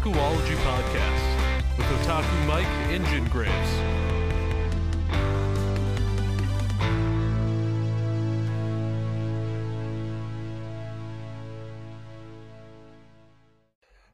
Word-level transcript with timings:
Otakuology 0.00 0.56
Podcast 0.64 1.76
with 1.76 1.86
Otaku 1.88 2.46
Mike 2.46 2.66
Engine. 2.88 3.26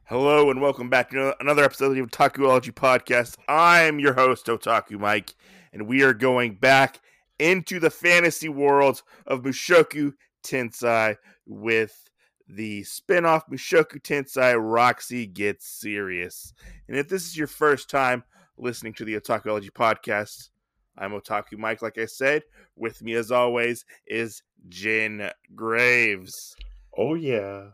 Hello 0.03 0.51
and 0.51 0.59
welcome 0.61 0.89
back 0.89 1.09
to 1.11 1.33
another 1.39 1.63
episode 1.63 1.97
of 1.97 2.11
the 2.11 2.17
Otakuology 2.17 2.73
Podcast. 2.73 3.37
I'm 3.47 3.97
your 4.01 4.13
host, 4.13 4.47
Otaku 4.47 4.99
Mike, 4.99 5.35
and 5.71 5.87
we 5.87 6.03
are 6.03 6.13
going 6.13 6.55
back 6.55 6.99
into 7.39 7.79
the 7.79 7.89
fantasy 7.89 8.49
world 8.49 9.03
of 9.25 9.43
Mushoku 9.43 10.15
Tensei 10.43 11.15
with 11.45 12.06
the 12.47 12.83
spin-off 12.83 13.47
Mushoku 13.49 14.01
Tensei 14.01 14.55
Roxy 14.57 15.25
Gets 15.25 15.67
Serious. 15.67 16.53
And 16.87 16.97
if 16.97 17.07
this 17.07 17.25
is 17.25 17.37
your 17.37 17.47
first 17.47 17.89
time 17.89 18.23
listening 18.57 18.93
to 18.93 19.05
the 19.05 19.15
Otakuology 19.15 19.71
Podcast, 19.71 20.49
I'm 20.97 21.11
Otaku 21.11 21.57
Mike, 21.57 21.81
like 21.81 21.97
I 21.97 22.05
said. 22.05 22.43
With 22.75 23.01
me, 23.03 23.13
as 23.13 23.31
always, 23.31 23.85
is 24.07 24.41
Jin 24.69 25.29
Graves. 25.55 26.55
Oh 26.97 27.13
yeah. 27.13 27.67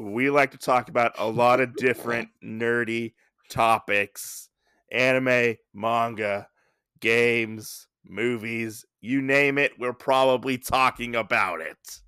we 0.00 0.30
like 0.30 0.50
to 0.50 0.58
talk 0.58 0.88
about 0.88 1.12
a 1.18 1.28
lot 1.28 1.60
of 1.60 1.74
different 1.76 2.28
nerdy 2.44 3.14
topics 3.48 4.50
anime, 4.92 5.56
manga, 5.74 6.48
games, 7.00 7.88
movies, 8.04 8.84
you 9.00 9.20
name 9.20 9.58
it, 9.58 9.72
we're 9.78 9.92
probably 9.92 10.58
talking 10.58 11.16
about 11.16 11.60
it. 11.60 12.00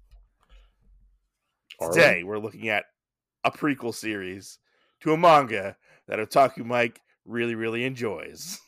Are 1.80 1.88
we? 1.88 1.94
Today, 1.94 2.22
we're 2.24 2.38
looking 2.38 2.68
at 2.68 2.84
a 3.44 3.50
prequel 3.50 3.94
series 3.94 4.58
to 5.00 5.12
a 5.12 5.16
manga 5.16 5.76
that 6.08 6.18
Otaku 6.18 6.64
Mike 6.64 7.00
really, 7.24 7.54
really 7.54 7.84
enjoys. 7.84 8.58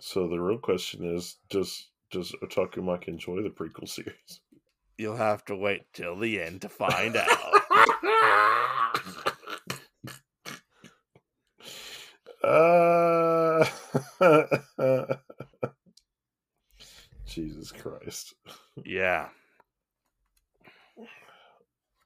So 0.00 0.28
the 0.28 0.38
real 0.38 0.58
question 0.58 1.04
is, 1.16 1.36
does 1.50 1.88
does 2.10 2.34
Otaku 2.42 2.82
Mike 2.82 3.08
enjoy 3.08 3.42
the 3.42 3.50
prequel 3.50 3.88
series? 3.88 4.40
You'll 4.96 5.16
have 5.16 5.44
to 5.46 5.56
wait 5.56 5.82
till 5.92 6.18
the 6.18 6.40
end 6.40 6.62
to 6.62 6.68
find 6.68 7.16
out. 7.22 7.62
uh... 12.42 13.64
Jesus 17.26 17.70
Christ. 17.70 18.34
yeah. 18.84 19.28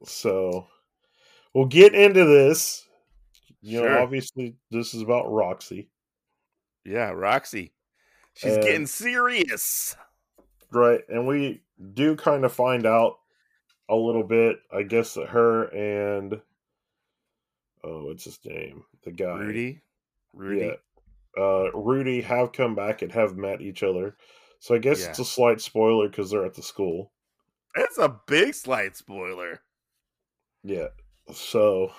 So 0.05 0.67
we'll 1.55 1.67
get 1.67 1.95
into 1.95 2.25
this. 2.25 2.86
You 3.61 3.78
Sure. 3.78 3.89
know, 3.91 4.03
obviously 4.03 4.56
this 4.70 4.94
is 4.94 5.03
about 5.03 5.31
Roxy. 5.31 5.89
Yeah, 6.84 7.11
Roxy. 7.11 7.72
She's 8.34 8.55
And- 8.55 8.62
getting 8.62 8.86
serious. 8.86 9.97
Right. 10.72 11.06
And 11.09 11.27
we 11.27 11.62
do 11.94 12.17
kind 12.17 12.44
of 12.44 12.53
find 12.53 12.86
out 12.86 13.19
a 13.89 13.94
little 13.94 14.25
bit, 14.25 14.59
I 14.72 14.83
guess, 14.83 15.14
that 15.14 15.28
her 15.28 15.64
and 15.75 16.41
oh, 17.84 18.04
what's 18.06 18.25
his 18.25 18.38
name? 18.44 18.84
The 19.04 19.12
guy. 19.12 19.38
Rudy. 19.38 19.81
Rudy. 20.32 20.66
Yeah. 20.66 20.75
Uh, 21.43 21.71
Rudy 21.75 22.21
have 22.22 22.53
come 22.53 22.75
back 22.75 23.03
and 23.03 23.12
have 23.12 23.37
met 23.37 23.60
each 23.60 23.82
other. 23.82 24.16
So 24.60 24.75
I 24.75 24.78
guess 24.78 25.03
Yeah. 25.03 25.10
it's 25.10 25.19
a 25.19 25.25
slight 25.25 25.60
spoiler 25.60 26.09
because 26.09 26.31
they're 26.31 26.44
at 26.47 26.54
the 26.54 26.62
school. 26.62 27.12
It's 27.75 27.98
a 27.98 28.21
big 28.27 28.54
slight 28.54 28.97
spoiler. 28.97 29.62
Yeah. 30.65 30.89
So 31.33 31.93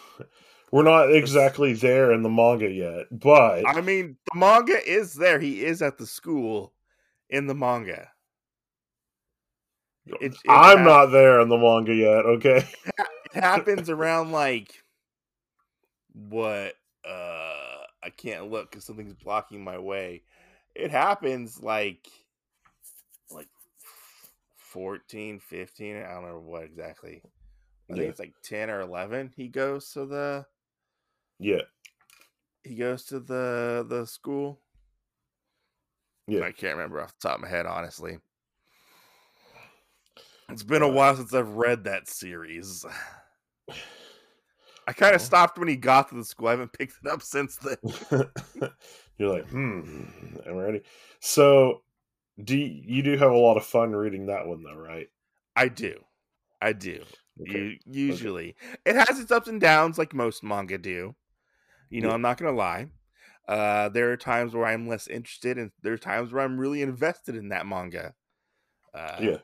we're 0.72 0.84
not 0.84 1.14
exactly 1.14 1.74
there 1.74 2.12
in 2.12 2.24
the 2.24 2.30
manga 2.30 2.70
yet, 2.70 3.08
but 3.12 3.68
I 3.68 3.82
mean, 3.82 4.18
the 4.32 4.40
manga 4.40 4.78
is 4.90 5.14
there. 5.14 5.40
He 5.40 5.64
is 5.64 5.82
at 5.82 5.98
the 5.98 6.08
school 6.08 6.74
in 7.30 7.48
the 7.48 7.56
manga. 7.56 8.10
It, 10.06 10.18
it 10.22 10.38
I'm 10.50 10.84
not 10.84 11.08
there 11.08 11.40
in 11.42 11.50
the 11.50 11.58
manga 11.58 11.94
yet. 11.94 12.26
Okay. 12.26 12.68
It 13.36 13.42
happens 13.42 13.90
around 13.90 14.32
like 14.32 14.84
what? 16.14 16.74
Uh, 17.08 17.84
I 18.04 18.10
can't 18.16 18.50
look 18.52 18.72
because 18.72 18.86
something's 18.86 19.14
blocking 19.14 19.64
my 19.64 19.78
way. 19.78 20.24
It 20.76 20.92
happens 20.92 21.62
like 21.62 22.08
like 23.32 23.48
14, 24.56 25.40
15. 25.40 25.98
I 25.98 26.14
don't 26.14 26.24
know 26.24 26.40
what 26.46 26.64
exactly. 26.64 27.22
I 27.92 27.96
think 27.96 28.10
Yeah. 28.10 28.10
it's 28.10 28.20
like 28.20 28.36
10 28.44 28.70
or 28.70 28.82
11. 28.82 29.32
He 29.36 29.48
goes 29.48 29.92
to 29.92 30.06
the 30.06 30.46
Yeah. 31.40 31.64
he 32.64 32.76
goes 32.76 33.06
to 33.06 33.20
the 33.20 33.86
the 33.88 34.06
school. 34.06 34.62
Yeah. 36.28 36.44
I 36.44 36.52
can't 36.52 36.76
remember 36.78 37.02
off 37.02 37.14
the 37.20 37.28
top 37.28 37.36
of 37.38 37.42
my 37.42 37.48
head, 37.50 37.66
honestly. 37.66 38.20
It's 40.50 40.64
been 40.64 40.82
a 40.82 40.88
Uh, 40.88 40.90
while 40.90 41.16
since 41.16 41.34
I've 41.34 41.50
read 41.50 41.84
that 41.86 42.08
series. 42.08 42.86
I 44.88 44.94
kind 44.94 45.16
of 45.16 45.22
Well. 45.22 45.22
stopped 45.22 45.58
when 45.58 45.68
he 45.68 45.76
got 45.76 46.10
to 46.10 46.16
the 46.16 46.26
school. 46.26 46.48
I 46.48 46.52
haven't 46.52 46.74
picked 46.74 46.98
it 47.04 47.10
up 47.10 47.22
since 47.22 47.58
then. 47.58 47.78
You're 49.18 49.30
like, 49.30 49.48
hmm, 49.50 50.04
I'm 50.46 50.56
ready. 50.56 50.82
So, 51.20 51.84
do 52.44 52.58
you, 52.58 52.84
you 52.98 53.04
do 53.04 53.18
have 53.18 53.32
a 53.32 53.38
lot 53.38 53.58
of 53.58 53.66
fun 53.66 53.94
reading 53.96 54.28
that 54.28 54.48
one 54.48 54.64
though, 54.64 54.76
right? 54.78 55.10
I 55.56 55.68
do. 55.70 56.06
I 56.62 56.74
do. 56.74 57.06
Okay. 57.42 57.80
Usually. 57.86 58.56
It 58.86 58.96
has 58.96 59.20
its 59.20 59.32
ups 59.32 59.48
and 59.48 59.60
downs 59.60 59.98
like 59.98 60.14
most 60.14 60.44
manga 60.44 60.78
do. 60.78 61.16
You 61.90 62.02
know, 62.02 62.10
Yeah. 62.10 62.14
I'm 62.16 62.22
not 62.22 62.38
to 62.52 62.52
lie. 62.52 62.88
Uh, 63.48 63.90
there 63.90 64.12
are 64.12 64.18
times 64.18 64.54
where 64.54 64.66
I'm 64.66 64.88
less 64.88 65.08
interested, 65.08 65.58
and 65.58 65.72
there 65.82 65.94
are 65.94 65.98
times 65.98 66.32
where 66.32 66.44
I'm 66.44 66.58
really 66.60 66.82
invested 66.82 67.36
in 67.36 67.50
that 67.50 67.66
manga. 67.66 68.14
Uh, 68.94 69.18
yeah. 69.22 69.38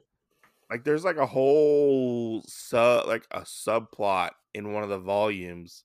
like 0.69 0.83
there's 0.83 1.03
like 1.03 1.17
a 1.17 1.25
whole 1.25 2.43
sub 2.47 3.07
like 3.07 3.25
a 3.31 3.41
subplot 3.41 4.29
in 4.53 4.73
one 4.73 4.83
of 4.83 4.89
the 4.89 4.99
volumes 4.99 5.83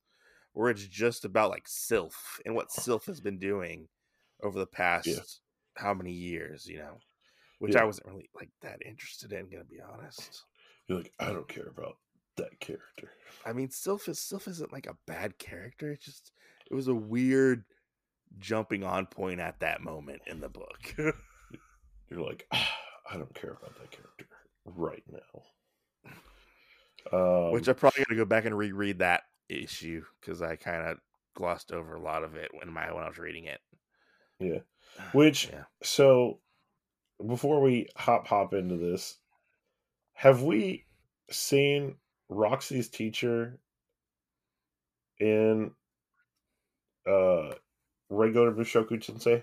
where 0.52 0.70
it's 0.70 0.86
just 0.86 1.24
about 1.24 1.48
like 1.50 1.66
sylph 1.66 2.38
and 2.44 2.54
what 2.54 2.70
sylph 2.70 3.06
has 3.06 3.22
been 3.22 3.38
doing 3.38 3.88
over 4.42 4.58
the 4.58 4.66
past 4.66 5.40
how 5.76 5.94
many 5.94 6.12
years 6.12 6.66
you 6.66 6.76
know 6.76 6.98
which 7.58 7.72
Yeah. 7.74 7.80
i 7.80 7.84
wasn't 7.84 8.06
really 8.06 8.28
like 8.34 8.50
that 8.60 8.82
interested 8.84 9.32
in 9.32 9.48
gonna 9.48 9.64
be 9.64 9.80
honest 9.80 10.42
You're 10.88 10.98
like, 10.98 11.12
I 11.18 11.32
don't 11.32 11.48
care 11.48 11.66
about 11.68 11.96
that 12.36 12.58
character. 12.58 13.10
i 13.46 13.52
mean 13.52 13.70
sylph 13.70 14.08
is 14.08 14.18
sylph 14.18 14.48
isn't 14.48 14.72
like 14.72 14.86
a 14.86 14.96
bad 15.06 15.38
character 15.38 15.92
it 15.92 16.00
just 16.02 16.32
it 16.68 16.74
was 16.74 16.88
a 16.88 16.94
weird 16.94 17.62
jumping 18.40 18.82
on 18.82 19.06
point 19.06 19.38
at 19.38 19.60
that 19.60 19.80
moment 19.80 20.20
in 20.26 20.40
the 20.40 20.48
book 20.48 20.94
You're 22.10 22.20
like, 22.26 22.46
ah, 22.52 22.76
I 23.10 23.16
don't 23.16 23.34
care 23.34 23.50
about 23.52 23.78
that 23.78 23.90
character 23.90 24.26
right 24.64 25.02
now. 25.10 26.12
Um, 27.12 27.52
which 27.52 27.68
i'm 27.68 27.74
probably 27.74 28.02
got 28.02 28.08
to 28.10 28.16
go 28.16 28.24
back 28.24 28.44
and 28.46 28.56
reread 28.56 28.98
that 29.00 29.22
issue 29.48 30.02
because 30.20 30.40
i 30.40 30.56
kind 30.56 30.86
of 30.88 30.98
glossed 31.34 31.70
over 31.70 31.94
a 31.94 32.00
lot 32.00 32.24
of 32.24 32.34
it 32.34 32.50
when 32.52 32.72
my 32.72 32.90
when 32.92 33.04
i 33.04 33.08
was 33.08 33.18
reading 33.18 33.44
it 33.44 33.60
yeah. 34.40 34.58
Which 35.12 35.50
yeah. 35.52 35.64
so 35.82 36.40
before 37.24 37.60
we 37.60 37.88
hop 37.96 38.26
hop 38.26 38.54
into 38.54 38.76
this, 38.76 39.18
have 40.14 40.42
we 40.42 40.83
seen 41.30 41.96
Roxy's 42.28 42.88
teacher 42.88 43.58
in 45.18 45.70
uh 47.06 47.50
regular 48.10 48.52
Mushoku 48.52 48.92
Tensei? 48.92 49.42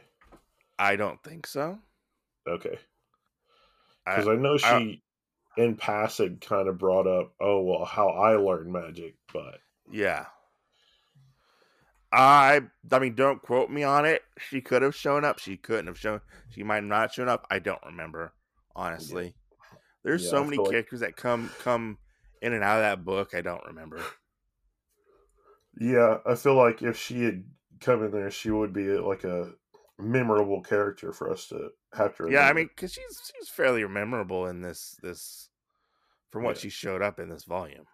I 0.80 0.96
don't 0.96 1.22
think 1.24 1.46
so. 1.48 1.80
Okay. 2.48 2.78
Because 4.06 4.28
I, 4.28 4.36
know 4.36 4.58
she 4.58 4.66
I- 4.66 5.62
in 5.62 5.76
passing 5.76 6.38
kind 6.38 6.68
of 6.68 6.78
brought 6.78 7.08
up, 7.08 7.34
oh 7.40 7.62
well, 7.62 7.86
how 7.86 8.10
I 8.10 8.36
learned 8.36 8.72
magic, 8.72 9.16
but 9.32 9.60
yeah. 9.92 10.26
I 12.12 12.62
I 12.92 13.00
mean, 13.00 13.16
don't 13.16 13.42
quote 13.42 13.70
me 13.70 13.84
on 13.84 14.06
it. 14.06 14.22
She 14.38 14.60
could 14.60 14.82
have 14.82 14.96
shown 14.96 15.24
up. 15.24 15.40
She 15.40 15.56
couldn't 15.56 15.88
have 15.88 16.00
shown. 16.00 16.20
She 16.50 16.64
might 16.64 16.76
have 16.78 16.84
not 16.86 17.14
shown 17.14 17.30
up. 17.30 17.48
I 17.50 17.60
don't 17.60 17.82
remember. 17.86 18.34
Honestly, 18.76 19.36
there's 20.04 20.24
Yeah, 20.24 20.30
so 20.32 20.44
many 20.44 20.58
like- 20.58 20.70
characters 20.72 21.00
that 21.02 21.16
come 21.16 21.50
come 21.60 21.98
in 22.42 22.54
and 22.54 22.64
out 22.64 22.78
of 22.78 22.84
that 22.84 23.06
book. 23.06 23.34
I 23.34 23.42
don't 23.42 23.66
remember. 23.66 24.02
yeah, 25.80 26.18
I 26.26 26.36
feel 26.36 26.56
like 26.56 26.82
if 26.82 26.98
she 26.98 27.24
had 27.24 27.44
come 27.80 28.04
in 28.04 28.12
there, 28.12 28.32
she 28.32 28.52
would 28.52 28.74
be 28.74 28.88
like 28.98 29.24
a 29.24 29.54
memorable 29.98 30.62
character 30.62 31.14
for 31.14 31.32
us 31.32 31.48
to 31.50 31.70
have 31.94 32.16
to. 32.18 32.30
Yeah, 32.30 32.48
I 32.48 32.54
mean, 32.54 32.68
because 32.68 32.94
she's 32.94 33.32
she's 33.36 33.50
fairly 33.50 33.86
memorable 33.88 34.48
in 34.48 34.62
this 34.62 34.96
this 35.02 35.50
from 36.32 36.44
what 36.44 36.56
Yeah. 36.58 36.62
she 36.62 36.70
showed 36.70 37.02
up 37.02 37.20
in 37.20 37.30
this 37.30 37.44
volume. 37.44 37.86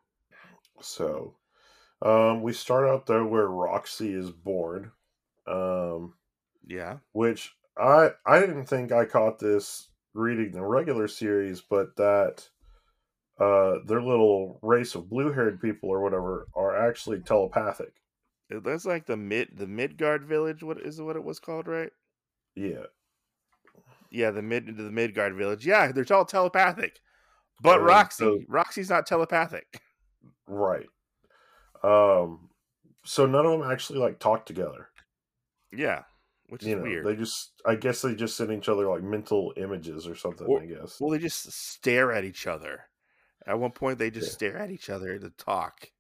So, 0.81 1.38
um, 2.04 2.42
we 2.44 2.54
start 2.54 2.88
out 2.88 3.06
there 3.07 3.25
where 3.25 3.48
Roxy 3.48 4.13
is 4.13 4.31
born, 4.31 4.92
um, 5.48 6.13
Yeah. 6.63 7.00
which 7.13 7.56
I 7.77 8.12
I 8.25 8.39
didn't 8.39 8.65
think 8.65 8.92
I 8.92 9.06
caught 9.06 9.39
this 9.39 9.89
reading 10.18 10.52
the 10.52 10.64
regular 10.64 11.08
series, 11.08 11.62
but 11.62 11.96
that 11.98 12.50
uh, 13.40 13.75
their 13.86 14.02
little 14.02 14.60
race 14.62 14.96
of 14.96 15.10
blue-haired 15.10 15.62
people 15.62 15.90
or 15.90 16.02
whatever 16.02 16.48
are 16.56 16.75
actually 16.90 17.19
telepathic. 17.19 17.94
That's 18.50 18.86
like 18.86 19.06
the 19.06 19.18
mid 19.18 19.50
the 19.58 19.68
Midgard 19.68 20.25
village. 20.25 20.64
What 20.64 20.80
is 20.81 21.00
what 21.02 21.16
it 21.18 21.24
was 21.24 21.40
called, 21.40 21.68
right? 21.68 21.92
Yeah, 22.56 22.86
Yeah, 24.10 24.31
the 24.31 24.42
mid 24.42 24.66
the 24.78 24.92
Midgard 24.92 25.36
village. 25.36 25.66
Yeah, 25.66 25.92
they're 25.92 26.06
all 26.12 26.25
telepathic. 26.25 27.00
But 27.62 27.80
Uh, 27.81 27.84
Roxy, 27.84 28.24
so- 28.24 28.40
Roxy's 28.48 28.90
not 28.90 29.06
telepathic. 29.06 29.81
right. 30.48 30.88
Um, 31.84 32.50
so 33.06 33.25
none 33.25 33.46
of 33.46 33.60
them 33.60 33.69
actually 33.72 34.00
like 34.00 34.19
talk 34.19 34.46
together. 34.46 34.90
Yeah, 35.72 36.04
which 36.49 36.63
is 36.63 36.69
You 36.69 36.75
know, 36.77 36.83
weird. 36.83 37.05
they 37.05 37.15
just 37.15 37.61
I 37.65 37.75
guess 37.75 38.01
they 38.01 38.15
just 38.15 38.38
send 38.38 38.51
each 38.51 38.69
other 38.69 38.88
like 38.88 39.03
mental 39.03 39.53
images 39.57 40.07
or 40.07 40.15
something. 40.15 40.47
Or- 40.47 40.61
I 40.61 40.65
guess. 40.65 40.99
Well, 40.99 41.09
they 41.11 41.19
just 41.19 41.51
stare 41.51 42.11
at 42.11 42.23
each 42.23 42.47
other. 42.47 42.83
At 43.45 43.59
one 43.59 43.71
point, 43.71 43.97
they 43.99 44.11
just 44.11 44.27
Yeah. 44.27 44.33
stare 44.33 44.57
at 44.57 44.71
each 44.71 44.89
other 44.89 45.17
to 45.19 45.29
talk. 45.31 45.91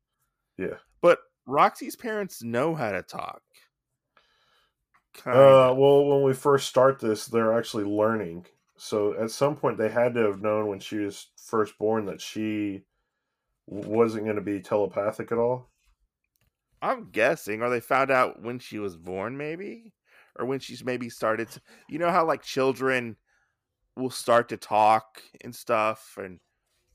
Yeah. 0.57 0.77
But 1.01 1.19
Roxy's 1.45 1.95
parents 1.95 2.43
know 2.43 2.75
how 2.75 2.91
to 2.91 3.01
talk. 3.03 3.41
Kind 5.13 5.37
Uh, 5.37 5.73
well, 5.75 6.05
when 6.05 6.23
we 6.23 6.33
first 6.33 6.67
start 6.67 6.99
this, 6.99 7.25
they're 7.25 7.57
actually 7.57 7.85
learning. 7.85 8.45
So 8.77 9.13
at 9.13 9.31
some 9.31 9.55
point, 9.55 9.77
they 9.77 9.89
had 9.89 10.13
to 10.15 10.21
have 10.21 10.41
known 10.41 10.67
when 10.67 10.79
she 10.79 10.97
was 10.97 11.27
first 11.37 11.77
born 11.79 12.05
that 12.05 12.21
she 12.21 12.83
wasn't 13.65 14.25
going 14.25 14.35
to 14.35 14.41
be 14.41 14.61
telepathic 14.61 15.31
at 15.31 15.37
all. 15.39 15.71
I'm 16.81 17.09
guessing, 17.09 17.63
or 17.63 17.69
they 17.69 17.79
found 17.79 18.11
out 18.11 18.41
when 18.43 18.59
she 18.59 18.77
was 18.77 18.95
born, 18.95 19.35
maybe, 19.37 19.93
or 20.39 20.45
when 20.45 20.59
she's 20.59 20.83
maybe 20.83 21.09
started. 21.09 21.49
To, 21.51 21.61
you 21.89 21.99
know 21.99 22.11
how 22.11 22.25
like 22.25 22.41
children 22.43 23.17
will 23.95 24.11
start 24.11 24.49
to 24.49 24.57
talk 24.57 25.23
and 25.41 25.55
stuff, 25.55 26.17
and 26.17 26.39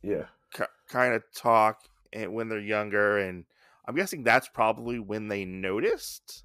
Yeah, 0.03 0.29
k- 0.53 0.65
kind 0.89 1.15
of 1.15 1.25
talk 1.35 1.89
and 2.13 2.33
when 2.35 2.49
they're 2.49 2.61
younger, 2.61 3.19
and 3.19 3.47
I'm 3.87 3.95
guessing 3.95 4.23
that's 4.23 4.49
probably 4.49 4.99
when 4.99 5.29
they 5.29 5.45
noticed 5.45 6.45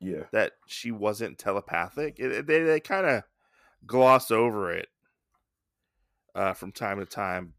yeah, 0.00 0.28
that 0.32 0.52
she 0.66 0.90
wasn't 0.90 1.38
telepathic. 1.38 2.18
It, 2.18 2.32
it- 2.32 2.46
they 2.46 2.62
they 2.62 2.80
kind 2.80 3.06
of 3.06 3.24
gloss 3.86 4.30
over 4.30 4.72
it 4.72 4.88
uh, 6.34 6.54
from 6.54 6.72
time 6.72 6.98
to 6.98 7.06
time 7.06 7.54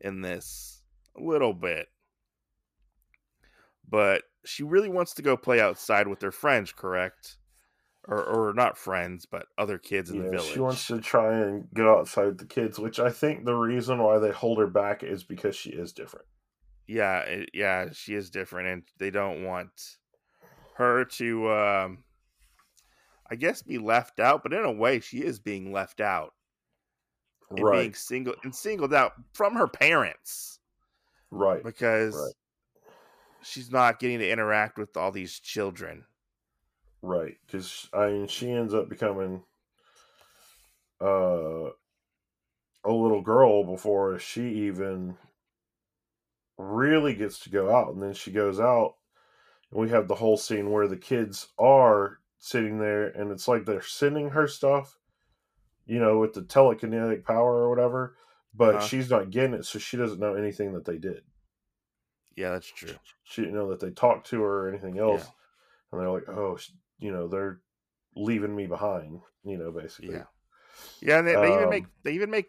in 0.00 0.20
this 0.22 0.82
a 1.16 1.22
little 1.22 1.54
bit, 1.54 1.88
but 3.88 4.24
she 4.44 4.62
really 4.62 4.88
wants 4.88 5.14
to 5.14 5.22
go 5.22 5.36
play 5.36 5.60
outside 5.60 6.08
with 6.08 6.22
her 6.22 6.32
friends, 6.32 6.72
correct? 6.72 7.38
Or 8.08 8.22
or 8.22 8.54
not 8.54 8.78
friends, 8.78 9.26
but 9.26 9.46
other 9.58 9.78
kids 9.78 10.10
in 10.10 10.18
the 10.18 10.30
village. 10.30 10.52
She 10.52 10.60
wants 10.60 10.86
to 10.86 11.00
try 11.00 11.34
and 11.40 11.68
go 11.74 11.98
outside 11.98 12.26
with 12.26 12.38
the 12.38 12.46
kids, 12.46 12.78
which 12.78 13.00
I 13.00 13.10
think 13.10 13.44
the 13.44 13.54
reason 13.56 13.98
why 14.02 14.18
they 14.18 14.30
hold 14.30 14.58
her 14.58 14.68
back 14.68 15.02
is 15.02 15.24
because 15.24 15.56
she 15.56 15.70
is 15.70 15.92
different. 15.92 16.26
yeah 16.86 17.20
it, 17.20 17.50
yeah 17.52 17.88
she 17.92 18.14
is 18.14 18.30
different 18.30 18.68
and 18.68 18.82
they 18.98 19.10
don't 19.10 19.44
want 19.44 19.98
her 20.76 21.04
to 21.04 21.50
um 21.50 22.04
i 23.30 23.34
guess 23.34 23.62
be 23.62 23.78
left 23.78 24.20
out 24.20 24.42
but 24.42 24.52
in 24.52 24.64
a 24.64 24.72
way 24.72 25.00
she 25.00 25.18
is 25.22 25.38
being 25.40 25.72
left 25.72 26.00
out 26.00 26.32
and 27.56 27.70
being 27.70 27.90
Right, 27.90 27.96
single 27.96 28.34
and 28.44 28.54
singled 28.54 28.94
out 28.94 29.12
from 29.32 29.54
her 29.54 29.66
parents 29.66 30.60
right, 31.30 31.62
because 31.64 32.14
Right. 32.14 32.34
she's 33.42 33.70
not 33.70 33.98
getting 33.98 34.18
to 34.18 34.30
interact 34.30 34.78
with 34.78 34.96
all 34.96 35.10
these 35.10 35.38
children 35.40 36.04
right. 37.02 37.36
Because 37.46 37.88
I 37.92 38.08
mean, 38.08 38.26
she 38.28 38.50
ends 38.50 38.74
up 38.74 38.88
becoming 38.88 39.42
uh, 41.00 41.70
a 42.84 42.90
little 42.92 43.22
girl 43.22 43.64
before 43.64 44.18
she 44.18 44.42
even 44.66 45.16
really 46.58 47.14
gets 47.14 47.38
to 47.40 47.50
go 47.50 47.74
out 47.74 47.92
and 47.92 48.02
then 48.02 48.14
she 48.14 48.30
goes 48.30 48.58
out 48.58 48.94
and 49.70 49.80
we 49.80 49.90
have 49.90 50.08
the 50.08 50.14
whole 50.14 50.38
scene 50.38 50.70
where 50.70 50.88
the 50.88 50.96
kids 50.96 51.48
are 51.58 52.18
sitting 52.38 52.78
there 52.78 53.08
and 53.08 53.30
it's 53.30 53.46
like 53.46 53.66
they're 53.66 53.82
sending 53.82 54.30
her 54.30 54.48
stuff 54.48 54.96
you 55.84 55.98
know 55.98 56.18
with 56.18 56.32
the 56.32 56.40
telekinetic 56.40 57.24
power 57.24 57.56
or 57.56 57.68
whatever 57.68 58.16
but 58.54 58.76
Uh-huh. 58.76 58.86
she's 58.86 59.10
not 59.10 59.30
getting 59.30 59.52
it 59.52 59.66
so 59.66 59.78
she 59.78 59.98
doesn't 59.98 60.20
know 60.20 60.34
anything 60.34 60.72
that 60.72 60.86
they 60.86 60.96
did 60.96 61.22
yeah 62.36 62.52
that's 62.52 62.68
true 62.72 62.94
she 63.24 63.42
didn't 63.42 63.56
know 63.56 63.68
that 63.68 63.80
they 63.80 63.90
talked 63.90 64.26
to 64.28 64.40
her 64.40 64.66
or 64.66 64.68
anything 64.70 64.98
else 64.98 65.24
Yeah. 65.24 65.30
and 65.92 66.00
they're 66.00 66.10
like 66.10 66.28
oh 66.30 66.56
you 66.98 67.12
know 67.12 67.28
they're 67.28 67.60
leaving 68.16 68.54
me 68.54 68.66
behind 68.66 69.20
you 69.44 69.56
know 69.58 69.70
basically. 69.70 70.14
Yeah. 70.14 70.24
Yeah 71.02 71.18
and 71.18 71.28
they, 71.28 71.34
they 71.34 71.52
even 71.54 71.64
Um, 71.64 71.70
make 71.70 71.84
they 72.04 72.12
even 72.12 72.30
make 72.30 72.46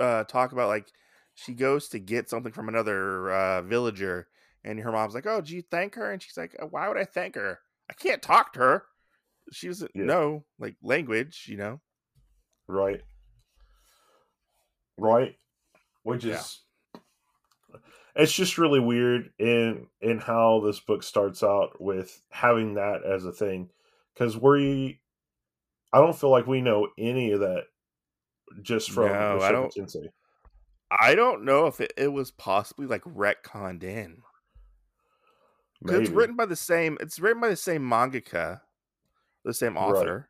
uh 0.00 0.24
talk 0.24 0.52
about 0.52 0.68
like 0.68 0.86
she 1.34 1.54
goes 1.54 1.88
to 1.88 1.98
get 1.98 2.28
something 2.28 2.52
from 2.52 2.68
another 2.68 3.30
uh 3.30 3.62
villager 3.62 4.28
and 4.64 4.78
her 4.80 4.92
mom's 4.92 5.14
like 5.14 5.26
oh 5.26 5.40
do 5.40 5.54
you 5.54 5.62
thank 5.70 5.94
her? 5.94 6.10
And 6.12 6.22
she's 6.22 6.36
like 6.36 6.56
"Uh, 6.60 6.66
why 6.66 6.88
would 6.88 6.98
i 6.98 7.04
thank 7.04 7.34
her? 7.34 7.60
I 7.90 7.94
can't 7.94 8.22
talk 8.22 8.52
to 8.54 8.60
her. 8.60 8.84
She 9.52 9.68
doesn't 9.68 9.94
Yeah. 9.94 10.04
know 10.04 10.44
like 10.58 10.76
language 10.82 11.46
you 11.48 11.56
know? 11.56 11.80
Right. 12.68 13.02
Right. 14.98 15.36
Which 16.04 16.24
is 16.24 16.60
it's 18.14 18.32
just 18.32 18.58
really 18.58 18.80
weird 18.80 19.30
in 19.38 19.86
in 20.00 20.18
how 20.18 20.60
this 20.60 20.80
book 20.80 21.02
starts 21.02 21.42
out 21.42 21.80
with 21.80 22.20
having 22.30 22.74
that 22.74 23.04
as 23.04 23.24
a 23.24 23.32
thing 23.32 23.70
because 24.14 24.36
we 24.36 25.00
i 25.92 25.98
don't 25.98 26.16
feel 26.18 26.30
like 26.30 26.46
we 26.46 26.60
know 26.60 26.88
any 26.98 27.32
of 27.32 27.40
that 27.40 27.64
just 28.60 28.90
from 28.90 29.06
No, 29.06 29.40
I 29.40 29.50
don't- 29.52 29.74
Tensei. 29.74 30.08
i 31.00 31.14
don't 31.14 31.44
know 31.44 31.66
if 31.66 31.80
it, 31.80 31.92
it 31.96 32.08
was 32.12 32.30
possibly 32.30 32.86
like 32.86 33.02
retconned 33.04 33.82
in 33.82 34.18
it's 35.84 36.10
written 36.10 36.36
by 36.36 36.46
the 36.46 36.54
same 36.56 36.96
it's 37.00 37.18
written 37.18 37.40
by 37.40 37.48
the 37.48 37.56
same 37.56 37.82
mangaka 37.82 38.60
the 39.44 39.54
same 39.54 39.74
Right. 39.76 39.82
author 39.86 40.28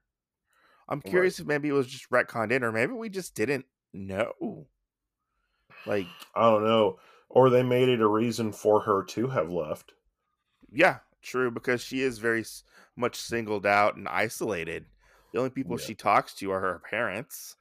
i'm 0.88 0.98
Right. 1.04 1.10
curious 1.10 1.40
if 1.40 1.46
maybe 1.46 1.68
it 1.68 1.72
was 1.72 1.86
just 1.88 2.08
retconned 2.10 2.52
in 2.52 2.62
or 2.62 2.70
maybe 2.72 2.92
we 2.92 3.08
just 3.10 3.34
didn't 3.34 3.66
know 3.92 4.66
like 5.84 6.06
i 6.34 6.42
don't 6.42 6.64
know 6.64 6.98
or 7.34 7.48
they 7.50 7.62
made 7.62 7.88
it 7.88 8.00
a 8.00 8.06
reason 8.06 8.52
for 8.52 8.80
her 8.80 9.02
to 9.02 9.28
have 9.28 9.50
left 9.50 9.92
Yeah, 10.70 10.98
true, 11.22 11.50
because 11.50 11.82
she 11.82 12.00
is 12.02 12.18
very 12.18 12.44
much 12.96 13.16
singled 13.16 13.66
out 13.66 13.96
and 13.96 14.06
isolated. 14.08 14.86
The 15.32 15.38
only 15.38 15.50
people 15.50 15.78
Yeah. 15.78 15.84
she 15.86 15.94
talks 15.94 16.34
to 16.36 16.50
are 16.52 16.60
her 16.60 16.82
parents. 16.88 17.56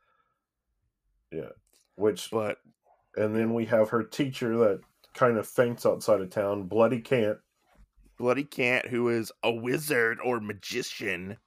Yeah. 1.32 1.51
Which 1.96 2.30
But 2.32 2.60
and 3.16 3.36
then 3.36 3.54
we 3.54 3.66
have 3.66 3.90
her 3.90 4.04
teacher 4.04 4.58
that 4.58 4.82
kind 5.13 5.38
of 5.38 5.48
faints 5.48 5.86
outside 5.86 6.22
of 6.22 6.30
town 6.30 6.63
bloody 6.68 7.01
can't 7.01 7.40
Bloody 8.18 8.44
Cant, 8.44 8.86
who 8.88 9.10
is 9.10 9.32
a 9.42 9.51
wizard 9.51 10.20
or 10.24 10.40
magician, 10.40 11.38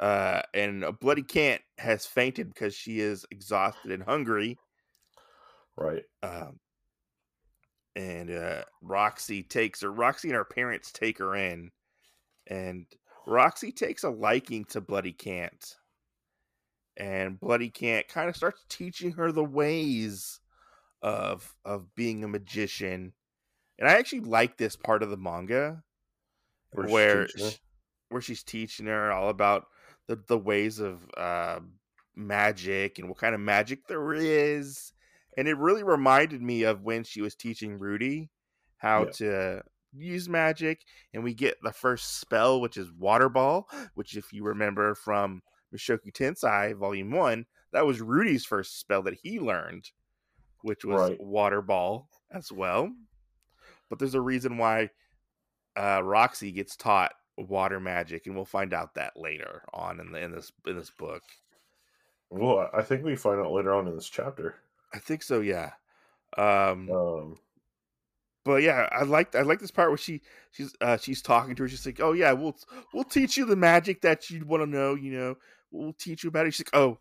uh, 0.00 0.40
and 0.54 0.82
a 0.84 0.90
Bloody 0.90 1.22
Cant 1.22 1.60
has 1.76 2.06
fainted 2.06 2.48
because 2.48 2.74
she 2.74 2.98
is 2.98 3.26
exhausted 3.30 3.92
and 3.92 4.02
hungry. 4.02 4.58
right 5.76 6.04
Um, 6.22 6.58
and 7.96 8.30
uh, 8.30 8.62
Roxy 8.80 9.42
takes 9.42 9.82
her. 9.82 9.92
Roxy 9.92 10.28
and 10.28 10.36
her 10.36 10.44
parents 10.44 10.92
take 10.92 11.18
her 11.18 11.34
in, 11.34 11.70
and 12.46 12.86
Roxy 13.26 13.72
takes 13.72 14.04
a 14.04 14.10
liking 14.10 14.64
to 14.66 14.80
Bloody 14.80 15.12
Cant. 15.12 15.76
And 16.96 17.40
Bloody 17.40 17.70
Cant 17.70 18.06
kind 18.08 18.28
of 18.28 18.36
starts 18.36 18.64
teaching 18.68 19.12
her 19.12 19.32
the 19.32 19.44
ways 19.44 20.40
of 21.02 21.54
of 21.64 21.94
being 21.94 22.22
a 22.24 22.28
magician. 22.28 23.12
And 23.78 23.88
I 23.88 23.94
actually 23.94 24.20
like 24.20 24.56
this 24.56 24.76
part 24.76 25.02
of 25.02 25.10
the 25.10 25.16
manga 25.16 25.82
Where 26.72 26.86
she's 26.86 26.92
where 26.92 27.26
teaching 27.26 27.44
her. 27.46 27.50
where 28.10 28.20
she's 28.22 28.42
teaching 28.42 28.86
her 28.86 29.10
all 29.12 29.28
about 29.30 29.66
the 30.06 30.16
the 30.28 30.38
ways 30.38 30.80
of 30.80 31.08
uh, 31.16 31.60
magic 32.14 32.98
and 32.98 33.08
what 33.08 33.18
kind 33.18 33.34
of 33.34 33.40
magic 33.40 33.86
there 33.86 34.12
is. 34.12 34.92
And 35.36 35.48
it 35.48 35.56
really 35.56 35.82
reminded 35.82 36.42
me 36.42 36.64
of 36.64 36.82
when 36.82 37.04
she 37.04 37.22
was 37.22 37.34
teaching 37.34 37.78
Rudy 37.78 38.30
how 38.76 39.04
Yeah. 39.04 39.10
to 39.12 39.62
use 39.92 40.28
magic, 40.28 40.84
and 41.12 41.22
we 41.22 41.34
get 41.34 41.56
the 41.62 41.72
first 41.72 42.18
spell, 42.20 42.60
which 42.60 42.76
is 42.76 42.90
Water 42.92 43.28
Ball, 43.28 43.68
which, 43.94 44.16
if 44.16 44.32
you 44.32 44.42
remember 44.44 44.94
from 44.94 45.42
Mushoku 45.74 46.12
Tensei 46.12 46.74
Volume 46.74 47.10
One, 47.10 47.46
that 47.72 47.86
was 47.86 48.00
Rudy's 48.00 48.44
first 48.44 48.78
spell 48.80 49.02
that 49.02 49.18
he 49.22 49.38
learned, 49.40 49.90
which 50.62 50.84
was 50.84 51.10
Right. 51.10 51.20
Water 51.20 51.62
Ball 51.62 52.08
as 52.30 52.50
well. 52.50 52.90
But 53.88 53.98
there's 53.98 54.14
a 54.14 54.20
reason 54.20 54.56
why 54.58 54.90
uh, 55.76 56.02
Roxy 56.02 56.52
gets 56.52 56.76
taught 56.76 57.14
water 57.38 57.80
magic, 57.80 58.26
and 58.26 58.34
we'll 58.34 58.44
find 58.44 58.74
out 58.74 58.94
that 58.94 59.16
later 59.16 59.62
on 59.72 60.00
in 60.00 60.12
the 60.12 60.20
in 60.20 60.32
this 60.32 60.52
in 60.66 60.76
this 60.76 60.90
book. 60.90 61.22
Well, 62.30 62.68
I 62.72 62.82
think 62.82 63.04
we 63.04 63.16
find 63.16 63.40
out 63.40 63.52
later 63.52 63.72
on 63.74 63.88
in 63.88 63.94
this 63.94 64.08
chapter. 64.08 64.56
I 64.92 64.98
think 64.98 65.22
so, 65.22 65.40
yeah. 65.40 65.72
Um, 66.36 66.88
Um, 66.88 67.36
but 68.44 68.62
yeah, 68.62 68.88
I 68.90 69.04
like 69.04 69.34
I 69.36 69.42
like 69.42 69.60
this 69.60 69.70
part 69.70 69.90
where 69.90 69.96
she 69.98 70.20
she's 70.50 70.74
uh, 70.80 70.96
she's 70.96 71.22
talking 71.22 71.54
to 71.54 71.62
her. 71.62 71.68
She's 71.68 71.86
like, 71.86 72.00
"Oh 72.00 72.12
yeah, 72.12 72.32
we'll 72.32 72.56
we'll 72.92 73.04
teach 73.04 73.36
you 73.36 73.44
the 73.44 73.54
magic 73.56 74.00
that 74.02 74.30
you'd 74.30 74.44
want 74.44 74.62
to 74.62 74.66
know. 74.66 74.94
You 74.96 75.12
know, 75.12 75.34
we'll 75.70 75.92
teach 75.92 76.24
you 76.24 76.28
about 76.28 76.46
it." 76.46 76.54
She's 76.54 76.66
like, 76.66 76.74
"Oh, 76.80 76.98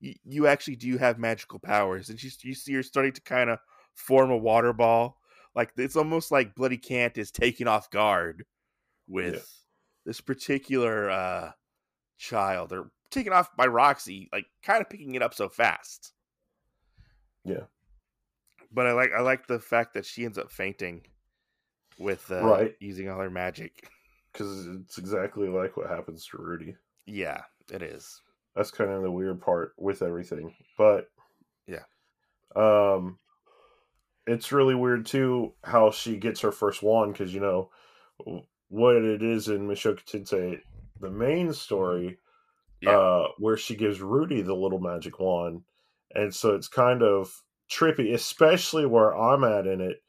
you, 0.00 0.14
you 0.24 0.46
actually 0.46 0.76
do 0.76 0.96
have 0.98 1.18
magical 1.18 1.58
powers, 1.58 2.10
and 2.10 2.20
she's 2.20 2.42
you 2.44 2.54
see 2.54 2.74
her 2.74 2.82
starting 2.84 3.12
to 3.12 3.20
kind 3.22 3.50
of 3.50 3.58
form 3.94 4.30
a 4.30 4.36
water 4.36 4.72
ball. 4.72 5.18
Like 5.56 5.72
it's 5.76 5.96
almost 5.96 6.30
like 6.30 6.54
Bloody 6.54 6.78
Cant 6.78 7.18
is 7.18 7.32
taking 7.32 7.66
off 7.68 7.90
guard 7.90 8.44
with 9.08 9.34
Yeah. 9.36 9.40
this 10.06 10.20
particular 10.22 11.10
uh 11.10 11.52
child. 12.18 12.70
They're 12.70 12.90
taken 13.10 13.34
off 13.34 13.56
by 13.56 13.66
Roxy, 13.68 14.30
like 14.32 14.46
kind 14.64 14.82
of 14.82 14.90
picking 14.90 15.16
it 15.16 15.22
up 15.22 15.34
so 15.34 15.50
fast. 15.50 16.13
Yeah. 17.44 17.64
But 18.72 18.86
I 18.86 18.92
like 18.92 19.12
I 19.16 19.20
like 19.20 19.46
the 19.46 19.60
fact 19.60 19.94
that 19.94 20.04
she 20.06 20.24
ends 20.24 20.38
up 20.38 20.50
fainting 20.50 21.02
with 21.98 22.30
uh, 22.30 22.42
Right. 22.44 22.74
using 22.80 23.08
all 23.08 23.20
her 23.20 23.30
magic. 23.30 23.88
because 24.32 24.66
it's 24.66 24.98
exactly 24.98 25.48
like 25.48 25.76
what 25.76 25.88
happens 25.88 26.26
to 26.26 26.38
Rudy. 26.38 26.74
Yeah, 27.06 27.42
it 27.72 27.82
is. 27.82 28.20
That's 28.56 28.70
kind 28.70 28.90
of 28.90 29.02
the 29.02 29.10
weird 29.10 29.40
part 29.40 29.74
with 29.78 30.02
everything. 30.02 30.54
But 30.76 31.08
Yeah. 31.66 31.84
um, 32.56 33.18
it's 34.26 34.52
really 34.52 34.74
weird 34.74 35.06
too 35.06 35.54
how 35.62 35.90
she 35.90 36.16
gets 36.16 36.40
her 36.40 36.50
first 36.52 36.82
wand 36.82 37.12
because 37.12 37.32
you 37.34 37.40
know 37.40 37.70
what 38.68 38.96
it 38.96 39.22
is 39.22 39.48
in 39.48 39.68
Mushoku 39.68 40.04
Tensei, 40.04 40.60
the 41.00 41.10
main 41.10 41.52
story, 41.52 42.18
Yeah. 42.80 42.98
uh, 42.98 43.28
where 43.38 43.56
she 43.56 43.76
gives 43.76 44.00
Rudy 44.00 44.40
the 44.42 44.54
little 44.54 44.80
magic 44.80 45.18
wand, 45.20 45.62
and 46.14 46.34
so 46.34 46.54
it's 46.54 46.68
kind 46.68 47.02
of 47.02 47.42
trippy, 47.70 48.14
especially 48.14 48.86
where 48.86 49.16
I'm 49.16 49.44
at 49.44 49.66
in 49.66 49.80
it, 49.80 50.02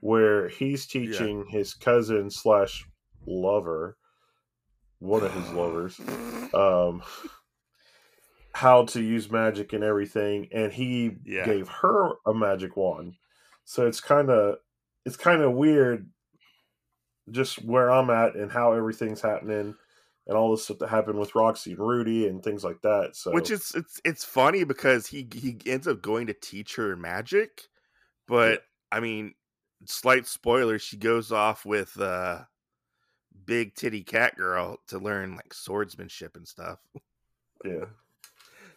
where 0.00 0.48
he's 0.48 0.86
teaching 0.86 1.46
his 1.46 1.74
cousin 1.74 2.30
slash 2.30 2.86
lover, 3.26 3.98
one 4.98 5.24
of 5.24 5.32
his 5.34 5.52
lovers, 5.52 6.00
um, 6.54 7.02
how 8.54 8.84
to 8.84 9.00
use 9.02 9.30
magic 9.30 9.72
and 9.72 9.82
everything, 9.82 10.48
and 10.52 10.72
he 10.72 11.16
Yeah. 11.24 11.44
gave 11.44 11.68
her 11.68 12.14
a 12.26 12.34
magic 12.34 12.76
wand. 12.76 13.16
So 13.64 13.86
it's 13.86 14.00
kind 14.00 14.30
of 14.30 14.58
it's 15.04 15.16
kind 15.16 15.42
of 15.42 15.54
weird, 15.54 16.10
just 17.30 17.64
where 17.64 17.90
I'm 17.90 18.10
at 18.10 18.34
and 18.34 18.50
how 18.50 18.72
everything's 18.72 19.20
happening, 19.20 19.76
and 20.26 20.36
all 20.36 20.50
this 20.50 20.64
stuff 20.64 20.78
that 20.78 20.88
happened 20.88 21.18
with 21.18 21.34
Roxy 21.34 21.72
and 21.72 21.80
Rudy 21.80 22.28
and 22.28 22.42
things 22.42 22.64
like 22.64 22.80
that. 22.82 23.16
So 23.16 23.32
Which 23.32 23.50
is 23.50 23.72
it's 23.74 24.00
it's 24.04 24.24
funny 24.24 24.64
because 24.64 25.06
he 25.06 25.26
he 25.32 25.58
ends 25.66 25.88
up 25.88 26.02
going 26.02 26.28
to 26.28 26.34
teach 26.34 26.76
her 26.76 26.96
magic, 26.96 27.62
but 28.28 28.62
I 28.90 29.00
mean, 29.00 29.34
slight 29.86 30.26
spoiler, 30.26 30.78
she 30.78 30.96
goes 30.96 31.32
off 31.32 31.64
with 31.64 31.98
uh 32.00 32.40
big 33.44 33.74
titty 33.74 34.04
cat 34.04 34.36
girl 34.36 34.78
to 34.88 34.98
learn 34.98 35.34
like 35.34 35.52
swordsmanship 35.52 36.36
and 36.36 36.46
stuff. 36.46 36.78
yeah, 37.64 37.86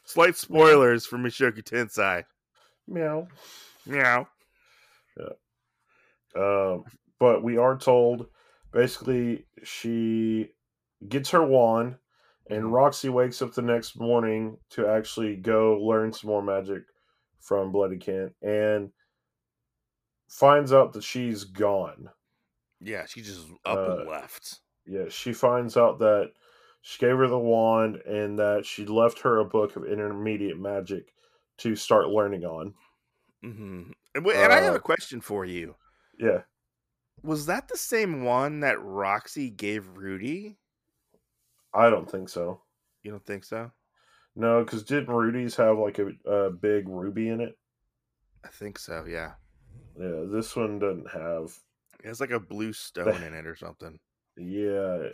Slight 0.06 0.38
spoilers 0.38 1.06
for 1.06 1.18
Mushoku 1.18 1.64
Tensei. 1.64 2.24
meow. 2.88 3.28
Meow. 3.86 4.28
Yeah. 5.20 5.34
Um, 6.36 6.84
but 7.20 7.44
we 7.44 7.58
are 7.58 7.78
told 7.78 8.28
basically 8.72 9.46
she 9.64 10.50
gets 11.08 11.30
her 11.32 11.46
wand, 11.46 11.98
and 12.50 12.66
Mhm. 12.66 12.74
Roxy 12.74 13.10
wakes 13.10 13.42
up 13.42 13.54
the 13.54 13.62
next 13.62 14.00
morning 14.00 14.60
to 14.72 14.88
actually 14.88 15.36
go 15.38 15.78
learn 15.80 16.14
some 16.14 16.30
more 16.30 16.44
magic 16.44 16.84
from 17.40 17.72
Bloody 17.72 17.98
Kent 17.98 18.36
and 18.42 18.92
finds 20.30 20.72
out 20.74 20.94
that 20.94 21.04
she's 21.04 21.44
gone. 21.44 22.10
Yeah, 22.80 23.06
she 23.06 23.22
just 23.22 23.48
up 23.66 23.88
and 23.88 23.98
Uh, 23.98 24.06
left. 24.06 24.62
Yeah, 24.86 25.10
she 25.10 25.34
finds 25.34 25.78
out 25.78 26.00
that 26.00 26.34
she 26.82 27.00
gave 27.00 27.18
her 27.18 27.28
the 27.28 27.40
wand 27.40 27.98
and 27.98 28.40
that 28.40 28.66
she 28.66 28.86
left 28.86 29.20
her 29.22 29.40
a 29.40 29.46
book 29.46 29.76
of 29.76 29.86
intermediate 29.86 30.60
magic 30.60 31.14
to 31.58 31.76
start 31.76 32.10
learning 32.10 32.46
on. 32.46 32.76
hmm 33.42 33.92
And, 34.14 34.28
and 34.28 34.54
I 34.54 34.62
have 34.62 34.74
uh, 34.74 34.76
a 34.76 34.80
question 34.80 35.22
for 35.22 35.46
you. 35.46 35.76
Yeah, 36.18 36.44
Was 37.24 37.48
that 37.48 37.68
the 37.68 37.78
same 37.78 38.24
one 38.24 38.62
that 38.62 38.82
Roxy 38.82 39.50
gave 39.50 39.98
Rudy? 39.98 40.60
I 41.76 41.90
don't 41.90 42.10
think 42.10 42.30
so. 42.30 42.62
You 43.04 43.12
don't 43.12 43.26
think 43.26 43.44
so? 43.44 43.72
No, 44.36 44.64
because 44.64 44.84
didn't 44.84 45.14
Rudy's 45.14 45.56
have 45.56 45.78
like 45.78 46.00
a, 46.00 46.10
a 46.30 46.50
big 46.52 46.90
ruby 46.90 47.30
in 47.30 47.42
it? 47.42 47.58
I 48.44 48.50
think 48.50 48.78
so. 48.80 49.06
Yeah, 49.08 49.34
Yeah, 50.00 50.26
this 50.28 50.56
one 50.56 50.80
doesn't 50.80 51.10
have. 51.12 51.54
it 52.04 52.08
has 52.08 52.20
like 52.20 52.32
a 52.32 52.40
blue 52.40 52.74
stone 52.74 53.24
in 53.24 53.34
it 53.34 53.46
or 53.46 53.56
something. 53.56 54.00
Yeah, 54.38 55.08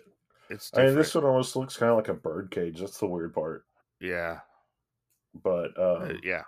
It's 0.49 0.71
I 0.73 0.85
mean 0.85 0.95
this 0.95 1.13
one 1.13 1.23
almost 1.23 1.55
looks 1.55 1.77
kind 1.77 1.91
of 1.91 1.97
like 1.97 2.07
a 2.09 2.13
bird 2.13 2.49
cage. 2.51 2.79
That's 2.79 2.97
the 2.97 3.05
weird 3.07 3.33
part. 3.33 3.65
yeah, 3.99 4.39
But 5.43 5.77
uh, 5.77 5.95
um, 6.01 6.19
yeah. 6.23 6.43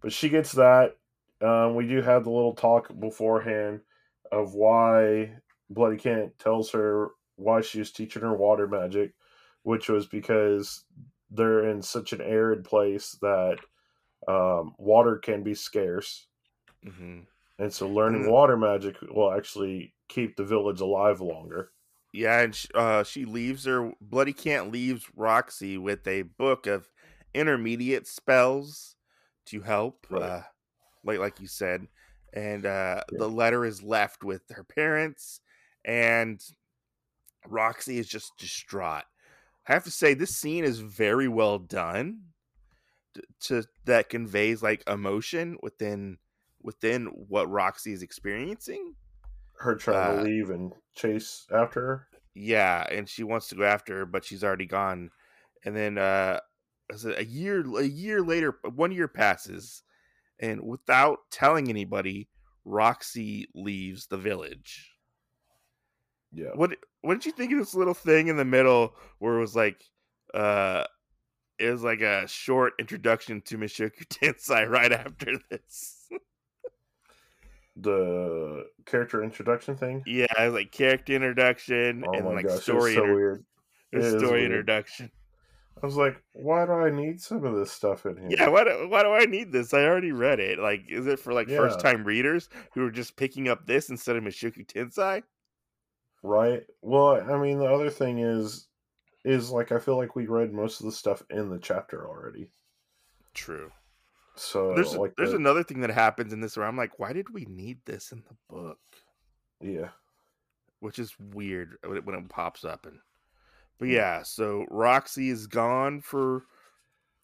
but 0.00 0.12
she 0.12 0.28
gets 0.28 0.52
that. 0.52 0.96
Um, 1.40 1.74
we 1.74 1.86
do 1.86 2.00
have 2.00 2.24
the 2.24 2.30
little 2.30 2.54
talk 2.54 2.88
beforehand 2.98 3.80
of 4.32 4.54
why 4.54 5.32
Bloody 5.68 5.96
Kent 5.98 6.38
tells 6.38 6.70
her 6.70 7.10
why 7.36 7.60
she 7.60 7.78
was 7.78 7.92
teaching 7.92 8.22
her 8.22 8.34
water 8.34 8.66
magic, 8.66 9.14
which 9.62 9.88
was 9.88 10.06
because 10.06 10.84
they're 11.30 11.68
in 11.68 11.82
such 11.82 12.12
an 12.12 12.20
arid 12.20 12.64
place 12.64 13.12
that 13.22 13.58
um, 14.28 14.74
water 14.78 15.18
can 15.18 15.42
be 15.42 15.54
scarce, 15.54 16.28
hmm 16.84 17.26
and 17.58 17.72
so 17.72 17.88
learning 17.88 18.24
Mhm. 18.24 18.30
water 18.30 18.56
magic 18.56 19.00
will 19.02 19.30
actually 19.32 19.94
keep 20.08 20.36
the 20.36 20.44
village 20.44 20.80
alive 20.80 21.20
longer. 21.20 21.72
Yeah, 22.12 22.40
and 22.40 22.54
sh- 22.54 22.66
uh, 22.74 23.04
she 23.04 23.24
leaves 23.24 23.64
her. 23.64 23.92
Bloody 24.00 24.32
Can't 24.32 24.70
leaves 24.72 25.10
Roxy 25.14 25.76
with 25.76 26.06
a 26.06 26.22
book 26.22 26.66
of 26.66 26.90
intermediate 27.34 28.06
spells 28.06 28.96
to 29.46 29.60
help, 29.62 30.06
Right. 30.08 30.22
uh, 30.22 30.42
like 31.04 31.18
like 31.18 31.40
you 31.40 31.48
said, 31.48 31.88
and 32.32 32.66
uh, 32.66 33.02
Yeah. 33.10 33.18
the 33.18 33.28
letter 33.30 33.64
is 33.64 33.82
left 33.82 34.24
with 34.24 34.42
her 34.50 34.64
parents, 34.64 35.40
and 35.84 36.40
Roxy 37.48 37.98
is 37.98 38.08
just 38.08 38.36
distraught. 38.38 39.04
I 39.68 39.72
have 39.72 39.84
to 39.84 39.90
say, 39.90 40.14
this 40.14 40.36
scene 40.36 40.64
is 40.64 40.78
very 40.80 41.28
well 41.28 41.58
done. 41.58 42.20
t- 43.14 43.22
To 43.40 43.64
that 43.84 44.08
conveys 44.08 44.62
like 44.62 44.82
emotion 44.88 45.58
within 45.62 46.18
within 46.62 47.06
what 47.06 47.50
Roxy 47.50 47.92
is 47.92 48.02
experiencing. 48.02 48.94
Her 49.58 49.74
trying 49.76 50.18
Uh, 50.18 50.22
to 50.22 50.28
leave 50.28 50.50
and 50.50 50.72
chase 50.94 51.46
after 51.52 51.80
her. 51.80 52.08
Yeah, 52.34 52.86
and 52.90 53.08
she 53.08 53.22
wants 53.22 53.48
to 53.48 53.54
go 53.54 53.64
after 53.64 53.98
her, 53.98 54.06
but 54.06 54.24
she's 54.24 54.44
already 54.44 54.66
gone. 54.66 55.10
And 55.64 55.74
then 55.76 55.98
uh 55.98 56.40
a 57.04 57.24
year 57.24 57.64
a 57.78 57.84
year 57.84 58.22
later, 58.22 58.58
one 58.62 58.92
year 58.92 59.08
passes, 59.08 59.82
and 60.38 60.62
without 60.62 61.30
telling 61.30 61.68
anybody, 61.68 62.28
Roxy 62.64 63.48
leaves 63.54 64.06
the 64.06 64.18
village. 64.18 64.95
Yeah, 66.36 66.50
What 66.54 66.76
what 67.00 67.14
did 67.14 67.24
you 67.26 67.32
think 67.32 67.52
of 67.52 67.58
this 67.58 67.74
little 67.74 67.94
thing 67.94 68.28
in 68.28 68.36
the 68.36 68.44
middle 68.44 68.94
where 69.20 69.36
it 69.36 69.40
was 69.40 69.56
like 69.56 69.82
uh 70.34 70.84
it 71.58 71.70
was 71.70 71.82
like 71.82 72.02
a 72.02 72.28
short 72.28 72.74
introduction 72.78 73.40
to 73.46 73.56
Mushoku 73.56 74.06
Tensei 74.08 74.68
right 74.68 74.92
after 74.92 75.38
this. 75.50 76.08
the 77.76 78.66
character 78.86 79.22
introduction 79.22 79.76
thing. 79.76 80.02
yeah, 80.06 80.26
it 80.38 80.44
was 80.46 80.54
like 80.54 80.72
character 80.72 81.12
introduction 81.14 82.04
Oh 82.06 82.12
and 82.12 82.26
like 82.26 82.46
gosh, 82.48 82.60
story 82.62 82.94
so 82.94 83.02
inter- 83.04 83.14
weird. 83.14 83.44
Story 84.18 84.30
weird. 84.40 84.44
introduction. 84.44 85.10
I 85.82 85.84
was 85.86 85.96
like, 85.96 86.22
why 86.32 86.64
do 86.64 86.72
I 86.72 86.88
need 86.90 87.20
some 87.20 87.44
of 87.44 87.54
this 87.54 87.70
stuff 87.70 88.06
in 88.06 88.16
here? 88.16 88.28
Yeah, 88.30 88.48
why 88.48 88.64
do, 88.64 88.88
why 88.88 89.02
do 89.02 89.10
I 89.12 89.26
need 89.26 89.52
this? 89.52 89.74
I 89.74 89.84
already 89.84 90.10
read 90.10 90.40
it. 90.40 90.58
Like, 90.58 90.84
is 90.88 91.06
it 91.06 91.18
for 91.18 91.34
like 91.34 91.48
Yeah. 91.48 91.58
first 91.58 91.80
time 91.80 92.02
readers 92.02 92.48
who 92.72 92.82
are 92.86 92.90
just 92.90 93.16
picking 93.16 93.48
up 93.48 93.66
this 93.66 93.90
instead 93.90 94.16
of 94.16 94.24
Mushoku 94.24 94.66
Tensei? 94.66 95.22
Right. 96.22 96.64
Well, 96.82 97.20
I 97.30 97.38
mean, 97.38 97.58
the 97.58 97.66
other 97.72 97.90
thing 97.90 98.18
is, 98.18 98.68
is 99.24 99.50
like 99.50 99.72
I 99.72 99.78
feel 99.78 99.96
like 99.96 100.16
we 100.16 100.26
read 100.26 100.52
most 100.52 100.80
of 100.80 100.86
the 100.86 100.92
stuff 100.92 101.22
in 101.30 101.50
the 101.50 101.58
chapter 101.58 102.08
already. 102.08 102.50
True. 103.34 103.70
So 104.34 104.74
There's 104.74 104.94
like, 104.96 105.14
there's 105.16 105.30
the- 105.30 105.36
another 105.36 105.62
thing 105.62 105.80
that 105.80 105.90
happens 105.90 106.32
in 106.32 106.40
this 106.40 106.56
where 106.56 106.66
I'm 106.66 106.76
like, 106.76 106.98
why 106.98 107.12
did 107.12 107.30
we 107.30 107.44
need 107.46 107.78
this 107.84 108.12
in 108.12 108.22
the 108.28 108.36
book? 108.48 108.78
yeah, 109.60 109.88
Which 110.80 110.98
is 110.98 111.18
weird 111.18 111.78
when 111.84 111.96
it, 111.96 112.04
when 112.04 112.14
it 112.16 112.28
pops 112.28 112.64
up 112.64 112.86
and. 112.86 112.98
But 113.78 113.88
Hmm. 113.88 113.92
yeah, 113.92 114.22
so 114.22 114.64
Roxy 114.70 115.28
is 115.30 115.46
gone 115.46 116.00
for, 116.00 116.44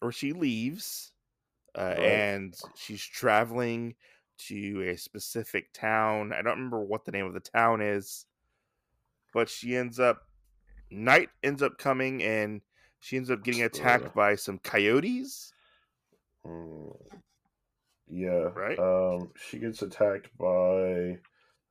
or 0.01 0.11
she 0.11 0.33
leaves, 0.33 1.13
uh, 1.75 1.95
Right. 1.97 1.99
and 1.99 2.59
she's 2.75 3.03
traveling 3.03 3.95
to 4.39 4.81
a 4.89 4.97
specific 4.97 5.73
town. 5.73 6.31
I 6.33 6.41
don't 6.41 6.57
remember 6.57 6.81
what 6.81 7.05
the 7.05 7.11
name 7.11 7.25
of 7.25 7.33
the 7.33 7.39
town 7.39 7.81
is, 7.81 8.25
but 9.33 9.49
she 9.49 9.75
ends 9.75 9.99
up 9.99 10.21
night 10.91 11.29
ends 11.43 11.61
up 11.61 11.77
coming 11.77 12.21
and 12.23 12.61
she 12.99 13.17
ends 13.17 13.29
up 13.31 13.43
getting 13.43 13.63
attacked 13.63 14.13
by 14.15 14.35
some 14.35 14.59
coyotes. 14.59 15.51
Mm. 16.45 16.95
yeah. 18.07 18.49
Right. 18.55 18.79
Um, 18.79 19.31
she 19.35 19.59
gets 19.59 19.81
attacked 19.81 20.29
by. 20.37 21.17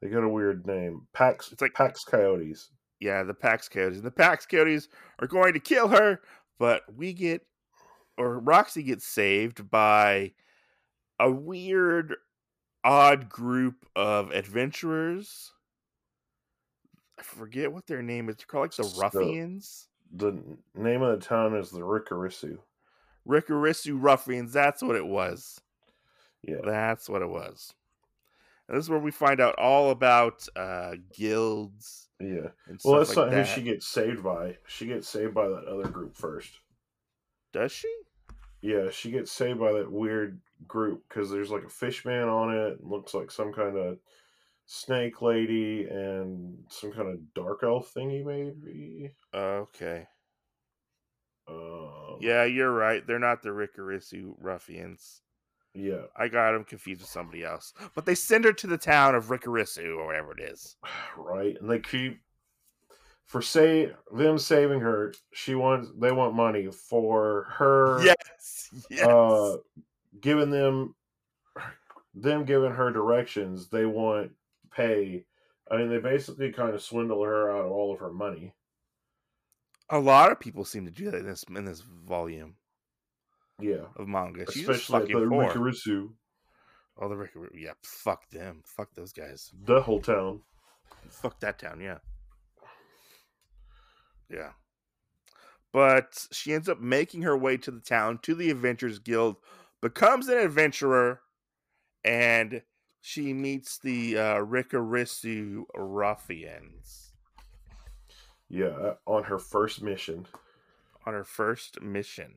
They 0.01 0.09
got 0.09 0.25
a 0.25 0.29
weird 0.29 0.67
name. 0.67 1.07
Pax. 1.13 1.53
It's 1.53 1.63
like- 1.63 1.75
Pax 1.75 2.05
Coyotes. 2.05 2.71
Yeah, 2.99 3.23
the 3.23 3.35
Pax 3.35 3.69
coyotes. 3.69 3.99
And 3.99 4.07
the 4.07 4.11
Pax 4.11 4.47
coyotes 4.47 4.89
are 5.21 5.27
going 5.27 5.53
to 5.55 5.61
kill 5.61 5.89
her, 5.89 6.21
but 6.59 6.83
we 6.95 7.13
get 7.13 7.47
or 8.19 8.39
Roxy 8.39 8.83
gets 8.83 9.07
saved 9.07 9.71
by 9.71 10.33
a 11.19 11.31
weird, 11.31 12.17
odd 12.85 13.29
group 13.29 13.87
of 13.97 14.31
adventurers. 14.33 15.52
I 17.23 17.25
forget 17.25 17.73
what 17.73 17.87
their 17.87 18.03
name 18.03 18.29
is. 18.29 18.37
They're 18.37 18.47
called 18.47 18.65
like 18.65 18.75
the 18.75 19.01
Ruffians. 19.01 19.87
The 20.13 20.43
name 20.75 21.03
of 21.03 21.21
the 21.21 21.25
town 21.25 21.55
is 21.55 21.71
the 21.71 21.79
Rikarisu. 21.79 22.59
Rikarisu 23.29 23.97
Ruffians. 23.97 24.53
That's 24.53 24.83
what 24.83 24.97
it 24.97 25.07
was. 25.07 25.61
Yeah. 26.43 26.57
That's 26.65 27.09
what 27.09 27.23
it 27.23 27.29
was. 27.29 27.73
And 28.67 28.77
this 28.77 28.87
is 28.87 28.91
where 28.91 28.99
we 28.99 29.13
find 29.13 29.41
out 29.41 29.55
all 29.57 29.91
about 29.91 30.49
uh, 30.57 30.95
guilds 31.17 32.09
Yeah. 32.19 32.49
Well, 32.85 32.99
that's 32.99 33.11
like 33.11 33.17
not 33.17 33.31
that. 33.31 33.47
who 33.47 33.55
she 33.55 33.63
gets 33.63 33.87
saved 33.87 34.25
by. 34.25 34.57
She 34.67 34.87
gets 34.87 35.09
saved 35.09 35.33
by 35.33 35.47
that 35.47 35.67
other 35.67 35.89
group 35.89 36.17
first. 36.17 36.51
Does 37.53 37.71
she? 37.71 37.93
Yeah, 38.63 38.91
she 38.91 39.13
gets 39.13 39.31
saved 39.31 39.61
by 39.61 39.73
that 39.73 39.91
weird 39.91 40.41
group 40.67 41.05
because 41.09 41.31
there's 41.31 41.51
like 41.51 41.65
a 41.65 41.69
fish 41.69 42.05
man 42.05 42.29
on 42.29 42.53
it. 42.53 42.85
Looks 42.85 43.15
like 43.15 43.31
some 43.31 43.53
kind 43.53 43.77
of 43.77 43.99
snake 44.67 45.21
lady 45.23 45.85
and 45.85 46.59
some 46.69 46.93
kind 46.93 47.09
of 47.09 47.35
dark 47.35 47.61
elf 47.63 47.93
thingy, 47.95 48.25
maybe. 48.25 49.13
Okay. 49.35 50.07
Um, 51.49 52.19
Yeah, 52.21 52.45
you're 52.45 52.73
right. 52.73 53.07
They're 53.07 53.19
not 53.19 53.43
the 53.43 53.51
Rikarisu 53.51 54.35
Ruffians. 54.39 55.23
Yeah. 55.75 56.03
I 56.17 56.29
got 56.29 56.53
them 56.53 56.65
confused 56.65 57.01
with 57.01 57.11
somebody 57.11 57.45
else. 57.45 57.73
But 57.95 58.05
they 58.07 58.15
send 58.15 58.45
her 58.45 58.53
to 58.53 58.67
the 58.67 58.79
town 58.79 59.15
of 59.15 59.27
Rikarisu 59.27 59.97
or 59.97 60.07
whatever 60.07 60.33
it 60.33 60.43
is. 60.43 60.77
Right. 61.17 61.57
And 61.61 61.71
they 61.71 61.79
keep 61.79 62.21
for 63.27 63.43
say 63.43 63.93
them 64.15 64.39
saving 64.39 64.81
her. 64.81 65.15
She 65.33 65.55
wants. 65.55 65.91
They 65.99 66.13
want 66.13 66.35
money 66.35 66.69
for 66.71 67.47
her. 67.51 68.03
Yes. 68.05 68.71
Yes. 68.91 69.07
uh 69.07 69.57
giving 70.21 70.51
them 70.51 70.95
them 72.15 72.45
giving 72.45 72.73
her 72.73 72.91
directions 72.91 73.69
they 73.69 73.87
want 73.87 74.33
pay 74.75 75.25
i 75.71 75.77
mean 75.77 75.89
they 75.89 75.99
basically 75.99 76.53
kind 76.53 76.75
of 76.75 76.83
swindle 76.83 77.23
her 77.23 77.51
out 77.51 77.67
of 77.67 77.73
all 77.73 77.93
of 77.93 78.01
her 78.01 78.13
money 78.13 78.55
a 79.91 79.99
lot 79.99 80.33
of 80.33 80.41
people 80.41 80.65
seem 80.65 80.85
to 80.85 80.91
do 80.91 81.11
that 81.11 81.21
in 81.21 81.27
this 81.27 81.45
in 81.55 81.65
this 81.65 81.81
volume 81.81 82.55
yeah 83.61 83.87
of 83.97 84.09
manga. 84.09 84.51
She's 84.51 84.69
especially 84.69 85.13
the 85.13 85.29
poor. 85.29 85.53
Rikarisu, 85.53 86.11
Oh, 86.99 87.09
the 87.09 87.15
Rikarisu. 87.15 87.51
Yeah, 87.55 87.73
fuck 87.83 88.29
them. 88.31 88.63
Fuck 88.67 88.95
those 88.95 89.13
guys. 89.13 89.51
the 89.65 89.81
whole 89.81 90.01
town 90.01 90.41
Fuck 91.11 91.41
that 91.41 91.59
town. 91.59 91.81
Yeah. 91.81 91.99
Yeah. 94.31 94.53
But 95.73 96.27
she 96.33 96.53
ends 96.53 96.69
up 96.69 96.81
making 96.81 97.23
her 97.23 97.37
way 97.37 97.57
to 97.59 97.71
the 97.71 97.81
town, 97.81 98.19
to 98.23 98.35
the 98.35 98.51
Adventurers 98.51 98.99
Guild, 98.99 99.37
becomes 99.81 100.29
an 100.29 100.39
adventurer, 100.39 101.21
and 102.05 102.63
she 103.03 103.35
meets 103.35 103.79
the 103.79 104.17
uh, 104.17 104.37
Rikarisu 104.37 105.65
ruffians 105.75 107.13
yeah 108.49 108.95
on 109.07 109.25
her 109.25 109.39
first 109.39 109.83
mission 109.83 110.27
on 111.05 111.15
her 111.15 111.25
first 111.25 111.83
mission. 111.83 112.35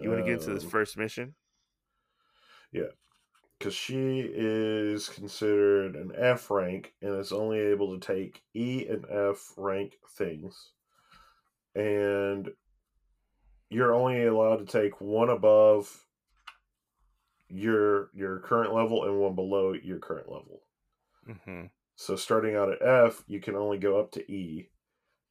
You 0.00 0.10
want 0.10 0.20
to 0.20 0.24
get 0.24 0.40
into 0.40 0.54
this 0.54 0.64
Um, 0.64 0.70
first 0.70 0.96
mission? 0.96 1.34
Yeah. 2.72 2.92
Because 3.58 3.74
she 3.74 4.20
is 4.20 5.08
considered 5.08 5.96
an 5.96 6.12
F 6.16 6.50
rank 6.50 6.94
and 7.02 7.18
is 7.18 7.32
only 7.32 7.58
able 7.58 7.98
to 7.98 8.06
take 8.06 8.42
E 8.54 8.86
and 8.88 9.04
F 9.10 9.52
rank 9.56 9.98
things. 10.16 10.70
And 11.74 12.50
you're 13.68 13.92
only 13.92 14.24
allowed 14.24 14.58
to 14.58 14.64
take 14.66 15.00
one 15.00 15.28
above 15.30 16.06
your 17.50 18.10
your 18.14 18.40
current 18.40 18.74
level 18.74 19.04
and 19.04 19.18
one 19.18 19.34
below 19.34 19.72
your 19.72 19.98
current 19.98 20.30
level. 20.30 20.62
Mm-hmm. 21.28 21.66
So 21.96 22.16
starting 22.16 22.56
out 22.56 22.70
at 22.72 22.82
F, 22.82 23.22
you 23.26 23.40
can 23.40 23.56
only 23.56 23.78
go 23.78 23.98
up 23.98 24.12
to 24.12 24.32
E. 24.32 24.70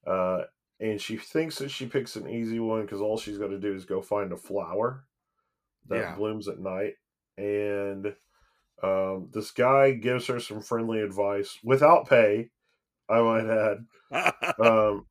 Uh, 0.05 0.43
and 0.79 1.01
she 1.01 1.17
thinks 1.17 1.57
that 1.59 1.69
she 1.69 1.87
picks 1.87 2.15
an 2.15 2.29
easy 2.29 2.59
one 2.59 2.81
because 2.83 3.01
all 3.01 3.17
she's 3.17 3.37
got 3.37 3.47
to 3.47 3.59
do 3.59 3.73
is 3.75 3.85
go 3.85 4.01
find 4.01 4.31
a 4.31 4.37
flower 4.37 5.05
that 5.87 5.97
Yeah. 5.97 6.15
blooms 6.15 6.47
at 6.47 6.59
night. 6.59 6.95
And 7.37 8.15
um, 8.83 9.29
this 9.33 9.51
guy 9.51 9.91
gives 9.91 10.27
her 10.27 10.39
some 10.39 10.61
friendly 10.61 11.01
advice 11.01 11.57
without 11.63 12.07
pay, 12.09 12.49
I 13.09 13.21
might 13.21 13.47
add, 13.49 13.85
um, 14.59 15.07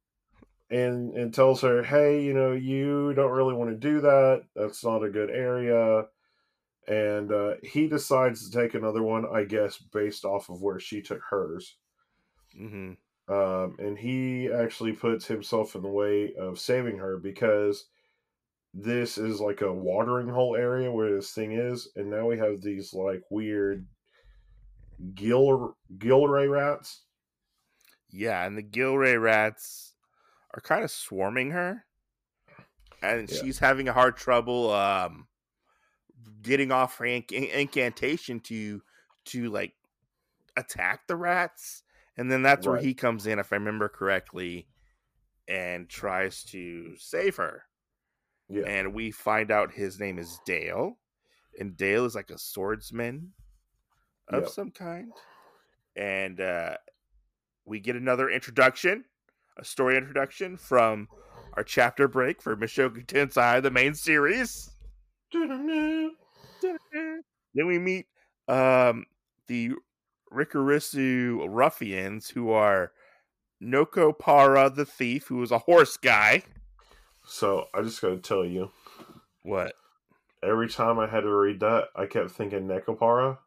and 0.70 1.14
and 1.14 1.34
tells 1.34 1.62
her, 1.62 1.82
"Hey, 1.82 2.22
you 2.24 2.34
know, 2.34 2.52
you 2.52 3.12
don't 3.14 3.32
really 3.32 3.54
want 3.54 3.70
to 3.70 3.76
do 3.76 4.00
that. 4.02 4.44
That's 4.54 4.84
not 4.84 5.04
a 5.04 5.10
good 5.10 5.30
area." 5.30 6.06
And 6.88 7.32
uh, 7.32 7.54
he 7.62 7.86
decides 7.86 8.50
to 8.50 8.58
take 8.58 8.74
another 8.74 9.02
one, 9.04 9.26
I 9.32 9.44
guess, 9.44 9.78
based 9.78 10.24
off 10.24 10.48
of 10.50 10.62
where 10.62 10.80
she 10.80 11.02
took 11.02 11.22
hers. 11.30 11.76
mm-hmm. 12.58 12.92
Um, 13.28 13.76
and 13.78 13.98
he 13.98 14.50
actually 14.52 14.92
puts 14.92 15.26
himself 15.26 15.74
in 15.76 15.82
the 15.82 15.88
way 15.88 16.34
of 16.34 16.58
saving 16.58 16.98
her 16.98 17.18
because 17.18 17.86
this 18.74 19.18
is 19.18 19.40
like 19.40 19.60
a 19.62 19.72
watering 19.72 20.28
hole 20.28 20.56
area 20.56 20.90
where 20.92 21.14
this 21.14 21.32
thing 21.32 21.52
is, 21.52 21.88
and 21.96 22.10
now 22.10 22.26
we 22.26 22.38
have 22.38 22.62
these 22.62 22.94
like 22.94 23.22
weird 23.30 23.86
gill 25.14 25.76
gilray 25.98 26.48
rats. 26.50 27.02
Yeah, 28.10 28.44
and 28.46 28.56
the 28.56 28.62
Gilray 28.62 29.20
rats 29.20 29.94
are 30.54 30.60
kind 30.60 30.84
of 30.84 30.90
swarming 30.90 31.50
her, 31.52 31.86
and 33.02 33.28
Yeah. 33.28 33.42
she's 33.42 33.58
having 33.60 33.88
a 33.88 33.92
hard 33.92 34.16
trouble 34.16 34.72
um 34.72 35.27
getting 36.42 36.72
off 36.72 36.98
her 36.98 37.04
inc- 37.04 37.32
incantation 37.32 38.40
to 38.40 38.82
to 39.26 39.50
like 39.50 39.74
attack 40.56 41.06
the 41.06 41.16
rats, 41.16 41.82
and 42.16 42.30
then 42.30 42.42
that's 42.42 42.66
where 42.66 42.78
he 42.78 42.94
comes 42.94 43.26
in, 43.26 43.38
if 43.38 43.52
I 43.52 43.56
remember 43.56 43.88
correctly, 43.88 44.68
and 45.46 45.88
tries 45.88 46.42
to 46.44 46.96
save 46.98 47.36
her. 47.36 47.64
Yeah, 48.48 48.64
And 48.66 48.94
we 48.94 49.10
find 49.10 49.50
out 49.50 49.72
his 49.74 50.00
name 50.00 50.18
is 50.18 50.40
Dale, 50.46 50.98
and 51.58 51.76
Dale 51.76 52.06
is 52.06 52.14
like 52.14 52.30
a 52.30 52.38
swordsman 52.38 53.32
of 54.28 54.42
Yep. 54.42 54.48
some 54.48 54.70
kind. 54.70 55.12
And 55.96 56.40
uh, 56.40 56.76
we 57.64 57.80
get 57.80 57.96
another 57.96 58.30
introduction, 58.30 59.04
a 59.58 59.64
story 59.64 59.96
introduction 59.96 60.56
from 60.56 61.08
our 61.54 61.64
chapter 61.64 62.08
break 62.08 62.40
for 62.40 62.56
Mushoku 62.56 63.04
Tensei, 63.06 63.62
the 63.62 63.70
main 63.70 63.94
series. 63.94 64.70
Then 65.32 66.16
we 67.66 67.78
meet 67.78 68.06
um, 68.46 69.06
the 69.46 69.72
Rikarisu 70.32 71.46
ruffians, 71.48 72.30
who 72.30 72.50
are 72.50 72.92
Noko 73.60 74.12
Para 74.12 74.70
the 74.70 74.84
thief, 74.84 75.26
who 75.28 75.42
is 75.42 75.50
a 75.50 75.58
horse 75.58 75.96
guy. 75.96 76.42
So 77.26 77.66
I 77.74 77.82
just 77.82 78.00
got 78.00 78.10
to 78.10 78.18
tell 78.18 78.44
you, 78.44 78.70
What? 79.42 79.74
every 80.42 80.68
time 80.68 80.98
I 80.98 81.06
had 81.08 81.22
to 81.22 81.34
read 81.34 81.60
that, 81.60 81.88
I 81.96 82.06
kept 82.06 82.30
thinking 82.30 82.66
Nekopara, 82.68 83.38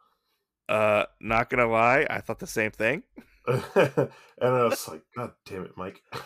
Uh, 0.69 1.05
not 1.19 1.49
gonna 1.49 1.67
lie, 1.67 2.05
I 2.09 2.21
thought 2.21 2.39
the 2.39 2.47
same 2.47 2.71
thing. 2.71 3.03
and 3.47 4.09
I 4.39 4.63
was 4.65 4.87
like, 4.87 5.01
God 5.15 5.31
damn 5.45 5.65
it, 5.65 5.77
Mike! 5.77 6.01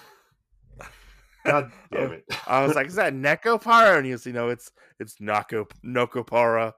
God 1.46 1.72
damn 1.92 2.12
it! 2.12 2.26
I 2.48 2.66
was 2.66 2.76
like, 2.76 2.88
"Is 2.88 2.96
that 2.96 3.14
Nekopara?" 3.14 3.98
And 3.98 4.06
he 4.06 4.12
was, 4.12 4.26
you 4.26 4.34
know, 4.34 4.50
it's 4.50 4.72
it's 5.00 5.16
Nako 5.16 5.70
Nokopara. 5.86 6.74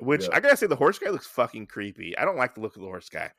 Which 0.00 0.22
Yeah. 0.22 0.30
I 0.32 0.40
gotta 0.40 0.56
say, 0.56 0.66
the 0.66 0.76
horse 0.76 0.98
guy 0.98 1.10
looks 1.10 1.26
fucking 1.26 1.66
creepy. 1.66 2.16
I 2.18 2.24
don't 2.24 2.36
like 2.36 2.54
the 2.54 2.60
look 2.60 2.74
of 2.74 2.82
the 2.82 2.88
horse 2.88 3.08
guy 3.08 3.30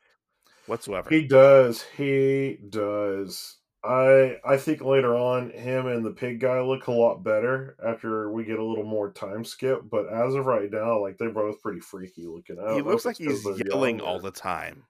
whatsoever. 0.66 1.10
He 1.10 1.26
does. 1.26 1.84
He 1.96 2.58
does. 2.68 3.58
I 3.84 4.38
I 4.44 4.56
think 4.56 4.80
later 4.82 5.14
on, 5.14 5.50
him 5.50 5.86
and 5.86 6.04
the 6.04 6.10
pig 6.10 6.40
guy 6.40 6.60
look 6.60 6.86
a 6.86 6.92
lot 6.92 7.22
better 7.22 7.76
after 7.84 8.32
we 8.32 8.44
get 8.44 8.58
a 8.58 8.64
little 8.64 8.84
more 8.84 9.12
time 9.12 9.44
skip. 9.44 9.82
But 9.88 10.12
as 10.12 10.34
of 10.34 10.46
right 10.46 10.70
now, 10.70 11.00
like 11.00 11.18
they're 11.18 11.30
both 11.30 11.62
pretty 11.62 11.80
freaky 11.80 12.26
looking. 12.26 12.56
He 12.74 12.82
looks 12.82 13.04
like 13.04 13.18
he's 13.18 13.46
yelling 13.64 14.00
all 14.00 14.18
the 14.18 14.30
time. 14.30 14.84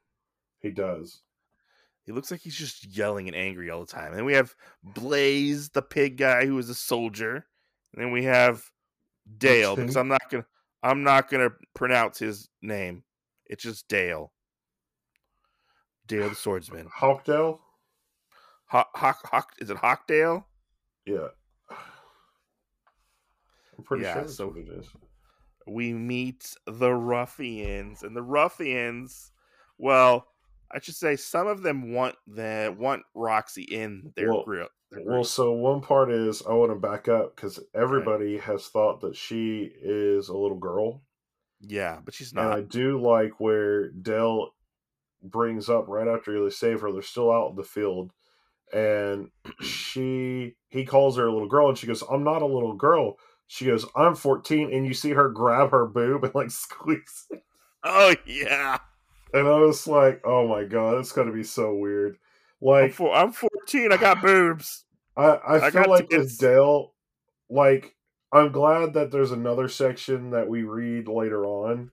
He 0.60 0.70
does. 0.70 1.20
He 2.06 2.12
looks 2.12 2.30
like 2.30 2.40
he's 2.40 2.54
just 2.54 2.86
yelling 2.86 3.26
and 3.26 3.36
angry 3.36 3.68
all 3.68 3.80
the 3.80 3.86
time. 3.92 4.06
And 4.10 4.18
then 4.18 4.24
we 4.24 4.34
have 4.34 4.54
Blaze, 4.82 5.68
the 5.70 5.82
pig 5.82 6.16
guy, 6.16 6.46
who 6.46 6.56
is 6.58 6.70
a 6.70 6.74
soldier. 6.74 7.44
And 7.92 8.02
then 8.04 8.12
we 8.12 8.22
have 8.24 8.64
Dale, 9.38 9.74
because 9.74 9.96
I'm 9.96 10.06
not 10.08 10.22
gonna 10.30 10.46
I'm 10.84 11.02
not 11.02 11.28
gonna 11.28 11.50
pronounce 11.74 12.18
his 12.20 12.48
name. 12.62 13.02
It's 13.46 13.64
just 13.64 13.88
Dale. 13.88 14.32
Dale 16.06 16.28
the 16.28 16.36
swordsman. 16.36 16.86
Hawkdale. 16.94 17.58
Hawk, 18.66 18.90
Hawk, 18.94 19.18
Hawk 19.28 19.52
is 19.58 19.70
it 19.70 19.76
Hawkdale? 19.76 20.46
Yeah. 21.06 21.28
I'm 23.76 23.84
pretty 23.84 24.04
Yeah, 24.04 24.12
sure 24.14 24.22
that's 24.22 24.36
so- 24.36 24.48
what 24.48 24.58
it 24.58 24.68
is. 24.68 24.88
we 25.66 25.92
meet 25.92 26.54
the 26.66 26.92
ruffians 26.94 28.02
and 28.04 28.16
the 28.16 28.22
ruffians 28.22 29.32
well 29.78 30.28
i 30.76 30.80
should 30.80 30.94
say 30.94 31.16
some 31.16 31.46
of 31.46 31.62
them 31.62 31.92
want 31.92 32.14
the 32.26 32.74
want 32.78 33.02
roxy 33.14 33.62
in 33.62 34.12
their 34.14 34.30
Well, 34.30 34.44
group 34.44 34.70
Well, 34.92 35.24
so 35.24 35.52
one 35.52 35.80
part 35.80 36.12
is 36.12 36.42
I 36.48 36.52
want 36.52 36.70
to 36.70 36.76
back 36.76 37.08
up 37.08 37.34
because 37.34 37.58
everybody 37.74 38.38
has 38.38 38.66
thought 38.68 39.00
that 39.00 39.16
she 39.16 39.72
is 39.82 40.28
a 40.28 40.36
little 40.36 40.58
girl. 40.58 41.02
Yeah, 41.60 41.98
but 42.04 42.14
she's 42.14 42.32
not. 42.32 42.44
And 42.44 42.54
I 42.54 42.60
do 42.60 43.00
like 43.00 43.40
where 43.40 43.88
Dell 43.88 44.54
brings 45.22 45.68
up 45.68 45.88
right 45.88 46.06
after 46.06 46.42
they 46.42 46.50
save 46.50 46.82
her, 46.82 46.92
they're 46.92 47.02
still 47.02 47.32
out 47.32 47.50
in 47.50 47.56
the 47.56 47.64
field, 47.64 48.12
and 48.72 49.30
she 49.60 50.56
he 50.68 50.84
calls 50.84 51.16
her 51.16 51.26
a 51.26 51.32
little 51.32 51.48
girl, 51.48 51.68
and 51.68 51.78
she 51.78 51.86
goes, 51.86 52.02
"I'm 52.02 52.24
not 52.24 52.42
a 52.42 52.46
little 52.46 52.74
girl." 52.74 53.16
She 53.48 53.64
goes, 53.64 53.86
"I'm 53.96 54.14
14," 54.14 54.72
and 54.72 54.86
you 54.86 54.94
see 54.94 55.10
her 55.10 55.30
grab 55.30 55.70
her 55.70 55.86
boob 55.86 56.24
and 56.24 56.34
like 56.34 56.50
squeeze, 56.52 57.26
it. 57.30 57.42
Oh 57.82 58.14
yeah. 58.26 58.78
And 59.36 59.46
I 59.46 59.58
was 59.58 59.86
like, 59.86 60.22
"Oh 60.24 60.48
my 60.48 60.64
god, 60.64 60.98
it's 60.98 61.12
gonna 61.12 61.32
be 61.32 61.44
so 61.44 61.74
weird." 61.74 62.18
I'm, 62.62 62.66
Like 62.66 62.94
four, 62.94 63.14
I'm 63.14 63.32
14. 63.32 63.92
I 63.92 63.96
got 63.98 64.22
boobs. 64.22 64.84
I, 65.16 65.26
I 65.26 65.66
I 65.66 65.70
feel 65.70 65.88
like 65.88 66.08
tickets. 66.08 66.32
with 66.32 66.38
Dale, 66.38 66.94
like 67.50 67.94
I'm 68.32 68.50
glad 68.50 68.94
that 68.94 69.10
there's 69.10 69.32
another 69.32 69.68
section 69.68 70.30
that 70.30 70.48
we 70.48 70.62
read 70.62 71.08
later 71.08 71.44
on, 71.44 71.90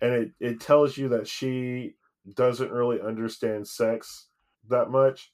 and 0.00 0.12
it 0.12 0.32
it 0.40 0.60
tells 0.60 0.96
you 0.96 1.08
that 1.10 1.28
she 1.28 1.94
doesn't 2.34 2.70
really 2.70 3.00
understand 3.00 3.66
sex 3.66 4.26
that 4.68 4.90
much, 4.90 5.32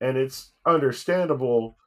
and 0.00 0.16
it's 0.16 0.52
understandable. 0.66 1.78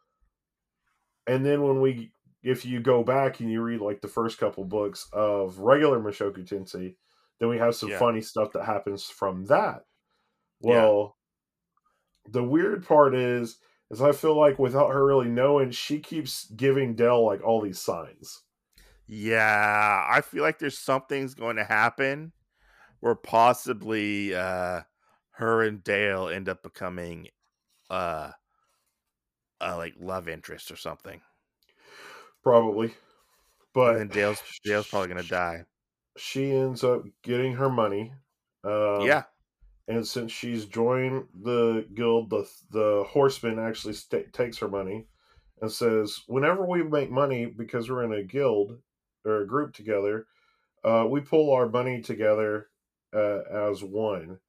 And 1.27 1.45
then 1.45 1.63
when 1.63 1.81
we, 1.81 2.11
if 2.43 2.65
you 2.65 2.79
go 2.79 3.03
back 3.03 3.39
and 3.39 3.51
you 3.51 3.61
read 3.61 3.81
like 3.81 4.01
the 4.01 4.07
first 4.07 4.37
couple 4.37 4.63
books 4.63 5.07
of 5.11 5.57
regular 5.59 5.99
Mushoku 5.99 6.47
Tensei, 6.47 6.95
then 7.39 7.49
we 7.49 7.57
have 7.57 7.75
some 7.75 7.89
Yeah. 7.89 7.91
funny 7.91 8.21
stuff 8.21 8.51
that 8.53 8.65
happens 8.65 9.05
from 9.05 9.45
that. 9.45 9.83
Yeah. 10.61 10.89
Well, 10.89 11.17
the 12.27 12.43
weird 12.43 12.85
part 12.85 13.15
is 13.15 13.57
is 13.91 14.01
I 14.01 14.11
feel 14.11 14.35
like 14.37 14.57
without 14.59 14.91
her 14.93 15.05
really 15.05 15.29
knowing, 15.29 15.71
she 15.71 15.99
keeps 15.99 16.49
giving 16.51 16.95
Dell 16.95 17.23
like 17.25 17.41
all 17.43 17.61
these 17.61 17.79
signs. 17.79 18.43
Yeah, 19.07 20.05
I 20.09 20.21
feel 20.21 20.41
like 20.41 20.57
there's 20.59 20.77
something's 20.79 21.35
going 21.35 21.57
to 21.57 21.63
happen 21.63 22.33
where 23.01 23.15
possibly 23.15 24.35
uh 24.35 24.83
her 25.31 25.63
and 25.63 25.83
Dale 25.83 26.29
end 26.29 26.49
up 26.49 26.63
becoming 26.63 27.29
uh 27.89 28.33
uh 29.61 29.75
like 29.77 29.93
love 29.97 30.27
interest 30.27 30.71
or 30.71 30.75
something. 30.75 31.21
Probably. 32.43 32.93
But 33.73 33.97
and 33.97 34.09
then 34.09 34.09
Dale's 34.09 34.43
Dale's 34.63 34.87
probably 34.87 35.07
gonna 35.09 35.23
die. 35.23 35.65
She 36.17 36.51
ends 36.51 36.83
up 36.83 37.03
getting 37.23 37.53
her 37.53 37.69
money. 37.69 38.13
Um, 38.63 39.01
yeah. 39.01 39.25
and 39.87 40.05
since 40.07 40.31
she's 40.31 40.65
joined 40.65 41.27
the 41.33 41.87
guild, 41.93 42.29
the 42.29 42.49
the 42.71 43.05
horseman 43.07 43.59
actually 43.59 43.93
sta 43.93 44.23
takes 44.31 44.57
her 44.59 44.67
money 44.69 45.07
and 45.61 45.71
says, 45.71 46.23
"Whenever 46.27 46.65
we 46.65 46.83
make 46.83 47.11
money, 47.11 47.45
because 47.45 47.89
we're 47.89 48.03
in 48.03 48.13
a 48.13 48.23
guild 48.23 48.81
or 49.25 49.41
a 49.41 49.47
group 49.47 49.73
together, 49.73 50.27
uh, 50.83 51.07
we 51.09 51.21
pull 51.21 51.53
our 51.53 51.69
money 51.69 52.01
together 52.01 52.69
uh, 53.13 53.41
as 53.69 53.83
one." 53.83 54.39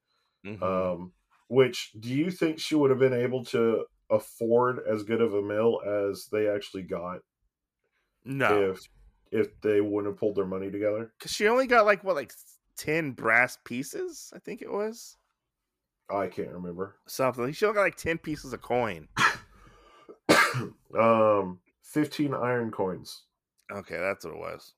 Mhm. 0.44 0.62
Um, 0.62 1.12
which 1.48 1.92
do 2.00 2.14
you 2.14 2.30
think 2.30 2.58
she 2.58 2.74
would 2.74 2.90
have 2.90 2.98
been 3.00 3.12
able 3.14 3.44
to 3.46 3.86
afford 4.10 4.80
as 4.86 5.02
good 5.04 5.20
of 5.20 5.34
a 5.34 5.42
meal 5.42 5.80
as 5.86 6.28
they 6.28 6.48
actually 6.48 6.82
got 6.84 7.22
no, 8.24 8.70
if 8.72 8.88
if 9.36 9.60
they 9.60 9.80
wouldn't 9.80 10.12
have 10.12 10.18
pulled 10.18 10.36
their 10.36 10.46
money 10.46 10.70
together? 10.70 11.12
because 11.18 11.32
she 11.32 11.46
only 11.48 11.66
got 11.66 11.86
like 11.86 12.02
what, 12.04 12.16
like 12.16 12.32
ten 12.76 13.12
brass 13.12 13.58
pieces, 13.64 14.32
I 14.34 14.38
think 14.38 14.62
it 14.62 14.72
was 14.72 15.16
I 16.08 16.28
can't 16.28 16.50
remember. 16.50 16.96
something. 17.06 17.52
She 17.52 17.64
only 17.64 17.74
got 17.74 17.82
like 17.82 17.96
ten 17.96 18.18
pieces 18.18 18.52
of 18.52 18.62
coin. 18.62 19.08
um, 20.98 21.58
fifteen 21.82 22.34
iron 22.34 22.70
coins. 22.70 23.22
Okay, 23.72 23.96
that's 23.96 24.24
what 24.24 24.34
it 24.34 24.38
was. 24.38 24.74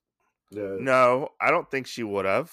Yeah, 0.51 0.77
No, 0.79 1.29
I 1.39 1.51
don't 1.51 1.69
think 1.69 1.85
she 1.85 2.03
would 2.03 2.25
have. 2.25 2.51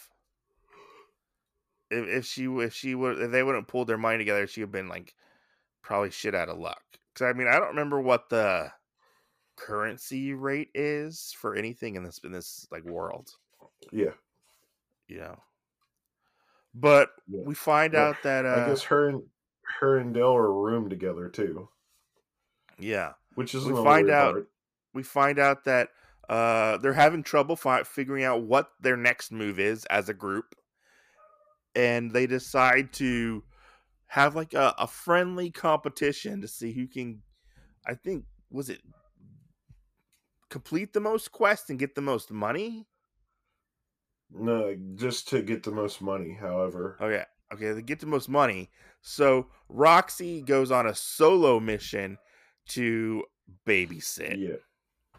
If, 1.91 2.09
if 2.09 2.27
she 2.27 2.45
if 2.45 2.75
she 2.75 2.95
would 2.95 3.19
if 3.19 3.31
they 3.31 3.43
wouldn't 3.43 3.69
pulled 3.69 3.89
their 3.89 3.97
money 3.97 4.19
together, 4.19 4.47
she 4.47 4.61
would 4.61 4.67
have 4.67 4.73
been 4.73 4.89
like 4.89 5.15
probably 5.83 6.11
shit 6.11 6.35
out 6.35 6.49
of 6.49 6.59
luck. 6.59 6.83
Because 7.15 7.31
I 7.31 7.33
mean, 7.33 7.49
I 7.49 7.59
don't 7.59 7.69
remember 7.69 8.01
what 8.01 8.29
the 8.29 8.71
currency 9.57 10.35
rate 10.35 10.71
is 10.75 11.35
for 11.39 11.55
anything 11.55 11.97
in 11.97 12.05
this 12.05 12.21
in 12.25 12.33
this 12.33 12.67
like 12.71 12.85
world, 12.85 13.31
yeah. 13.93 14.13
you 15.09 15.19
know. 15.19 15.37
But 16.75 17.11
Yeah. 17.27 17.43
we 17.45 17.55
find 17.55 17.95
Well, 17.95 18.11
out 18.11 18.17
that 18.23 18.45
uh, 18.45 18.65
I 18.65 18.69
guess 18.69 18.83
her 18.85 19.09
and 19.09 19.23
her 19.81 19.97
and 19.99 20.15
Dell 20.15 20.35
are 20.37 20.53
roomed 20.53 20.91
together 20.91 21.29
too, 21.29 21.69
yeah, 22.79 23.15
which 23.35 23.55
is 23.55 23.65
We 23.65 23.73
find 23.83 24.11
out- 24.11 24.33
part. 24.35 24.51
we 24.95 25.03
find 25.03 25.39
out 25.39 25.65
that 25.65 25.91
uh, 26.29 26.77
they're 26.79 26.93
having 26.93 27.23
trouble 27.23 27.55
fi- 27.57 27.85
figuring 27.85 28.25
out 28.25 28.43
what 28.43 28.71
their 28.81 28.97
next 28.97 29.31
move 29.33 29.59
is 29.61 29.85
as 29.87 30.09
a 30.09 30.15
group, 30.15 30.55
and 31.75 32.11
they 32.11 32.27
decide 32.27 32.93
to 32.95 33.45
have 34.09 34.35
like 34.37 34.53
a, 34.53 34.75
a 34.79 34.87
friendly 34.87 35.51
competition 35.51 36.41
to 36.43 36.49
see 36.49 36.73
who 36.73 36.87
can. 36.87 37.23
I 37.87 37.95
think 37.95 38.25
was 38.51 38.69
it 38.69 38.81
complete 40.57 40.95
the 40.95 41.01
most 41.01 41.33
quests 41.33 41.69
and 41.69 41.79
get 41.79 41.95
the 41.95 42.01
most 42.01 42.31
money. 42.31 42.87
No, 44.31 44.75
just 44.95 45.29
to 45.29 45.43
get 45.43 45.63
the 45.63 45.71
most 45.71 46.01
money. 46.01 46.33
However, 46.33 46.97
Okay, 46.99 47.25
okay, 47.53 47.73
they 47.73 47.83
get 47.83 48.01
the 48.01 48.07
most 48.07 48.29
money. 48.29 48.71
So 49.03 49.49
Roxy 49.69 50.41
goes 50.41 50.71
on 50.71 50.87
a 50.87 50.95
solo 50.95 51.61
mission 51.61 52.17
to 52.71 53.23
babysit. 53.67 54.39
yeah, 54.39 54.57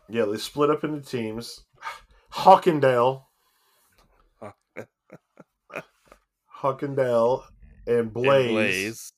yeah. 0.10 0.26
They 0.26 0.38
split 0.38 0.72
up 0.72 0.84
into 0.84 1.02
teams. 1.02 1.64
Hawkindale, 2.34 3.24
Hawkindale, 6.62 7.44
and 7.86 7.96
And 7.98 8.14
Blaze, 8.14 8.52
Blaze. 8.52 9.14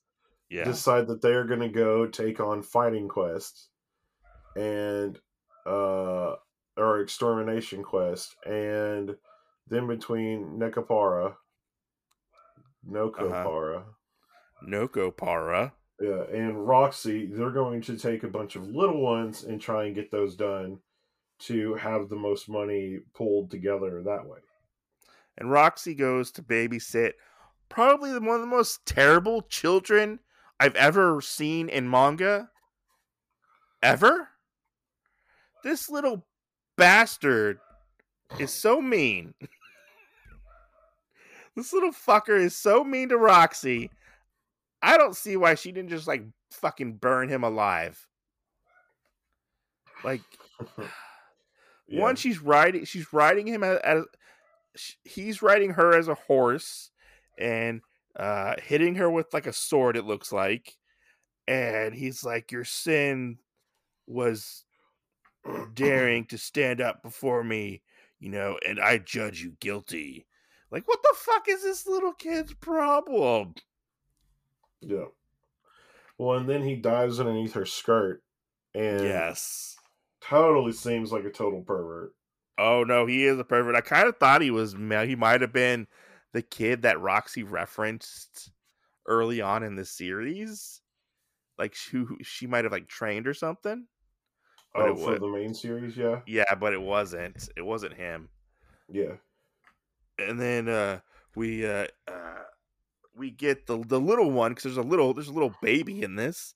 Yeah. 0.49 0.65
decide 0.65 1.07
that 1.07 1.21
they 1.21 1.31
are 1.33 1.45
going 1.45 1.61
to 1.61 1.69
go 1.69 2.07
take 2.07 2.39
on 2.39 2.61
fighting 2.61 3.07
quest 3.07 3.69
and 4.55 5.17
uh 5.69 6.35
or 6.77 7.01
extermination 7.01 7.83
quest 7.83 8.35
and 8.45 9.15
then 9.67 9.87
between 9.87 10.57
Nekapara 10.59 11.35
Nokopara 12.89 13.83
Noko 14.61 15.11
Para. 15.11 15.73
yeah 15.99 16.23
and 16.33 16.67
Roxy 16.67 17.25
they're 17.27 17.51
going 17.51 17.81
to 17.81 17.97
take 17.97 18.23
a 18.23 18.27
bunch 18.29 18.55
of 18.55 18.67
little 18.67 19.01
ones 19.01 19.43
and 19.43 19.61
try 19.61 19.85
and 19.85 19.95
get 19.95 20.11
those 20.11 20.35
done 20.35 20.79
to 21.39 21.75
have 21.75 22.09
the 22.09 22.15
most 22.15 22.49
money 22.49 22.99
pulled 23.13 23.51
together 23.51 24.01
that 24.03 24.25
way 24.25 24.39
and 25.37 25.51
Roxy 25.51 25.93
goes 25.93 26.31
to 26.31 26.41
babysit 26.41 27.13
probably 27.69 28.11
the- 28.11 28.19
one 28.21 28.35
of 28.35 28.41
the 28.41 28.47
most 28.47 28.85
terrible 28.85 29.41
children 29.43 30.19
I've 30.59 30.75
ever 30.75 31.21
seen 31.21 31.69
in 31.69 31.89
manga. 31.89 32.51
Ever? 33.81 34.29
This 35.63 35.89
little 35.89 36.25
bastard 36.77 37.59
is 38.39 38.51
so 38.51 38.81
mean. 38.81 39.33
this 41.55 41.73
little 41.73 41.91
fucker 41.91 42.39
is 42.39 42.55
so 42.55 42.83
mean 42.83 43.09
to 43.09 43.17
Roxy. 43.17 43.89
I 44.81 44.97
don't 44.97 45.15
see 45.15 45.35
why 45.35 45.55
she 45.55 45.71
didn't 45.71 45.89
just 45.89 46.07
like 46.07 46.23
fucking 46.51 46.93
burn 46.93 47.29
him 47.29 47.43
alive. 47.43 48.07
Like 50.03 50.21
yeah. 51.87 52.01
one 52.01 52.15
she's 52.15 52.41
riding 52.41 52.85
she's 52.85 53.11
riding 53.11 53.47
him 53.47 53.63
as, 53.63 53.79
as 53.83 54.03
he's 55.03 55.41
riding 55.41 55.71
her 55.71 55.95
as 55.95 56.07
a 56.07 56.15
horse 56.15 56.91
and 57.37 57.81
uh 58.15 58.55
hitting 58.63 58.95
her 58.95 59.09
with 59.09 59.33
like 59.33 59.47
a 59.47 59.53
sword 59.53 59.97
it 59.97 60.05
looks 60.05 60.31
like 60.31 60.77
and 61.47 61.93
he's 61.93 62.23
like 62.23 62.51
your 62.51 62.63
sin 62.63 63.37
was 64.07 64.63
daring 65.73 66.25
to 66.25 66.37
stand 66.37 66.81
up 66.81 67.01
before 67.01 67.43
me 67.43 67.81
you 68.19 68.29
know 68.29 68.57
and 68.67 68.79
i 68.79 68.97
judge 68.97 69.41
you 69.41 69.51
guilty 69.59 70.25
like 70.71 70.87
what 70.87 71.01
the 71.03 71.15
fuck 71.15 71.47
is 71.47 71.63
this 71.63 71.87
little 71.87 72.13
kid's 72.13 72.53
problem 72.55 73.53
yeah 74.81 75.05
well 76.17 76.37
and 76.37 76.49
then 76.49 76.61
he 76.61 76.75
dives 76.75 77.19
underneath 77.19 77.53
her 77.53 77.65
skirt 77.65 78.21
and 78.75 79.03
yes 79.03 79.77
totally 80.21 80.73
seems 80.73 81.11
like 81.11 81.23
a 81.23 81.31
total 81.31 81.61
pervert 81.61 82.13
Oh 82.59 82.83
no, 82.83 83.05
he 83.05 83.23
is 83.23 83.39
a 83.39 83.45
pervert. 83.45 83.75
I 83.75 83.81
kind 83.81 84.07
of 84.07 84.17
thought 84.17 84.41
he 84.41 84.51
was. 84.51 84.73
He 84.73 85.15
might 85.15 85.41
have 85.41 85.53
been 85.53 85.87
the 86.33 86.41
kid 86.41 86.81
that 86.81 86.99
Roxy 86.99 87.43
referenced 87.43 88.51
early 89.07 89.39
on 89.39 89.63
in 89.63 89.75
the 89.75 89.85
series, 89.85 90.81
like 91.57 91.73
who 91.89 92.17
she 92.21 92.47
might 92.47 92.65
have 92.65 92.73
like 92.73 92.89
trained 92.89 93.27
or 93.27 93.33
something. 93.33 93.87
Oh 94.75 94.85
it 94.91 94.97
for 94.99 95.11
would- 95.11 95.21
the 95.21 95.27
main 95.27 95.53
series 95.53 95.97
yeah 95.97 96.21
Yeah, 96.27 96.53
but 96.55 96.73
it 96.73 96.81
wasn't. 96.81 97.49
It 97.57 97.61
wasn't 97.63 97.93
him. 97.95 98.29
yeah 98.89 99.15
And 100.17 100.39
then 100.39 100.67
uh 100.67 100.99
we 101.35 101.65
uh, 101.65 101.87
uh 102.07 102.43
we 103.15 103.31
get 103.31 103.65
the 103.67 103.83
the 103.85 103.99
little 103.99 104.31
one 104.31 104.51
because 104.51 104.63
there's 104.63 104.77
a 104.77 104.81
little 104.81 105.13
there's 105.13 105.27
a 105.27 105.33
little 105.33 105.53
baby 105.61 106.01
in 106.03 106.15
this, 106.15 106.53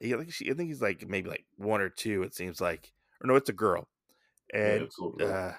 he, 0.00 0.14
I 0.14 0.18
think 0.18 0.32
she, 0.32 0.50
I 0.50 0.54
think 0.54 0.68
he's 0.68 0.82
like 0.82 1.06
maybe 1.08 1.28
like 1.30 1.46
one 1.56 1.80
or 1.80 1.88
two. 1.88 2.22
It 2.22 2.34
seems 2.34 2.60
like, 2.60 2.92
or 3.22 3.26
no, 3.28 3.34
it's 3.36 3.48
a 3.48 3.54
girl, 3.54 3.88
and 4.52 4.82
it's 4.82 4.98
a 4.98 5.02
little 5.02 5.18
bit- 5.18 5.28
uh, 5.28 5.52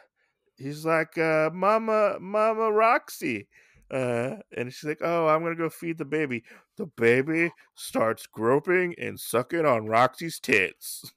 he's 0.57 0.85
like, 0.85 1.17
uh, 1.17 1.49
"Mama, 1.53 2.17
Mama 2.19 2.71
Roxy," 2.71 3.47
uh, 3.91 4.35
and 4.55 4.71
she's 4.71 4.83
like, 4.87 4.99
"Oh, 5.01 5.27
I'm 5.27 5.41
gonna 5.43 5.55
go 5.55 5.69
feed 5.69 5.97
the 5.97 6.05
baby." 6.05 6.43
The 6.77 6.85
baby 6.85 7.51
starts 7.75 8.27
groping 8.27 8.93
and 8.99 9.19
sucking 9.19 9.65
on 9.65 9.87
Roxy's 9.87 10.39
tits. 10.39 11.11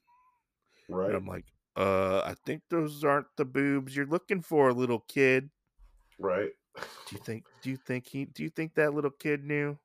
right. 0.91 1.07
And 1.07 1.15
I'm 1.15 1.25
like, 1.27 1.45
"Uh, 1.75 2.19
I 2.19 2.35
think 2.45 2.61
those 2.69 3.03
aren't 3.03 3.27
the 3.37 3.45
boobs 3.45 3.95
you're 3.95 4.05
looking 4.05 4.41
for, 4.41 4.71
little 4.73 4.99
kid." 5.07 5.49
right. 6.19 6.51
Do 6.75 7.15
you 7.15 7.17
think? 7.25 7.45
Do 7.61 7.69
you 7.69 7.77
think 7.77 8.07
he? 8.07 8.25
Do 8.25 8.43
you 8.43 8.49
think 8.49 8.75
that 8.75 8.93
little 8.93 9.11
kid 9.11 9.43
knew? 9.43 9.77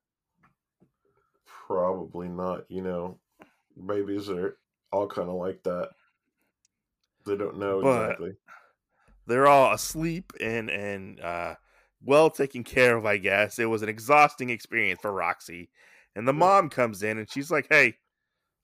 Probably 1.66 2.28
not. 2.28 2.64
You 2.70 2.82
know, 2.82 3.18
babies 3.86 4.28
are 4.30 4.56
all 4.92 5.06
kind 5.06 5.28
of 5.28 5.34
like 5.36 5.62
that. 5.64 5.90
They 7.24 7.36
don't 7.36 7.58
know 7.58 7.82
But- 7.82 8.02
exactly. 8.12 8.36
they're 9.26 9.48
all 9.48 9.72
asleep 9.74 10.32
and 10.40 10.70
and 10.70 11.18
uh 11.20 11.56
well 12.04 12.30
taken 12.30 12.62
care 12.62 12.96
of 12.96 13.04
i 13.04 13.16
guess 13.16 13.58
it 13.58 13.64
was 13.64 13.82
an 13.82 13.88
exhausting 13.88 14.50
experience 14.50 15.00
for 15.02 15.10
roxy 15.10 15.68
and 16.14 16.28
the 16.28 16.32
Yeah. 16.32 16.38
mom 16.38 16.70
comes 16.70 17.02
in 17.02 17.18
and 17.18 17.28
she's 17.28 17.50
like 17.50 17.66
hey 17.68 17.96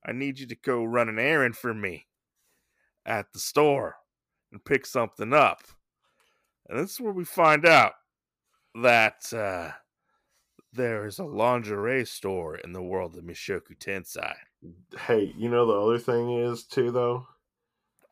i 0.07 0.12
need 0.12 0.38
you 0.38 0.46
to 0.46 0.55
go 0.55 0.85
run 0.85 1.09
an 1.09 1.18
errand 1.18 1.57
for 1.57 1.74
me 1.74 2.07
at 3.04 3.32
the 3.32 3.38
store 3.38 3.96
and 4.50 4.64
pick 4.64 4.86
something 4.86 5.32
up. 5.32 5.60
And 6.68 6.78
this 6.78 6.92
is 6.92 7.00
where 7.00 7.12
we 7.12 7.24
find 7.24 7.66
out 7.66 7.92
that 8.74 9.32
uh 9.32 9.72
there 10.72 11.06
is 11.06 11.18
a 11.18 11.24
lingerie 11.24 12.06
store 12.06 12.56
in 12.56 12.72
the 12.72 12.82
world 12.82 13.14
of 13.16 13.24
mushoku 13.24 13.76
tensei 13.78 14.34
Hey, 15.06 15.34
you 15.36 15.48
know 15.48 15.66
the 15.66 15.72
other 15.72 15.98
thing 15.98 16.38
is 16.38 16.64
too 16.64 16.90
though. 16.90 17.26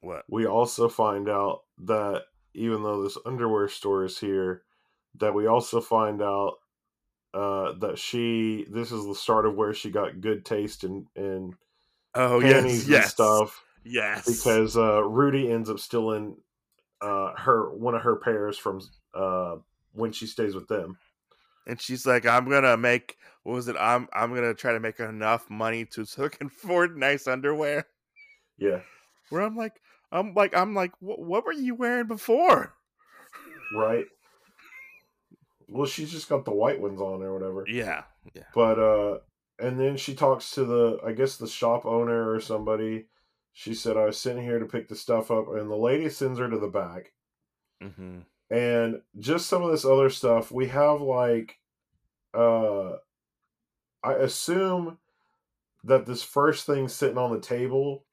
what? 0.01 0.25
We 0.29 0.47
also 0.47 0.89
find 0.89 1.29
out 1.29 1.63
that 1.85 2.25
even 2.55 2.83
though 2.83 3.03
this 3.03 3.17
underwear 3.25 3.69
store 3.69 4.05
is 4.05 4.19
here, 4.19 4.63
that 5.19 5.35
we 5.35 5.47
also 5.47 5.81
find 5.81 6.21
out 6.21 6.55
uh, 7.33 7.73
that 7.75 7.99
she 7.99 8.67
this 8.69 8.91
is 8.91 9.07
the 9.07 9.15
start 9.15 9.47
of 9.47 9.55
where 9.55 9.73
she 9.73 9.91
got 9.91 10.21
good 10.21 10.45
taste 10.45 10.83
in 10.83 11.07
in 11.15 11.55
oh 12.17 12.41
panties 12.41 12.89
yes 12.89 12.89
yes. 12.89 13.03
and 13.05 13.11
stuff 13.13 13.65
yes 13.85 14.27
because 14.27 14.77
uh, 14.77 15.03
Rudy 15.05 15.51
ends 15.51 15.71
up 15.71 15.79
stealing 15.79 16.37
uh, 17.01 17.33
her 17.37 17.71
one 17.75 17.95
of 17.95 18.03
her 18.03 18.17
pairs 18.17 18.59
from 18.59 18.81
uh, 19.15 19.57
when 19.93 20.13
she 20.13 20.27
stays 20.27 20.55
with 20.55 20.69
them. 20.69 20.99
and 21.67 21.81
she's 21.81 22.07
like, 22.07 22.27
"I'm 22.27 22.49
gonna 22.49 22.77
make 22.77 23.17
what 23.43 23.55
was 23.55 23.69
it? 23.69 23.77
I'm 23.79 24.09
I'm 24.13 24.35
gonna 24.35 24.55
try 24.55 24.73
to 24.73 24.81
make 24.81 25.01
enough 25.01 25.49
money 25.49 25.85
to 25.87 26.05
so 26.05 26.27
I 26.27 26.29
can 26.29 26.49
afford 26.49 26.97
nice 26.99 27.27
underwear." 27.27 27.87
Yeah, 28.59 28.81
Where 29.31 29.41
I'm 29.41 29.57
like, 29.57 29.81
I'm 30.13 30.35
like, 30.35 30.55
I'm 30.55 30.75
like, 30.75 30.93
what, 31.01 31.19
what 31.21 31.47
were 31.47 31.53
you 31.53 31.75
wearing 31.75 32.07
before? 32.07 32.75
right. 33.75 34.05
Well, 35.69 35.87
she's 35.87 36.11
just 36.11 36.29
got 36.29 36.45
the 36.45 36.53
white 36.53 36.81
ones 36.81 37.01
on 37.01 37.23
or 37.23 37.33
whatever. 37.33 37.65
Yeah, 37.67 38.03
yeah, 38.35 38.43
But 38.55 38.79
uh 38.79 39.19
and 39.59 39.79
then 39.79 39.97
she 39.97 40.15
talks 40.15 40.51
to 40.53 40.65
the 40.65 40.99
I 41.07 41.13
guess 41.13 41.37
the 41.37 41.47
shop 41.47 41.87
owner 41.87 42.31
or 42.31 42.41
somebody. 42.41 43.07
She 43.53 43.75
said 43.75 43.97
I 43.97 44.07
was 44.07 44.19
sitting 44.19 44.43
here 44.43 44.59
to 44.59 44.67
pick 44.67 44.89
the 44.89 44.97
stuff 44.97 45.31
up 45.31 45.47
and 45.47 45.71
the 45.71 45.77
lady 45.77 46.09
sends 46.11 46.41
her 46.41 46.51
to 46.51 46.59
the 46.59 46.67
back. 46.67 47.13
hmm 47.81 48.21
And 48.51 49.03
just 49.19 49.47
some 49.47 49.63
of 49.63 49.71
this 49.71 49.85
other 49.85 50.11
stuff, 50.11 50.51
we 50.51 50.69
have 50.69 51.01
like 51.01 51.59
uh 52.35 52.97
I 54.03 54.13
assume 54.15 54.99
that 55.85 56.07
this 56.07 56.23
first 56.23 56.67
thing 56.67 56.89
sitting 56.89 57.19
on 57.19 57.33
the 57.33 57.41
table 57.41 58.07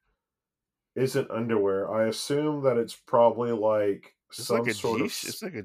isn't 0.94 1.30
underwear. 1.30 1.90
I 1.90 2.06
assume 2.08 2.62
that 2.64 2.76
it's 2.76 2.94
probably 2.94 3.52
like 3.52 4.16
It's 4.38 4.48
some 4.48 4.60
like 4.66 4.70
sort 4.70 5.00
G, 5.00 5.02
of 5.02 5.12
it's 5.22 5.42
like 5.42 5.54
a 5.54 5.64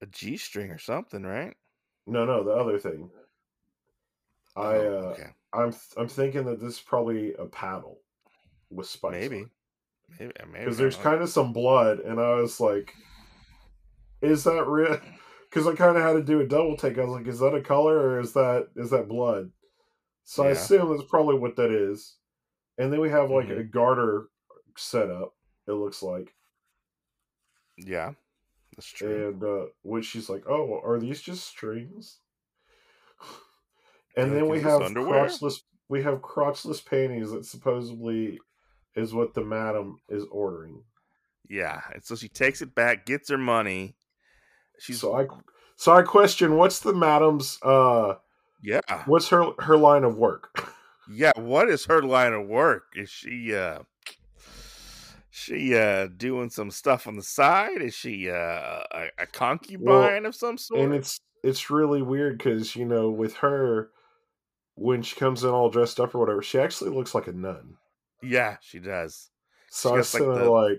a 0.00 0.06
G 0.06 0.38
string 0.38 0.70
or 0.70 0.78
something, 0.78 1.22
right? 1.22 1.54
No, 2.06 2.24
no, 2.24 2.42
the 2.42 2.52
other 2.52 2.78
thing. 2.78 3.10
I 4.56 4.78
Oh, 4.78 4.80
uh 4.80 5.18
okay, 5.18 5.34
I'm 5.52 5.72
I'm 5.96 6.08
thinking 6.08 6.44
that 6.46 6.58
this 6.60 6.74
is 6.74 6.80
probably 6.80 7.34
a 7.34 7.46
paddle 7.46 8.00
with 8.70 8.86
spikes. 8.86 9.16
maybe, 9.20 9.46
maybe, 10.18 10.32
maybe. 10.52 10.64
because 10.64 10.78
there's 10.78 10.96
kind 10.96 11.22
of 11.22 11.28
some 11.28 11.52
blood, 11.52 12.00
and 12.00 12.20
I 12.20 12.34
was 12.34 12.60
like, 12.60 12.94
"Is 14.20 14.44
that 14.44 14.66
real?" 14.66 15.00
Because 15.48 15.66
I 15.68 15.74
kind 15.76 15.96
of 15.96 16.02
had 16.02 16.14
to 16.14 16.22
do 16.24 16.40
a 16.40 16.46
double 16.46 16.76
take. 16.76 16.98
I 16.98 17.02
was 17.04 17.12
like, 17.12 17.26
"Is 17.28 17.38
that 17.38 17.54
a 17.54 17.62
color 17.62 17.96
or 17.98 18.20
is 18.20 18.32
that 18.34 18.68
is 18.76 18.90
that 18.90 19.08
blood?" 19.08 19.52
So 20.24 20.44
I 20.44 20.50
assume 20.50 20.90
that's 20.90 21.08
probably 21.08 21.38
what 21.38 21.56
that 21.56 21.70
is. 21.70 22.16
And 22.78 22.92
then 22.92 23.00
we 23.00 23.10
have 23.10 23.30
like 23.30 23.48
Mhm. 23.48 23.58
a 23.60 23.64
garter 23.64 24.28
set 24.76 25.10
up. 25.10 25.36
It 25.68 25.72
looks 25.72 26.02
like, 26.02 26.34
yeah, 27.78 28.12
that's 28.76 28.88
true. 28.88 29.24
and 29.32 29.42
uh, 29.42 29.66
which 29.82 30.06
she's 30.06 30.28
like, 30.28 30.44
"Oh, 30.48 30.80
are 30.84 30.98
these 30.98 31.20
just 31.22 31.46
strings?" 31.46 32.20
And 34.16 34.30
You're 34.30 34.36
then 34.36 34.48
we 34.48 34.60
have 34.60 34.82
underwear?" 34.82 35.26
crotchless. 35.26 35.62
We 35.88 36.02
have 36.02 36.20
crotchless 36.22 36.84
panties 36.84 37.30
that 37.30 37.44
supposedly 37.46 38.38
is 38.96 39.14
what 39.14 39.34
the 39.34 39.44
madam 39.44 39.98
is 40.08 40.24
ordering. 40.30 40.82
Yeah, 41.48 41.80
and 41.92 42.02
so 42.02 42.16
she 42.16 42.28
takes 42.28 42.62
it 42.62 42.74
back, 42.74 43.06
gets 43.06 43.30
her 43.30 43.38
money. 43.38 43.94
She's 44.78 45.00
so 45.00 45.14
I, 45.14 45.26
so 45.76 45.92
I 45.92 46.02
question 46.02 46.56
what's 46.56 46.80
the 46.80 46.92
madam's 46.92 47.58
uh 47.62 48.14
yeah, 48.62 48.80
what's 49.06 49.28
her 49.28 49.52
her 49.60 49.76
line 49.76 50.04
of 50.04 50.16
work? 50.16 50.72
Yeah, 51.08 51.32
what 51.36 51.68
is 51.68 51.84
her 51.86 52.02
line 52.02 52.32
of 52.32 52.48
work? 52.48 52.84
Is 52.96 53.08
she 53.08 53.54
uh 53.54 53.80
she 55.30 55.76
uh 55.76 56.08
doing 56.08 56.50
some 56.50 56.70
stuff 56.70 57.06
on 57.06 57.14
the 57.14 57.22
side? 57.22 57.80
Is 57.80 57.94
she 57.94 58.28
uh 58.28 58.34
a, 58.90 59.10
a 59.18 59.26
concubine 59.26 60.26
of 60.26 60.34
some 60.34 60.58
sort? 60.58 60.80
and 60.80 60.94
it's 60.94 61.20
it's 61.44 61.70
really 61.70 62.02
weird 62.02 62.38
because 62.38 62.74
you 62.74 62.84
know 62.84 63.08
with 63.08 63.36
her 63.36 63.90
when 64.74 65.02
she 65.02 65.16
comes 65.16 65.44
in 65.44 65.50
all 65.50 65.70
dressed 65.70 66.00
up 66.00 66.14
or 66.14 66.18
whatever, 66.18 66.42
she 66.42 66.58
actually 66.58 66.90
looks 66.90 67.14
like 67.14 67.28
a 67.28 67.32
nun. 67.32 67.76
Yeah, 68.22 68.56
she 68.60 68.78
does. 68.78 69.30
So 69.70 69.90
She 69.90 69.94
I 69.94 69.98
was 69.98 70.14
like, 70.14 70.20
sitting 70.20 70.34
there 70.34 70.44
the- 70.44 70.50
like, 70.50 70.78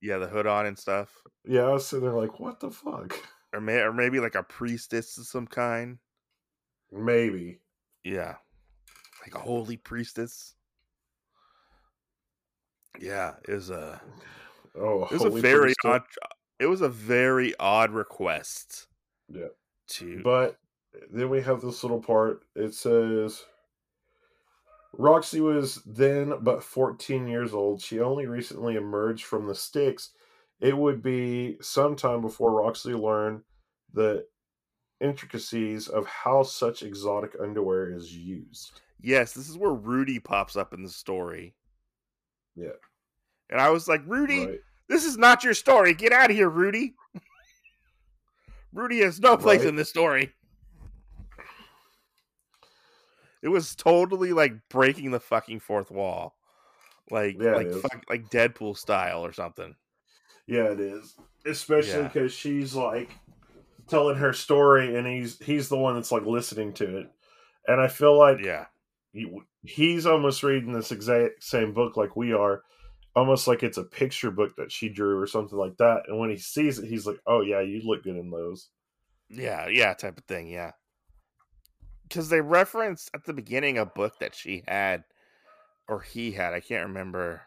Yeah, 0.00 0.18
the 0.18 0.26
hood 0.28 0.46
on 0.46 0.66
and 0.66 0.78
stuff. 0.78 1.14
yeah, 1.44 1.62
I 1.62 1.72
was 1.72 1.86
sitting 1.86 2.04
there 2.04 2.14
like, 2.18 2.40
what 2.40 2.60
the 2.60 2.70
fuck? 2.70 3.16
Or 3.52 3.60
may 3.60 3.80
or 3.80 3.92
maybe 3.92 4.18
like 4.20 4.34
a 4.34 4.42
priestess 4.42 5.18
of 5.18 5.26
some 5.26 5.46
kind. 5.46 5.98
Maybe. 6.90 7.60
Yeah. 8.04 8.36
Like 9.22 9.34
a 9.34 9.38
holy 9.38 9.76
priestess. 9.76 10.54
Yeah, 12.98 13.34
it 13.48 13.52
was 13.54 13.70
a 13.70 14.00
Oh, 14.74 15.04
it 15.10 15.12
was 15.20 15.24
a 15.24 15.30
very 15.30 15.74
priestess. 15.82 15.84
odd 15.84 16.02
it 16.58 16.66
was 16.66 16.80
a 16.80 16.88
very 16.88 17.54
odd 17.58 17.90
request. 17.92 18.86
Yeah. 19.28 19.48
To 19.88 20.22
But 20.22 20.58
then 21.10 21.28
we 21.28 21.40
have 21.42 21.60
this 21.60 21.82
little 21.82 22.00
part. 22.00 22.44
It 22.54 22.74
says 22.74 23.44
Roxy 24.98 25.40
was 25.40 25.76
then 25.86 26.34
but 26.42 26.62
14 26.62 27.26
years 27.26 27.54
old. 27.54 27.80
She 27.80 28.00
only 28.00 28.26
recently 28.26 28.76
emerged 28.76 29.24
from 29.24 29.46
the 29.46 29.54
sticks. 29.54 30.10
It 30.60 30.76
would 30.76 31.02
be 31.02 31.56
sometime 31.60 32.20
before 32.20 32.52
Roxy 32.52 32.92
learned 32.94 33.40
the 33.94 34.26
intricacies 35.00 35.88
of 35.88 36.06
how 36.06 36.42
such 36.42 36.82
exotic 36.82 37.32
underwear 37.42 37.92
is 37.92 38.12
used. 38.16 38.80
Yes, 39.00 39.32
this 39.32 39.48
is 39.48 39.56
where 39.58 39.72
Rudy 39.72 40.20
pops 40.20 40.56
up 40.56 40.72
in 40.74 40.82
the 40.82 40.88
story. 40.88 41.54
Yeah. 42.54 42.68
And 43.50 43.60
I 43.60 43.70
was 43.70 43.88
like, 43.88 44.02
Rudy, 44.06 44.46
Right? 44.46 44.58
this 44.88 45.04
is 45.04 45.18
not 45.18 45.42
your 45.42 45.54
story. 45.54 45.94
Get 45.94 46.12
out 46.12 46.30
of 46.30 46.36
here, 46.36 46.48
Rudy. 46.48 46.94
Rudy 48.72 49.00
has 49.00 49.20
no 49.20 49.36
place 49.36 49.60
Right. 49.60 49.68
in 49.68 49.76
this 49.76 49.88
story. 49.90 50.32
It 53.42 53.48
was 53.48 53.74
totally 53.74 54.32
like 54.32 54.54
breaking 54.70 55.10
the 55.10 55.20
fucking 55.20 55.60
fourth 55.60 55.90
wall. 55.90 56.34
Like 57.10 57.38
Yeah, 57.40 57.54
like 57.56 57.72
fuck, 57.72 58.04
like 58.08 58.30
Deadpool 58.30 58.76
style 58.76 59.24
or 59.24 59.32
something. 59.32 59.74
Yeah, 60.46 60.70
it 60.72 60.80
is. 60.80 61.14
Especially 61.46 62.02
Yeah. 62.02 62.08
because 62.08 62.32
she's 62.32 62.74
like 62.74 63.10
telling 63.88 64.16
her 64.16 64.32
story 64.32 64.96
and 64.96 65.06
he's 65.06 65.38
he's 65.40 65.68
the 65.68 65.76
one 65.76 65.94
that's 65.94 66.12
like 66.12 66.24
listening 66.24 66.72
to 66.74 66.98
it. 66.98 67.10
And 67.66 67.80
I 67.80 67.88
feel 67.88 68.16
like 68.16 68.40
Yeah. 68.42 68.66
he- 69.12 69.42
he's 69.62 70.06
almost 70.06 70.42
reading 70.42 70.72
this 70.72 70.92
exact 70.92 71.42
same 71.44 71.72
book 71.72 71.96
like 71.96 72.16
we 72.16 72.32
are 72.32 72.62
almost 73.14 73.46
like 73.46 73.62
it's 73.62 73.78
a 73.78 73.84
picture 73.84 74.30
book 74.30 74.56
that 74.56 74.72
she 74.72 74.88
drew 74.88 75.18
or 75.18 75.26
something 75.26 75.58
like 75.58 75.76
that 75.76 76.02
and 76.08 76.18
when 76.18 76.30
he 76.30 76.36
sees 76.36 76.78
it 76.78 76.88
he's 76.88 77.06
like 77.06 77.18
oh 77.26 77.42
yeah 77.42 77.60
you 77.60 77.80
look 77.84 78.02
good 78.02 78.16
in 78.16 78.30
those 78.30 78.70
Yeah, 79.28 79.68
yeah, 79.68 79.94
type 79.94 80.18
of 80.18 80.24
thing, 80.24 80.48
yeah. 80.48 80.72
Because 82.12 82.28
they 82.28 82.42
referenced 82.42 83.10
at 83.14 83.24
the 83.24 83.32
beginning 83.32 83.78
a 83.78 83.86
book 83.86 84.18
that 84.18 84.34
she 84.34 84.62
had, 84.68 85.04
or 85.88 86.00
he 86.02 86.30
had, 86.32 86.52
I 86.52 86.60
can't 86.60 86.88
remember. 86.88 87.40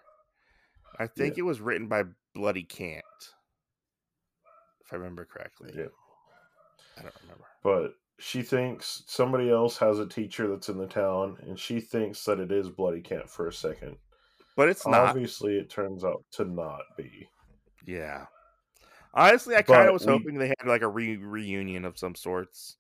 I 0.98 1.06
think 1.06 1.38
it 1.38 1.44
was 1.44 1.62
written 1.62 1.88
by 1.88 2.06
Bloody 2.34 2.64
Can't, 2.64 3.04
if 4.84 4.92
I 4.92 4.96
remember 4.96 5.24
correctly. 5.24 5.72
Yeah. 5.76 5.86
I 6.98 7.04
don't 7.04 7.14
remember. 7.22 7.44
but 7.62 7.94
she 8.18 8.42
thinks 8.42 9.04
somebody 9.06 9.52
else 9.52 9.78
has 9.78 10.00
a 10.00 10.08
teacher 10.08 10.48
that's 10.48 10.70
in 10.70 10.80
the 10.80 10.88
town, 10.88 11.38
and 11.42 11.60
she 11.60 11.80
thinks 11.80 12.24
that 12.26 12.40
it 12.40 12.52
is 12.52 12.70
Bloody 12.70 13.02
Kent 13.02 13.30
for 13.30 13.48
a 13.48 13.54
second. 13.54 13.98
But 14.56 14.70
it's 14.70 14.88
not. 14.88 15.10
Obviously, 15.10 15.58
it 15.58 15.70
turns 15.70 16.04
out 16.04 16.24
to 16.32 16.46
not 16.46 16.82
be. 16.98 17.28
Yeah. 17.86 18.26
Honestly, 19.14 19.56
I 19.56 19.62
kind 19.62 19.90
of 19.90 19.94
was 19.94 20.08
we- 20.08 20.14
hoping 20.14 20.40
they 20.40 20.48
had 20.48 20.66
like 20.68 20.82
a 20.82 20.88
re- 20.88 21.18
reunion 21.18 21.86
of 21.86 22.00
some 22.00 22.16
sorts. 22.16 22.78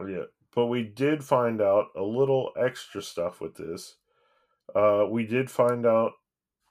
Yeah, 0.00 0.22
but 0.58 0.66
we 0.66 0.82
did 0.82 1.22
find 1.22 1.62
out 1.62 1.86
a 1.94 2.02
little 2.02 2.50
extra 2.60 3.00
stuff 3.00 3.40
with 3.40 3.54
this. 3.54 3.94
Uh, 4.74 5.06
we 5.08 5.24
did 5.24 5.48
find 5.48 5.86
out 5.86 6.14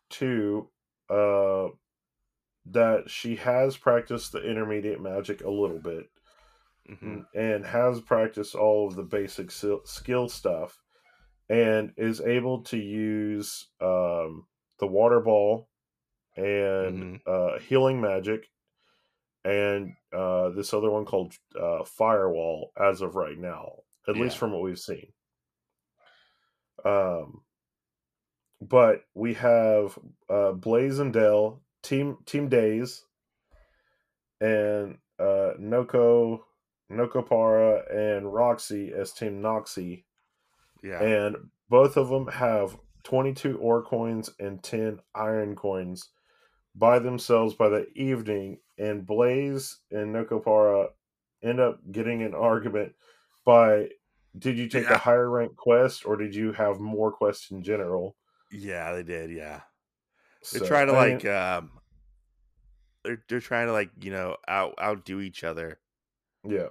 too 0.10 0.68
uh, 1.10 1.68
that 2.66 3.04
she 3.08 3.38
has 3.38 3.78
practiced 3.78 4.34
the 4.34 4.42
intermediate 4.44 5.00
magic 5.00 5.42
a 5.42 5.50
little 5.50 5.80
bit 5.80 6.10
hmm 7.00 7.20
and 7.34 7.66
has 7.66 8.02
practiced 8.02 8.56
all 8.56 8.88
of 8.90 8.98
the 8.98 9.04
basic 9.04 9.52
skill 9.52 10.28
stuff 10.28 10.82
and 11.48 11.94
is 11.96 12.20
able 12.20 12.64
to 12.64 12.76
use 12.78 13.70
um, 13.80 14.48
the 14.80 14.88
water 14.88 15.22
ball 15.22 15.70
and 16.36 17.22
uh, 17.26 17.58
healing 17.60 18.02
magic 18.02 18.50
and 19.48 19.94
uh, 20.14 20.50
this 20.50 20.74
other 20.74 20.90
one 20.90 21.06
called 21.06 21.34
uh, 21.60 21.84
firewall 21.86 22.72
as 22.80 23.02
of 23.02 23.16
right 23.16 23.38
now 23.38 23.72
at 24.08 24.16
least 24.16 24.38
from 24.38 24.52
what 24.52 24.62
we've 24.62 24.80
seen. 24.80 25.08
Um, 26.86 27.42
but 28.62 29.02
we 29.14 29.34
have 29.36 29.98
uh, 30.30 30.54
blaze 30.54 31.00
and 31.00 31.12
dale 31.12 31.62
team 31.84 32.18
team 32.26 32.50
days 32.50 33.04
and 34.40 34.98
uh, 35.20 35.52
noko 35.60 36.46
nokopara 36.92 37.94
and 37.94 38.34
roxy 38.34 38.94
as 38.94 39.12
team 39.12 39.42
noxy. 39.42 40.04
Yeah. 40.84 41.02
and 41.02 41.36
both 41.70 41.98
of 41.98 42.10
them 42.10 42.28
have 42.28 42.78
22 43.04 43.58
ore 43.58 43.84
coins 43.84 44.30
and 44.40 44.62
10 44.62 45.00
iron 45.16 45.56
coins 45.56 46.10
by 46.76 47.00
themselves 47.00 47.56
by 47.56 47.68
the 47.68 47.88
evening 47.96 48.60
and 48.78 49.06
blaze 49.06 49.78
and 49.92 50.14
nokopara 50.14 50.90
end 51.44 51.60
up 51.60 51.80
getting 51.92 52.24
an 52.24 52.34
argument 52.34 52.94
by 53.46 53.90
did 54.38 54.58
you 54.58 54.68
take 54.68 54.86
Yeah. 54.86 54.96
a 54.96 54.98
higher 54.98 55.30
rank 55.30 55.56
quest 55.56 56.06
or 56.06 56.16
did 56.16 56.36
you 56.36 56.52
have 56.54 56.80
more 56.80 57.12
quests 57.12 57.52
in 57.52 57.64
general 57.64 58.16
yeah, 58.52 58.94
they 58.94 59.04
did. 59.04 59.30
Yeah. 59.32 59.62
They're 60.54 60.66
trying 60.68 60.88
to 60.88 60.96
I 60.96 61.08
mean, 61.10 61.14
like 61.18 61.26
um 61.26 61.72
they're 63.04 63.24
they're 63.28 63.40
trying 63.42 63.68
to 63.68 63.74
like, 63.74 63.90
you 64.02 64.12
know, 64.12 64.38
out 64.48 64.74
outdo 64.82 65.20
each 65.20 65.44
other 65.44 65.80
yeah 66.48 66.68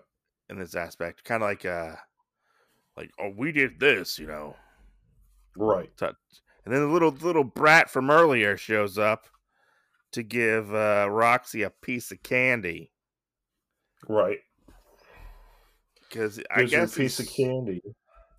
in 0.49 0.59
this 0.59 0.75
aspect. 0.75 1.25
Kind 1.25 1.43
of 1.43 1.49
like 1.49 1.65
uh 1.65 1.97
like 2.97 3.11
oh, 3.21 3.33
we 3.37 3.53
did 3.53 3.79
this, 3.79 4.19
you 4.19 4.27
know. 4.27 4.57
right. 5.57 5.91
And 6.01 6.75
then 6.75 6.81
the 6.81 6.89
little 6.89 7.11
little 7.11 7.45
brat 7.45 7.91
from 7.91 8.11
earlier 8.11 8.57
shows 8.57 8.97
up 8.97 9.27
to 10.17 10.23
give 10.23 10.75
uh, 10.75 11.07
Roxy 11.11 11.63
a 11.63 11.71
piece 11.71 12.11
of 12.13 12.23
candy 12.23 12.93
right 14.09 14.39
because 16.09 16.39
I 16.51 16.61
her 16.61 16.63
a 16.63 16.67
guess 16.67 16.97
piece 16.97 17.19
of 17.21 17.27
he's, 17.27 17.37
candy 17.37 17.81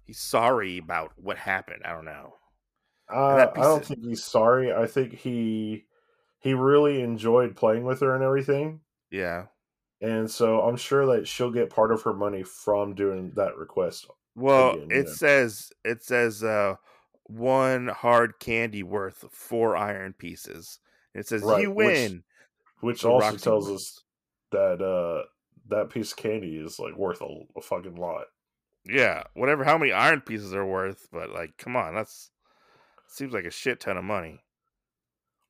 he's 0.05 0.19
sorry 0.19 0.77
about 0.77 1.11
what 1.17 1.37
happened. 1.37 1.81
I 1.85 1.91
don't 1.93 2.05
know. 2.05 2.33
uh, 3.13 3.47
i 3.55 3.61
don't 3.61 3.81
of- 3.81 3.85
think 3.85 4.03
he's 4.03 4.23
sorry 4.23 4.73
i 4.73 4.85
think 4.85 5.13
he 5.13 5.85
he 6.39 6.53
really 6.53 7.01
enjoyed 7.01 7.55
playing 7.55 7.83
with 7.85 8.01
her 8.01 8.13
and 8.15 8.23
everything 8.23 8.81
Yeah. 9.11 9.45
and 10.01 10.29
so 10.29 10.61
I'm 10.61 10.75
sure 10.77 11.05
that 11.15 11.27
she'll 11.27 11.51
get 11.51 11.69
part 11.69 11.91
of 11.91 12.01
her 12.03 12.13
money 12.13 12.43
from 12.43 12.93
doing 12.93 13.31
that 13.35 13.57
request. 13.57 14.05
Well, 14.35 14.73
Again, 14.73 14.87
it 14.91 15.05
know. 15.07 15.11
says 15.13 15.71
it 15.83 16.03
says 16.03 16.43
uh, 16.43 16.75
one 17.23 17.87
hard 17.87 18.39
candy 18.39 18.83
worth 18.83 19.25
four 19.31 19.75
iron 19.75 20.13
pieces. 20.13 20.79
It 21.17 21.27
says 21.27 21.41
Right, 21.43 21.63
you 21.63 21.71
win. 21.71 22.23
Which 22.81 23.01
So 23.01 23.11
also 23.11 23.31
Roxy 23.31 23.43
tells 23.43 23.67
wins. 23.67 23.81
us 23.81 24.03
that 24.51 24.81
uh 24.81 25.25
that 25.69 25.89
piece 25.89 26.11
of 26.11 26.17
candy 26.17 26.55
is 26.57 26.79
like 26.79 26.95
worth 26.95 27.21
a, 27.21 27.27
a 27.57 27.61
fucking 27.61 27.95
lot. 27.95 28.27
Yeah, 28.85 29.23
whatever. 29.33 29.65
How 29.65 29.77
many 29.77 29.91
iron 29.91 30.21
pieces 30.21 30.53
are 30.53 30.65
worth? 30.65 31.09
But 31.11 31.31
like, 31.31 31.57
come 31.57 31.75
on, 31.75 31.93
that's 31.93 32.31
seems 33.07 33.33
like 33.33 33.45
a 33.45 33.51
shit 33.51 33.79
ton 33.81 33.97
of 33.97 34.03
money. 34.05 34.43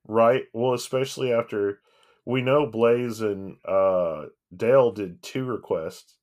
Right? 0.07 0.43
Well, 0.53 0.73
especially 0.73 1.33
after 1.33 1.81
we 2.25 2.41
know 2.41 2.65
Blaze 2.65 3.21
and 3.21 3.57
uh 3.65 4.27
Dale 4.55 4.91
did 4.91 5.21
two 5.21 5.43
requests 5.45 6.15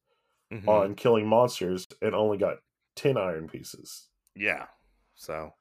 Mhm. 0.50 0.66
on 0.68 0.94
killing 0.94 1.26
monsters 1.26 1.86
and 2.00 2.14
only 2.14 2.38
got 2.38 2.58
10 2.96 3.16
iron 3.18 3.48
pieces 3.48 4.08
Yeah. 4.34 4.66
So 5.14 5.52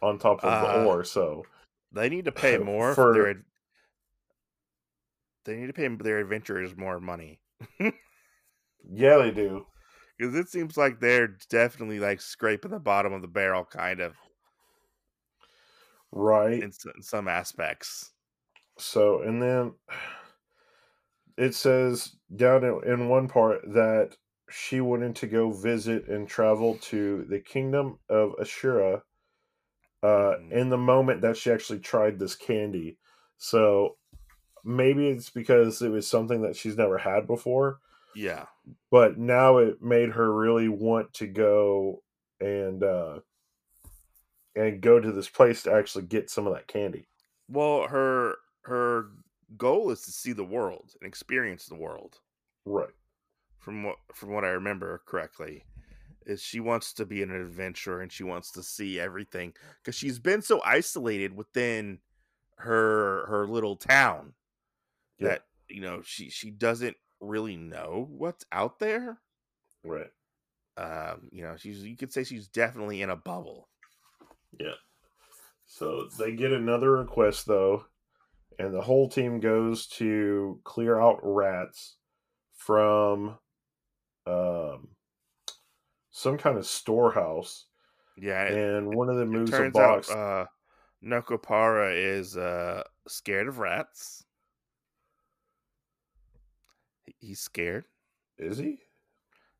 on 0.00 0.18
top 0.18 0.44
of 0.44 0.52
Uh, 0.52 0.60
the 0.60 0.86
ore, 0.88 1.04
so 1.04 1.44
they 1.92 2.08
need 2.08 2.24
to 2.26 2.32
pay 2.32 2.58
more 2.58 2.94
for, 2.94 3.12
their. 3.14 3.44
They 5.44 5.56
need 5.56 5.66
to 5.66 5.72
pay 5.72 5.88
their 5.88 6.20
adventurers 6.20 6.76
more 6.76 7.00
money 7.00 7.40
yeah, 8.90 9.16
they 9.18 9.30
do. 9.30 9.66
because 10.18 10.34
it 10.34 10.48
seems 10.48 10.76
like 10.76 11.00
they're 11.00 11.36
definitely 11.48 11.98
like 12.00 12.20
scraping 12.20 12.70
the 12.70 12.78
bottom 12.80 13.12
of 13.12 13.22
the 13.22 13.28
barrel, 13.28 13.64
kind 13.64 14.00
of 14.00 14.16
Right. 16.12 16.62
in, 16.62 16.72
in 16.94 17.02
some 17.02 17.28
aspects. 17.28 18.12
So, 18.78 19.22
and 19.22 19.42
then 19.42 19.74
it 21.36 21.54
says 21.54 22.16
down 22.34 22.64
in, 22.64 22.80
in 22.84 23.08
one 23.08 23.28
part 23.28 23.62
that 23.72 24.16
she 24.50 24.80
wanted 24.80 25.16
to 25.16 25.26
go 25.26 25.50
visit 25.50 26.08
and 26.08 26.28
travel 26.28 26.76
to 26.82 27.24
the 27.24 27.40
kingdom 27.40 27.98
of 28.08 28.32
Ashura 28.40 29.02
uh, 30.02 30.36
Mhm. 30.40 30.50
in 30.52 30.68
the 30.70 30.76
moment 30.78 31.20
that 31.22 31.36
she 31.36 31.50
actually 31.50 31.78
tried 31.80 32.18
this 32.18 32.34
candy. 32.34 32.98
So 33.38 33.96
maybe 34.64 35.08
it's 35.08 35.30
because 35.30 35.80
it 35.82 35.90
was 35.90 36.06
something 36.06 36.42
that 36.42 36.56
she's 36.56 36.76
never 36.76 36.98
had 36.98 37.26
before, 37.26 37.80
Yeah, 38.14 38.46
but 38.90 39.18
now 39.18 39.58
it 39.58 39.80
made 39.82 40.10
her 40.10 40.32
really 40.32 40.68
want 40.68 41.12
to 41.14 41.26
go 41.26 42.02
and 42.40 42.82
uh, 42.82 43.20
and 44.54 44.80
go 44.80 45.00
to 45.00 45.10
this 45.12 45.28
place 45.28 45.62
to 45.62 45.72
actually 45.72 46.04
get 46.04 46.30
some 46.30 46.46
of 46.46 46.54
that 46.54 46.66
candy. 46.68 47.06
well, 47.48 47.86
her 47.88 48.36
her 48.62 49.10
goal 49.56 49.90
is 49.90 50.02
to 50.02 50.10
see 50.12 50.32
the 50.32 50.44
world 50.44 50.94
and 51.00 51.06
experience 51.08 51.66
the 51.66 51.74
world. 51.74 52.20
Right. 52.64 52.94
From 53.58 53.82
what 53.82 53.96
from 54.14 54.30
what 54.32 54.44
I 54.44 54.48
remember 54.50 55.02
correctly, 55.06 55.64
is 56.26 56.42
she 56.42 56.60
wants 56.60 56.92
to 56.94 57.06
be 57.06 57.22
an 57.22 57.30
adventurer 57.30 58.00
and 58.02 58.12
she 58.12 58.24
wants 58.24 58.50
to 58.52 58.62
see 58.62 58.98
everything 59.00 59.52
because 59.82 59.94
she's 59.94 60.18
been 60.18 60.42
so 60.42 60.60
isolated 60.64 61.36
within 61.36 61.98
her 62.56 63.26
her 63.26 63.46
little 63.46 63.76
town 63.76 64.34
Yeah. 65.18 65.28
that 65.28 65.44
you 65.68 65.80
know 65.80 66.02
she 66.04 66.30
she 66.30 66.50
doesn't 66.50 66.96
really 67.20 67.56
know 67.56 68.06
what's 68.10 68.44
out 68.52 68.78
there. 68.78 69.18
Right. 69.84 70.10
Um, 70.76 71.28
you 71.30 71.42
know, 71.42 71.56
she's 71.56 71.82
you 71.84 71.96
could 71.96 72.12
say 72.12 72.24
she's 72.24 72.48
definitely 72.48 73.02
in 73.02 73.10
a 73.10 73.16
bubble. 73.16 73.68
Yeah. 74.58 74.74
So 75.66 76.08
they 76.18 76.32
get 76.32 76.52
another 76.52 76.90
request 76.92 77.46
though, 77.46 77.84
and 78.58 78.72
the 78.74 78.80
whole 78.82 79.08
team 79.08 79.40
goes 79.40 79.86
to 79.98 80.60
clear 80.64 81.00
out 81.00 81.20
rats 81.22 81.96
from 82.56 83.38
um 84.26 84.88
some 86.12 86.38
kind 86.38 86.56
of 86.56 86.66
storehouse. 86.66 87.66
Yeah, 88.16 88.44
it, 88.44 88.76
And 88.76 88.94
one 88.94 89.08
of 89.08 89.16
them 89.16 89.30
moves 89.30 89.52
a 89.52 89.70
box. 89.70 90.10
out 90.10 90.16
uh 90.16 90.46
Nokopara 91.04 91.92
is 91.96 92.36
uh 92.36 92.84
scared 93.08 93.48
of 93.48 93.58
rats. 93.58 94.24
He's 97.18 97.40
scared. 97.40 97.86
Is 98.38 98.58
he? 98.58 98.78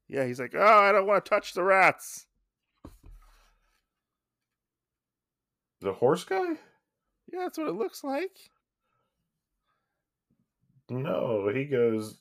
Yeah, 0.08 0.24
he's 0.26 0.38
like, 0.38 0.54
"Oh, 0.54 0.60
I 0.62 0.92
don't 0.92 1.06
want 1.06 1.24
to 1.24 1.28
touch 1.28 1.54
the 1.54 1.64
rats." 1.64 2.26
The 5.80 5.92
horse 5.92 6.22
guy? 6.24 6.50
Yeah, 7.32 7.40
that's 7.40 7.58
what 7.58 7.68
it 7.68 7.74
looks 7.74 8.04
like. 8.04 8.36
No, 10.88 11.48
he 11.52 11.64
goes. 11.64 12.18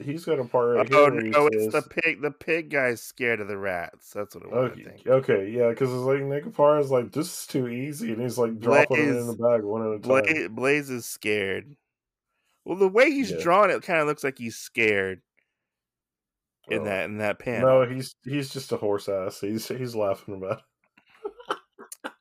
He's 0.00 0.24
got 0.24 0.38
a 0.38 0.44
part 0.44 0.76
right 0.76 0.92
oh 0.94 1.08
no, 1.08 1.48
it's 1.52 1.72
the 1.74 1.82
pig. 1.82 2.22
The 2.22 2.30
pig 2.30 2.70
guy's 2.70 3.02
scared 3.02 3.40
of 3.40 3.48
the 3.48 3.58
rats. 3.58 4.10
That's 4.10 4.34
what 4.34 4.44
it 4.44 4.50
was. 4.50 4.70
I 4.70 4.72
Okay, 4.72 4.84
think. 4.84 5.06
okay, 5.06 5.50
yeah, 5.50 5.68
because 5.68 5.90
it's 5.90 5.98
like 6.00 6.20
Nikopar 6.20 6.80
is 6.80 6.90
like 6.90 7.12
this 7.12 7.40
is 7.40 7.46
too 7.46 7.68
easy, 7.68 8.12
and 8.12 8.20
he's 8.22 8.38
like 8.38 8.58
dropping 8.58 9.06
them 9.08 9.16
in 9.18 9.26
the 9.26 9.34
Blaze- 9.36 9.52
bag 9.58 9.62
one 9.64 9.82
at 9.82 9.88
a 9.88 10.00
time. 10.00 10.08
Blaze, 10.24 10.48
Blaze 10.48 10.90
is 10.90 11.04
scared. 11.06 11.76
Well, 12.64 12.78
the 12.78 12.88
way 12.88 13.10
he's 13.10 13.32
Yeah. 13.32 13.42
drawn, 13.42 13.70
it 13.70 13.82
kind 13.82 14.00
of 14.00 14.06
looks 14.06 14.24
like 14.24 14.38
he's 14.38 14.56
scared 14.56 15.20
in 16.68 16.80
Oh. 16.80 16.84
that 16.84 17.04
in 17.04 17.18
that 17.18 17.38
panel. 17.38 17.68
No, 17.84 17.88
he's 17.88 18.16
he's 18.24 18.50
just 18.50 18.72
a 18.72 18.78
horse 18.78 19.08
ass. 19.10 19.40
He's 19.40 19.68
he's 19.68 19.94
laughing 19.94 20.36
about. 20.36 20.62
It. 22.04 22.12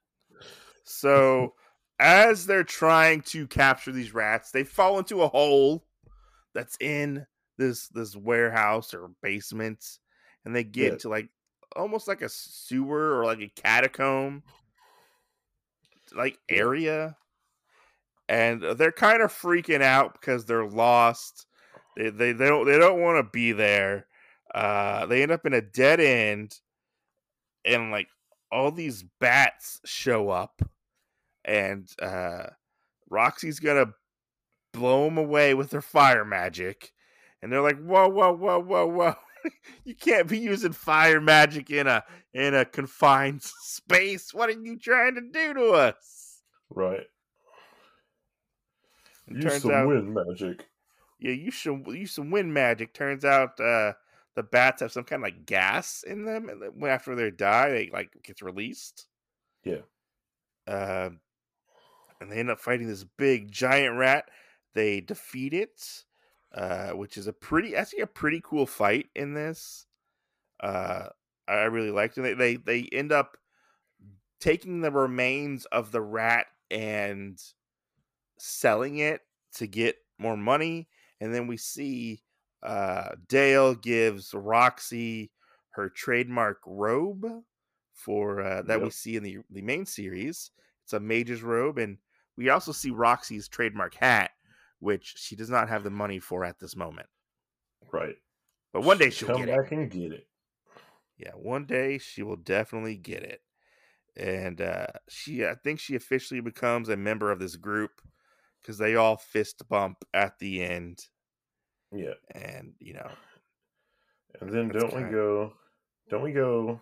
So, 0.84 1.54
as 2.00 2.46
they're 2.46 2.64
trying 2.64 3.22
to 3.28 3.48
capture 3.48 3.92
these 3.92 4.14
rats, 4.14 4.52
they 4.52 4.64
fall 4.64 5.00
into 5.00 5.22
a 5.22 5.28
hole 5.30 5.86
that's 6.54 6.76
in 6.82 7.26
this 7.62 7.88
this 7.89 8.16
warehouse 8.16 8.93
or 8.93 9.12
basement, 9.22 9.99
and 10.45 10.55
they 10.55 10.64
get 10.64 10.93
Yeah. 10.93 10.97
to 10.99 11.09
like 11.09 11.30
almost 11.76 12.07
like 12.07 12.22
a 12.22 12.30
sewer 12.30 13.18
or 13.20 13.26
like 13.26 13.39
a 13.39 13.51
catacomb. 13.55 14.43
Like 16.14 16.38
area. 16.49 17.16
And 18.28 18.64
uh, 18.64 18.74
they're 18.74 18.91
kind 18.91 19.22
of 19.22 19.32
freaking 19.32 19.82
out 19.82 20.14
because 20.14 20.45
they're 20.45 20.68
lost. 20.68 21.47
They 21.95 22.09
they, 22.09 22.32
they 22.34 22.47
don't 22.47 22.66
they 22.66 22.78
don't 22.78 23.01
want 23.01 23.26
to 23.26 23.30
be 23.32 23.51
there. 23.53 24.07
Uh 24.53 25.05
they 25.05 25.24
end 25.24 25.32
up 25.32 25.45
in 25.45 25.53
a 25.53 25.62
dead 25.62 25.99
end 26.01 26.59
and 27.64 27.91
like 27.91 28.07
all 28.51 28.72
these 28.72 29.05
bats 29.22 29.80
show 29.86 30.30
up 30.30 30.62
and 31.45 31.89
uh 32.01 32.47
roxy's 33.09 33.59
gonna 33.62 33.93
blow 34.74 35.05
them 35.05 35.18
away 35.18 35.53
with 35.53 35.72
her 35.72 35.82
fire 35.82 36.26
magic 36.26 36.91
and 37.42 37.52
they're 37.52 37.62
like 37.62 37.82
whoa 37.84 38.08
whoa 38.10 38.34
whoa 38.34 38.60
whoa 38.60 38.88
whoa. 38.88 39.16
You 39.86 39.96
can't 39.96 40.28
be 40.28 40.38
using 40.38 40.72
fire 40.72 41.20
magic 41.20 41.72
in 41.72 41.88
a 41.88 42.04
in 42.32 42.54
a 42.54 42.64
confined 42.64 43.42
space. 43.42 44.34
What 44.36 44.50
are 44.50 44.60
you 44.62 44.78
trying 44.78 45.16
to 45.16 45.22
do 45.22 45.54
to 45.56 45.72
us? 45.72 46.42
Right. 46.70 47.08
It 49.28 49.44
Use 49.44 49.62
some 49.62 49.72
out- 49.72 49.88
wind 49.88 50.14
magic. 50.14 50.68
yeah 51.20 51.32
you 51.34 51.52
should 51.52 51.86
use 51.88 52.12
some 52.12 52.32
wind 52.32 52.54
magic. 52.54 52.94
Turns 52.94 53.26
out 53.26 53.60
uh 53.60 53.94
the 54.36 54.44
bats 54.44 54.82
have 54.82 54.92
some 54.92 55.04
kind 55.04 55.22
of 55.22 55.26
like 55.26 55.46
gas 55.46 56.04
in 56.08 56.24
them 56.26 56.48
and 56.48 56.62
then 56.62 56.89
after 56.89 57.16
they 57.16 57.32
die 57.32 57.70
they 57.70 57.89
like 57.92 58.12
gets 58.24 58.42
released. 58.42 59.08
Yeah. 59.64 59.82
um 60.68 61.20
and 62.20 62.32
they 62.32 62.38
end 62.38 62.52
up 62.52 62.60
fighting 62.60 62.88
this 62.88 63.04
big 63.18 63.52
giant 63.52 63.98
rat. 63.98 64.26
They 64.76 65.02
defeat 65.02 65.54
it 65.56 66.04
uh 66.56 66.89
which 66.89 67.18
is 67.18 67.28
a 67.28 67.34
pretty 67.34 67.76
actually 67.76 68.02
a 68.02 68.08
pretty 68.08 68.41
cool 68.43 68.66
fight 68.66 69.08
in 69.16 69.34
this 69.34 69.86
uh 70.62 71.08
i 71.47 71.64
really 71.64 71.91
liked 71.91 72.18
it. 72.18 72.22
They 72.22 72.34
they, 72.34 72.56
they 72.58 72.89
end 72.91 73.12
up 73.12 73.38
taking 74.39 74.82
the 74.82 74.91
remains 74.91 75.66
of 75.66 75.91
the 75.91 76.02
rat 76.02 76.47
and 76.70 77.41
selling 78.38 78.97
it 78.97 79.22
to 79.54 79.68
get 79.68 79.97
more 80.18 80.38
money 80.38 80.88
and 81.20 81.34
then 81.34 81.47
we 81.47 81.58
see 81.58 82.22
uh 82.64 83.10
dale 83.28 83.76
gives 83.76 84.34
roxy 84.34 85.32
her 85.72 85.89
trademark 85.89 86.60
robe 86.66 87.26
for 87.93 88.41
uh 88.41 88.62
that 88.64 88.82
we 88.82 88.89
see 88.89 89.16
in 89.16 89.24
the 89.24 89.38
the 89.49 89.62
main 89.62 89.86
series. 89.86 90.52
It's 90.84 90.93
a 90.93 90.99
mage's 90.99 91.43
robe 91.43 91.78
and 91.78 91.97
we 92.36 92.49
also 92.49 92.72
see 92.72 92.89
roxy's 92.89 93.47
trademark 93.47 93.93
hat 93.95 94.32
which 94.82 95.14
she 95.18 95.36
does 95.38 95.50
not 95.50 95.70
have 95.70 95.84
the 95.84 95.90
money 95.90 96.20
for 96.20 96.44
at 96.44 96.60
this 96.60 96.76
moment 96.76 97.08
Right. 97.92 98.16
but 98.74 98.82
one 98.82 98.98
day 98.98 99.10
she'll 99.10 99.28
come 99.30 99.38
get 99.38 99.50
it 99.50 99.58
back 99.58 99.72
and 99.72 99.90
get 99.90 100.12
it. 100.12 100.28
yeah 101.18 101.32
one 101.32 101.66
day 101.66 101.98
she 101.98 102.24
will 102.24 102.36
definitely 102.36 102.98
get 102.98 103.24
it 103.24 103.42
and 104.18 104.60
uh 104.60 104.88
she 105.08 105.46
i 105.46 105.56
think 105.56 105.80
she 105.80 105.96
officially 105.96 106.42
becomes 106.42 106.90
a 106.90 106.98
member 106.98 107.32
of 107.32 107.40
this 107.40 107.56
group 107.56 108.02
because 108.62 108.78
they 108.78 108.96
all 108.96 109.16
fist 109.18 109.64
bump 109.70 110.04
at 110.14 110.38
the 110.40 110.62
end 110.62 111.08
Yeah. 111.94 112.16
and 112.36 112.74
you 112.80 112.94
know 112.94 113.10
And 114.42 114.52
then 114.52 114.70
don't 114.70 114.94
we 114.96 115.04
go 115.04 115.54
don't 116.10 116.24
we 116.24 116.34
go 116.34 116.82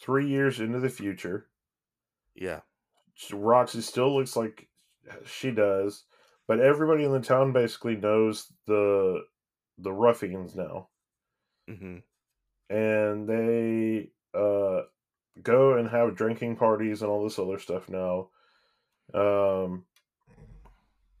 three 0.00 0.28
years 0.28 0.58
into 0.60 0.80
the 0.80 0.88
future? 0.88 1.48
yeah 2.34 2.60
Roxy 3.32 3.80
still 3.82 4.14
looks 4.16 4.34
like 4.36 4.68
she 5.24 5.50
does, 5.50 6.04
but 6.46 6.60
everybody 6.60 7.04
in 7.04 7.12
the 7.12 7.20
town 7.20 7.52
basically 7.52 7.96
knows 7.96 8.52
the 8.66 9.22
the 9.78 9.92
ruffians 9.92 10.54
now. 10.54 10.88
hmm 11.68 11.98
And 12.70 13.28
they 13.28 14.10
uh 14.34 14.82
go 15.42 15.74
and 15.74 15.88
have 15.88 16.16
drinking 16.16 16.56
parties 16.56 17.02
and 17.02 17.10
all 17.10 17.24
this 17.24 17.38
other 17.38 17.58
stuff 17.58 17.88
now. 17.88 18.28
Um 19.14 19.84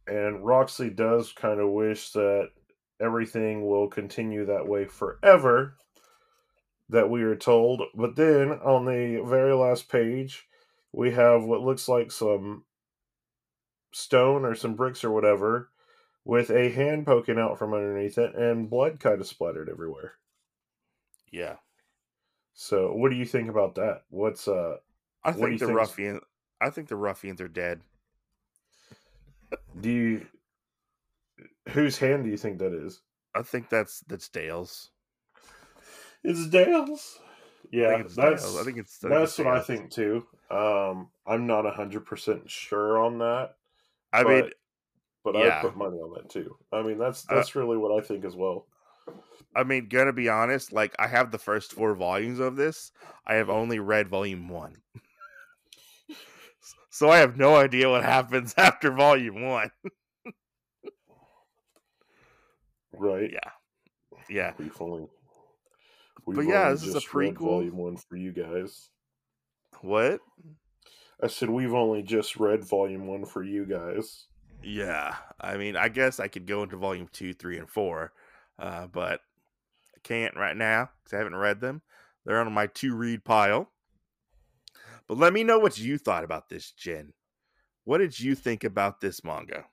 and 0.06 0.44
Roxy 0.44 0.90
does 0.90 1.32
kind 1.32 1.60
of 1.60 1.70
wish 1.70 2.10
that 2.12 2.50
everything 3.00 3.66
will 3.66 3.88
continue 3.88 4.46
that 4.46 4.66
way 4.66 4.84
forever 4.84 5.76
that 6.88 7.08
we 7.08 7.22
are 7.22 7.36
told. 7.36 7.82
But 7.94 8.16
then 8.16 8.52
on 8.52 8.84
the 8.84 9.22
very 9.26 9.54
last 9.54 9.88
page, 9.88 10.46
we 10.92 11.12
have 11.12 11.44
what 11.44 11.62
looks 11.62 11.88
like 11.88 12.10
some 12.10 12.64
stone 13.92 14.44
or 14.44 14.54
some 14.54 14.74
bricks 14.74 15.04
or 15.04 15.10
whatever 15.10 15.70
with 16.24 16.50
a 16.50 16.70
hand 16.70 17.04
poking 17.06 17.38
out 17.38 17.58
from 17.58 17.74
underneath 17.74 18.16
it 18.18 18.34
and 18.34 18.70
blood 18.70 18.98
kind 19.00 19.20
of 19.20 19.26
splattered 19.26 19.68
everywhere. 19.68 20.14
yeah 21.30 21.56
So, 22.54 22.92
what 22.92 23.10
do 23.10 23.16
you 23.16 23.24
think 23.24 23.48
about 23.48 23.74
that? 23.76 24.02
What's 24.10 24.46
uh 24.48 24.76
i 25.24 25.32
What 25.32 25.46
do 25.46 25.52
you 25.52 25.58
think 25.58 25.60
the 25.60 25.66
think's- 25.66 25.90
ruffian 25.90 26.20
i 26.60 26.70
think 26.70 26.88
the 26.88 26.96
ruffians 26.96 27.40
are 27.40 27.48
dead 27.48 27.82
do 29.80 29.90
you 29.90 30.26
whose 31.70 31.98
hand 31.98 32.24
do 32.24 32.30
you 32.30 32.36
think 32.36 32.58
that 32.58 32.72
is? 32.72 33.00
i 33.34 33.42
think 33.42 33.68
that's 33.68 34.00
that's 34.08 34.28
dale's 34.28 34.90
It's 36.24 36.46
Dale's. 36.48 37.18
I 37.64 37.68
Yeah, 37.72 37.88
think 37.96 38.06
it's 38.06 38.14
that's 38.14 38.44
i 38.56 38.64
think 38.64 38.78
it's 38.78 38.98
I 39.04 39.08
think 39.08 39.10
that's 39.10 39.32
it's 39.32 39.38
what 39.38 39.46
I 39.48 39.60
think 39.60 39.90
too. 39.90 40.26
Um, 40.50 41.08
I'm 41.26 41.46
not 41.46 41.72
hundred 41.74 42.04
percent 42.06 42.48
sure 42.50 42.98
on 42.98 43.18
that, 43.18 43.56
i 44.12 44.22
mean 44.24 44.50
but 45.24 45.36
Yeah. 45.36 45.58
I 45.58 45.62
put 45.62 45.76
money 45.76 45.98
on 45.98 46.14
that 46.14 46.28
too. 46.28 46.56
I 46.72 46.82
mean, 46.82 46.98
that's 46.98 47.24
Uh, 47.28 47.36
that's 47.36 47.54
really 47.54 47.76
what 47.76 47.92
I 47.96 48.04
think 48.04 48.24
as 48.24 48.36
well. 48.36 48.66
I 49.54 49.64
mean, 49.64 49.88
gonna 49.88 50.12
be 50.12 50.28
honest, 50.28 50.72
like 50.72 50.94
I 50.98 51.06
have 51.06 51.30
the 51.30 51.38
first 51.38 51.72
four 51.72 51.94
volumes 51.94 52.40
of 52.40 52.56
this. 52.56 52.92
I 53.26 53.34
have 53.34 53.50
only 53.50 53.78
read 53.78 54.08
volume 54.08 54.48
one. 54.48 54.82
so 56.90 57.08
I 57.08 57.18
have 57.18 57.36
no 57.36 57.56
idea 57.56 57.88
what 57.88 58.04
happens 58.04 58.54
after 58.58 58.90
volume 58.90 59.42
one. 59.42 59.70
Right? 62.92 63.30
Yeah. 63.32 63.50
Yeah. 64.28 64.52
We've 64.58 64.80
only, 64.80 65.08
But 66.26 66.42
yeah, 66.42 66.70
this 66.70 66.84
is 66.84 66.94
a 66.94 67.00
prequel. 67.00 67.38
Volume 67.38 67.76
one 67.76 67.96
for 67.96 68.16
you 68.16 68.32
guys. 68.32 68.90
What? 69.80 70.20
I 71.22 71.28
said 71.28 71.50
we've 71.50 71.74
only 71.74 72.02
just 72.02 72.36
read 72.36 72.64
volume 72.64 73.06
one 73.06 73.24
for 73.24 73.44
you 73.44 73.64
guys. 73.64 74.26
Yeah. 74.62 75.14
I 75.40 75.56
mean, 75.56 75.76
I 75.76 75.88
guess 75.88 76.18
I 76.18 76.28
could 76.28 76.46
go 76.46 76.62
into 76.62 76.76
volume 76.76 77.08
two, 77.12 77.32
three, 77.32 77.58
and 77.58 77.68
four. 77.68 78.12
Uh, 78.58 78.88
but 78.88 79.20
I 79.94 80.00
can't 80.02 80.36
right 80.36 80.56
now 80.56 80.90
because 80.98 81.14
I 81.14 81.18
haven't 81.18 81.36
read 81.36 81.60
them. 81.60 81.82
They're 82.24 82.40
on 82.40 82.52
my 82.52 82.66
to 82.66 82.94
read 82.94 83.24
pile. 83.24 83.70
But 85.06 85.18
let 85.18 85.32
me 85.32 85.44
know 85.44 85.58
what 85.58 85.78
you 85.78 85.98
thought 85.98 86.24
about 86.24 86.48
this, 86.48 86.72
Jen. 86.72 87.12
What 87.84 87.98
did 87.98 88.18
you 88.18 88.34
think 88.34 88.64
about 88.64 89.00
this 89.00 89.24
manga? 89.24 89.66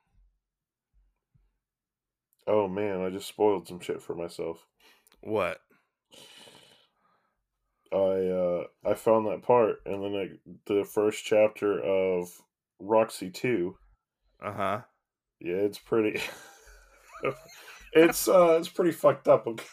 Oh 2.48 2.68
man, 2.68 3.02
I 3.02 3.10
just 3.10 3.28
spoiled 3.28 3.68
some 3.68 3.80
shit 3.80 4.02
for 4.02 4.16
myself. 4.16 4.66
What? 5.22 5.62
I 7.92 7.98
uh 7.98 8.64
I 8.86 8.94
found 8.94 9.28
that 9.28 9.44
part, 9.44 9.78
and 9.86 10.04
then 10.04 10.16
I, 10.16 10.52
the 10.66 10.84
first 10.84 11.24
chapter 11.24 11.80
of 11.80 12.30
Roxy 12.80 13.30
two. 13.30 13.78
Uh 14.44 14.54
huh. 14.54 14.82
Yeah, 15.40 15.56
it's 15.56 15.80
pretty. 15.80 16.22
it's 17.94 18.28
uh 18.28 18.58
it's 18.60 18.70
pretty 18.70 18.92
fucked 18.92 19.28
up. 19.28 19.48
Okay. 19.48 19.66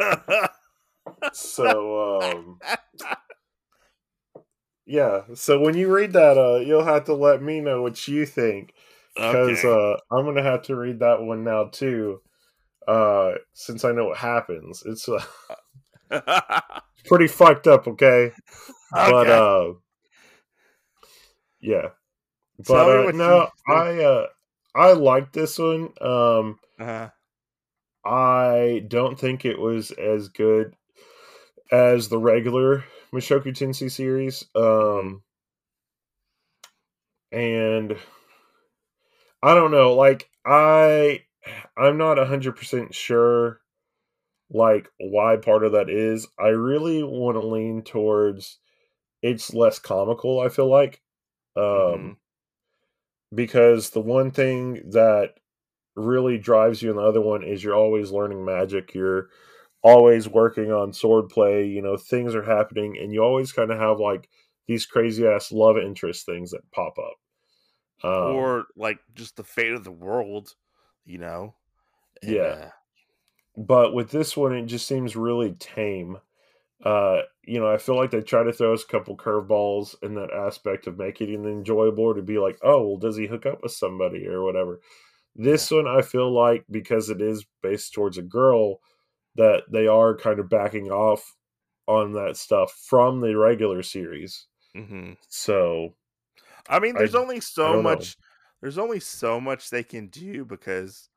So 1.32 2.20
um 2.20 2.58
yeah. 4.86 5.22
So 5.34 5.60
when 5.60 5.76
you 5.76 5.92
read 5.92 6.12
that, 6.12 6.36
uh, 6.36 6.60
you'll 6.60 6.84
have 6.84 7.04
to 7.04 7.14
let 7.14 7.42
me 7.42 7.60
know 7.60 7.82
what 7.82 8.06
you 8.06 8.26
think 8.26 8.74
because 9.14 9.64
okay. 9.64 9.68
uh, 9.68 9.96
I'm 10.14 10.24
gonna 10.24 10.42
have 10.42 10.62
to 10.62 10.76
read 10.76 11.00
that 11.00 11.22
one 11.22 11.44
now 11.44 11.64
too. 11.64 12.20
Uh, 12.86 13.32
since 13.54 13.84
I 13.84 13.92
know 13.92 14.06
what 14.06 14.18
happens, 14.18 14.82
it's 14.84 15.08
uh, 15.08 15.22
pretty 17.04 17.28
fucked 17.28 17.66
up. 17.66 17.86
Okay, 17.94 18.32
but 18.92 19.28
uh, 19.28 19.72
yeah. 21.60 21.88
But 22.66 23.08
uh, 23.08 23.10
no, 23.12 23.48
I 23.68 24.04
uh, 24.04 24.26
I 24.74 24.92
like 24.92 25.32
this 25.32 25.58
one. 25.58 25.90
Um, 26.00 26.58
uh-huh. 26.78 27.10
I 28.04 28.84
don't 28.86 29.18
think 29.18 29.44
it 29.44 29.58
was 29.58 29.90
as 29.90 30.28
good 30.28 30.74
as 31.72 32.08
the 32.08 32.18
regular 32.18 32.84
Mushoku 33.12 33.48
Tensei 33.56 33.90
series. 33.90 34.44
Um 34.54 35.22
and 37.32 37.96
I 39.42 39.54
don't 39.54 39.70
know, 39.70 39.94
like 39.94 40.28
I 40.44 41.22
I'm 41.76 41.98
not 41.98 42.18
a 42.18 42.24
100% 42.24 42.94
sure 42.94 43.60
like 44.54 44.90
why 45.00 45.38
part 45.38 45.64
of 45.64 45.72
that 45.74 45.90
is. 45.90 46.28
I 46.40 46.48
really 46.50 47.04
want 47.04 47.36
to 47.40 47.46
lean 47.46 47.82
towards 47.84 48.60
it's 49.22 49.54
less 49.54 49.78
comical, 49.80 50.40
I 50.40 50.50
feel 50.50 50.70
like. 50.70 51.02
Um 51.56 52.16
Mhm. 52.16 52.18
because 53.34 53.90
the 53.90 54.00
one 54.00 54.30
thing 54.30 54.90
that 54.90 55.34
really 55.96 56.38
drives 56.38 56.82
you 56.82 56.90
in 56.90 56.96
the 56.96 57.02
other 57.02 57.20
one 57.20 57.42
is 57.44 57.64
you're 57.64 57.76
always 57.76 58.12
learning 58.12 58.44
magic 58.44 58.94
you're 58.94 59.30
always 59.82 60.28
working 60.28 60.72
on 60.72 60.92
swordplay. 60.92 61.72
You 61.72 61.82
know, 61.82 61.96
things 61.96 62.34
are 62.34 62.42
happening, 62.44 62.98
and 62.98 63.14
you 63.14 63.22
always 63.22 63.52
kind 63.52 63.70
of 63.72 63.78
have 63.78 64.00
like 64.00 64.28
these 64.66 64.86
crazy 64.86 65.26
ass 65.26 65.52
love 65.52 65.78
interest 65.78 66.26
things 66.26 66.50
that 66.52 66.70
pop 66.72 66.96
up. 66.98 67.16
Um, 68.10 68.54
or 68.54 68.66
like 68.76 68.98
just 69.14 69.36
the 69.36 69.44
fate 69.44 69.72
of 69.72 69.84
the 69.84 69.92
world, 69.92 70.54
you 71.04 71.18
know. 71.18 71.54
And, 72.22 72.44
Yeah. 72.44 72.56
uh, 72.56 72.70
but 73.56 73.94
with 73.94 74.10
this 74.10 74.36
one, 74.36 74.54
it 74.54 74.66
just 74.66 74.86
seems 74.86 75.16
really 75.16 75.52
tame. 75.54 76.18
Uh, 76.84 77.22
you 77.44 77.60
know, 77.60 77.72
I 77.72 77.78
feel 77.78 77.96
like 77.96 78.10
they 78.10 78.22
try 78.22 78.42
to 78.42 78.52
throw 78.52 78.74
us 78.74 78.84
a 78.84 78.88
couple 78.88 79.16
curveballs 79.16 79.96
in 80.02 80.14
that 80.16 80.32
aspect 80.32 80.86
of 80.86 80.98
making 80.98 81.30
it 81.30 81.48
enjoyable 81.48 82.14
to 82.14 82.22
be 82.22 82.38
like, 82.38 82.58
oh, 82.62 82.86
well, 82.86 82.98
does 82.98 83.16
he 83.16 83.26
hook 83.26 83.46
up 83.46 83.62
with 83.62 83.72
somebody 83.72 84.26
or 84.26 84.42
whatever? 84.44 84.80
This 85.36 85.70
one, 85.70 85.88
I 85.88 86.02
feel 86.02 86.32
like 86.32 86.64
because 86.70 87.10
it 87.10 87.22
is 87.22 87.46
based 87.62 87.94
towards 87.94 88.18
a 88.18 88.22
girl, 88.22 88.80
that 89.36 89.64
they 89.70 89.86
are 89.88 90.16
kind 90.16 90.40
of 90.40 90.48
backing 90.50 90.90
off 90.90 91.36
on 91.86 92.12
that 92.14 92.36
stuff 92.36 92.72
from 92.88 93.20
the 93.20 93.36
regular 93.36 93.82
series. 93.82 94.48
mhm. 94.74 95.16
So, 95.28 95.96
I 96.68 96.80
mean, 96.80 96.96
I- 96.96 96.98
there's 96.98 97.14
only 97.14 97.40
so 97.40 97.72
don't 97.72 97.84
know. 97.84 97.90
much. 97.90 98.16
There's 98.60 98.78
only 98.78 99.00
so 99.00 99.40
much 99.40 99.70
they 99.70 99.84
can 99.84 100.08
do 100.08 100.44
because 100.44 101.10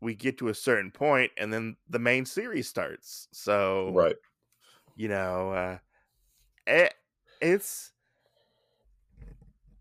we 0.00 0.14
get 0.14 0.38
to 0.38 0.48
a 0.48 0.54
certain 0.54 0.90
point, 0.90 1.32
and 1.36 1.52
then 1.52 1.76
the 1.88 1.98
main 1.98 2.26
series 2.26 2.68
starts. 2.68 3.28
So, 3.32 4.00
right. 4.00 4.16
you 4.96 5.08
know, 5.08 5.52
uh, 5.52 5.78
it, 6.66 6.94
it's. 7.40 7.92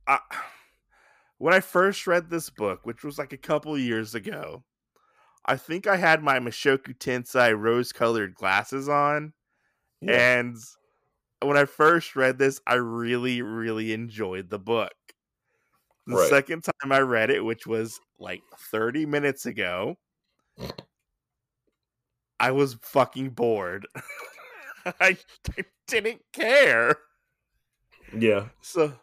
I, 0.08 0.20
when 1.38 1.54
I 1.54 1.60
first 1.60 2.08
read 2.08 2.30
this 2.30 2.50
book, 2.50 2.86
which 2.86 3.04
was 3.04 3.18
like 3.18 3.34
a 3.34 3.38
couple 3.38 3.78
years 3.78 4.16
ago, 4.16 4.64
I 5.46 5.58
think 5.58 5.88
I 5.88 5.98
had 5.98 6.24
my 6.24 6.40
Mushoku 6.40 6.98
Tensei 6.98 7.58
rose-colored 7.58 8.36
glasses 8.36 8.90
on, 8.90 9.34
Yeah. 10.02 10.24
and 10.28 10.58
when 11.42 11.58
I 11.58 11.66
first 11.66 12.16
read 12.16 12.40
this, 12.40 12.62
I 12.68 12.76
really, 12.76 13.42
really 13.42 13.94
enjoyed 13.94 14.50
the 14.50 14.60
book. 14.60 14.94
The 16.08 16.18
Right. 16.18 16.18
second 16.18 16.64
time 16.66 16.92
I 16.92 17.00
read 17.00 17.30
it, 17.30 17.46
which 17.46 17.66
was 17.68 18.02
like 18.18 18.42
30 18.58 19.06
minutes 19.06 19.46
ago, 19.46 19.98
I 22.40 22.52
was 22.52 22.76
fucking 22.82 23.32
bored. 23.32 23.88
I, 24.86 25.18
I 25.58 25.66
didn't 25.88 26.22
care. 26.32 26.96
yeah. 28.18 28.46
So 28.62 28.94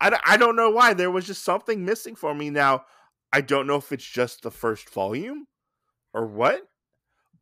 I, 0.00 0.18
I 0.24 0.36
don't 0.36 0.56
know 0.56 0.70
why. 0.70 0.94
There 0.94 1.10
was 1.10 1.26
just 1.26 1.44
something 1.44 1.84
missing 1.84 2.16
for 2.16 2.34
me. 2.34 2.50
Now, 2.50 2.84
I 3.32 3.40
don't 3.40 3.66
know 3.66 3.76
if 3.76 3.92
it's 3.92 4.04
just 4.04 4.42
the 4.42 4.50
first 4.50 4.90
volume 4.90 5.46
or 6.12 6.26
what, 6.26 6.66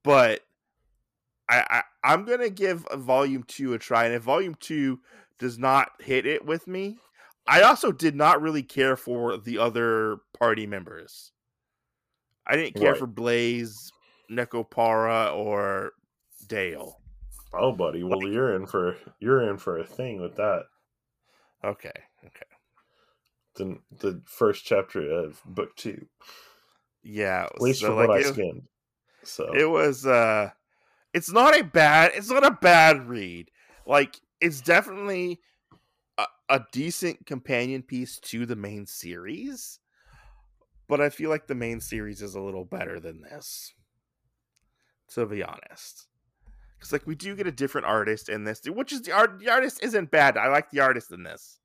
but 0.04 0.42
I, 1.48 1.64
I 1.70 1.82
I'm 2.04 2.24
gonna 2.24 2.50
give 2.50 2.86
a 2.90 2.96
volume 2.96 3.42
two 3.42 3.72
a 3.72 3.78
try. 3.78 4.04
And 4.04 4.14
if 4.14 4.22
volume 4.22 4.54
two 4.54 5.00
does 5.38 5.58
not 5.58 5.92
hit 6.00 6.26
it 6.26 6.44
with 6.44 6.66
me, 6.66 6.98
I 7.46 7.62
also 7.62 7.90
did 7.92 8.14
not 8.14 8.42
really 8.42 8.62
care 8.62 8.96
for 8.96 9.38
the 9.38 9.58
other 9.58 10.18
party 10.38 10.66
members. 10.66 11.32
I 12.48 12.56
didn't 12.56 12.76
care 12.76 12.92
Right. 12.92 12.98
for 12.98 13.06
Blaze, 13.06 13.92
Necopara, 14.30 15.34
or 15.34 15.92
Dale. 16.46 16.98
Oh, 17.52 17.72
buddy. 17.72 18.02
Well, 18.02 18.22
you're 18.28 18.54
in 18.54 18.66
for 18.66 18.96
you're 19.20 19.48
in 19.50 19.58
for 19.58 19.78
a 19.78 19.84
thing 19.84 20.20
with 20.20 20.36
that. 20.36 20.64
Okay, 21.64 21.92
okay. 22.24 22.46
The 23.56 23.78
the 23.98 24.22
first 24.26 24.64
chapter 24.64 25.10
of 25.10 25.42
book 25.44 25.74
two, 25.76 26.06
Yeah. 27.02 27.48
at 27.52 27.60
least 27.60 27.80
so, 27.80 27.88
from 27.88 27.96
like, 27.96 28.08
what 28.08 28.18
I 28.18 28.22
skimmed. 28.22 28.62
So 29.24 29.52
it 29.54 29.68
was 29.68 30.06
uh 30.06 30.50
it's 31.12 31.30
not 31.30 31.58
a 31.58 31.64
bad 31.64 32.12
it's 32.14 32.30
not 32.30 32.46
a 32.46 32.50
bad 32.52 33.08
read 33.08 33.50
like 33.86 34.20
it's 34.40 34.60
definitely 34.60 35.40
a, 36.18 36.26
a 36.48 36.60
decent 36.72 37.26
companion 37.26 37.82
piece 37.82 38.18
to 38.20 38.46
the 38.46 38.56
main 38.56 38.86
series 38.86 39.80
but 40.88 41.00
i 41.00 41.08
feel 41.08 41.30
like 41.30 41.46
the 41.46 41.54
main 41.54 41.80
series 41.80 42.22
is 42.22 42.34
a 42.34 42.40
little 42.40 42.64
better 42.64 42.98
than 42.98 43.20
this 43.22 43.74
to 45.14 45.24
be 45.24 45.42
honest. 45.42 46.06
Because 46.76 46.92
like 46.92 47.06
we 47.06 47.14
do 47.14 47.34
get 47.34 47.46
a 47.46 47.52
different 47.52 47.86
artist 47.86 48.28
in 48.28 48.44
this 48.44 48.62
which 48.66 48.92
is 48.92 49.02
the 49.02 49.12
art 49.12 49.38
the 49.38 49.50
artist 49.50 49.82
isn't 49.82 50.10
bad 50.10 50.36
i 50.36 50.48
like 50.48 50.70
the 50.70 50.80
artist 50.80 51.10
in 51.12 51.22
this. 51.22 51.58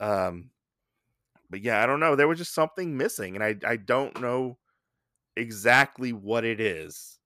Um 0.00 0.50
but 1.50 1.60
yeah 1.60 1.82
i 1.82 1.86
don't 1.86 2.00
know 2.00 2.14
there 2.14 2.28
was 2.28 2.38
just 2.38 2.54
something 2.54 2.96
missing 2.96 3.34
and 3.34 3.42
i 3.42 3.56
i 3.66 3.76
don't 3.76 4.20
know 4.20 4.58
exactly 5.36 6.12
what 6.12 6.44
it 6.44 6.60
is 6.60 7.18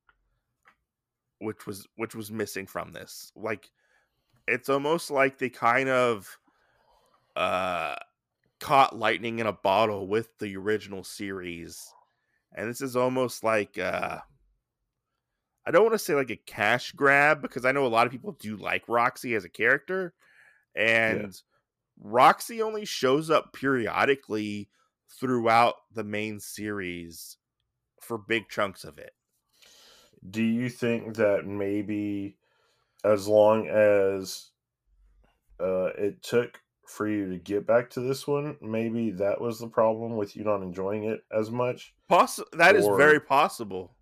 which 1.43 1.67
was 1.67 1.87
which 1.97 2.15
was 2.15 2.31
missing 2.31 2.67
from 2.67 2.93
this. 2.93 3.33
Like 3.35 3.71
it's 4.47 4.69
almost 4.69 5.11
like 5.11 5.39
they 5.39 5.51
kind 5.51 5.89
of 5.89 6.39
uh 7.37 7.97
caught 8.63 8.99
lightning 8.99 9.39
in 9.39 9.47
a 9.47 9.53
bottle 9.53 10.07
with 10.07 10.39
the 10.39 10.57
original 10.57 11.03
series 11.05 11.93
and 12.55 12.69
this 12.69 12.81
is 12.81 12.97
almost 12.97 13.43
like 13.43 13.79
uh 13.79 14.19
i 15.67 15.71
don't 15.71 15.83
want 15.83 15.95
to 15.95 15.99
say 15.99 16.15
like 16.15 16.31
a 16.31 16.37
cash 16.37 16.93
grab 16.93 17.43
because 17.43 17.65
i 17.65 17.73
know 17.73 17.87
a 17.87 17.89
lot 17.89 18.07
of 18.07 18.13
people 18.13 18.33
do 18.41 18.57
like 18.57 18.83
roxy 18.89 19.35
as 19.35 19.45
a 19.45 19.49
character 19.49 20.15
and 20.75 21.43
roxy 22.01 22.63
only 22.63 22.85
shows 22.85 23.31
up 23.31 23.53
periodically 23.53 24.69
throughout 25.19 25.75
the 25.93 26.05
main 26.05 26.41
series 26.41 27.37
for 28.01 28.19
big 28.19 28.49
chunks 28.49 28.85
of 28.85 28.99
it. 28.99 29.13
Do 30.29 30.43
you 30.43 30.69
think 30.69 31.17
that 31.17 31.47
maybe 31.47 32.37
as 33.05 33.27
long 33.27 33.69
as 33.69 34.51
uh, 35.61 35.91
it 35.99 36.23
took 36.23 36.61
for 36.87 37.09
you 37.09 37.31
to 37.31 37.39
get 37.39 37.67
back 37.67 37.89
to 37.91 38.01
this 38.01 38.27
one, 38.27 38.57
maybe 38.61 39.11
that 39.13 39.41
was 39.41 39.59
the 39.59 39.69
problem 39.69 40.17
with 40.17 40.35
you 40.37 40.45
not 40.45 40.63
enjoying 40.63 41.05
it 41.05 41.25
as 41.31 41.51
much? 41.51 41.95
Poss- 42.09 42.41
that 42.53 42.77
is 42.77 42.87
Or- 42.87 42.97
very 42.97 43.21
possible. 43.21 43.97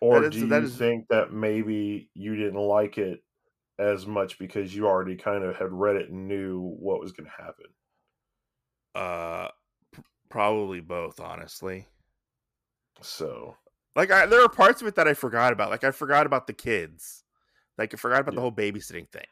Or 0.00 0.20
That 0.20 0.34
is- 0.34 0.40
do 0.42 0.48
that 0.48 0.62
you 0.62 0.66
is- 0.68 0.76
think 0.78 1.08
that 1.08 1.32
maybe 1.32 2.10
you 2.14 2.34
didn't 2.34 2.58
like 2.60 2.98
it 2.98 3.22
as 3.78 4.06
much 4.06 4.38
because 4.38 4.74
you 4.74 4.86
already 4.86 5.16
kind 5.16 5.44
of 5.44 5.56
had 5.56 5.72
read 5.72 5.96
it 5.96 6.10
and 6.10 6.26
knew 6.28 6.60
what 6.60 7.00
was 7.00 7.12
going 7.12 7.28
to 7.28 7.42
happen? 7.42 7.66
Uh, 8.94 9.48
p- 9.92 10.02
probably 10.28 10.80
both, 10.80 11.20
honestly. 11.20 11.86
So, 13.00 13.56
Like, 13.94 14.10
I, 14.10 14.26
there 14.26 14.42
are 14.42 14.48
parts 14.48 14.80
of 14.80 14.88
it 14.88 14.94
that 14.94 15.06
I 15.06 15.14
forgot 15.14 15.52
about. 15.52 15.70
Like, 15.70 15.84
I 15.84 15.90
forgot 15.90 16.24
about 16.26 16.46
the 16.46 16.52
kids. 16.54 17.24
Like, 17.78 17.92
I 17.92 17.96
forgot 17.96 18.20
about 18.20 18.34
the 18.34 18.40
whole 18.40 18.52
babysitting 18.52 19.08
thing. 19.10 19.26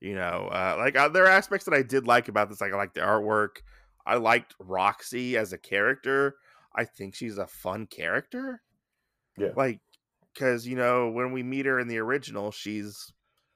You 0.00 0.14
know, 0.14 0.48
uh, 0.52 0.76
like 0.78 0.96
uh, 0.96 1.08
there 1.08 1.24
are 1.24 1.28
aspects 1.30 1.64
that 1.64 1.74
I 1.74 1.82
did 1.82 2.06
like 2.06 2.28
about 2.28 2.48
this. 2.48 2.60
Like, 2.60 2.72
I 2.72 2.76
like 2.76 2.94
the 2.94 3.00
artwork. 3.00 3.62
I 4.04 4.16
liked 4.16 4.54
Roxy 4.60 5.36
as 5.36 5.52
a 5.52 5.58
character. 5.58 6.36
I 6.74 6.84
think 6.84 7.14
she's 7.14 7.38
a 7.38 7.46
fun 7.46 7.86
character. 7.86 8.62
Yeah. 9.38 9.52
Like, 9.56 9.80
because 10.32 10.66
you 10.66 10.76
know, 10.76 11.08
when 11.10 11.32
we 11.32 11.42
meet 11.42 11.66
her 11.66 11.80
in 11.80 11.88
the 11.88 11.98
original, 11.98 12.50
she's 12.50 13.12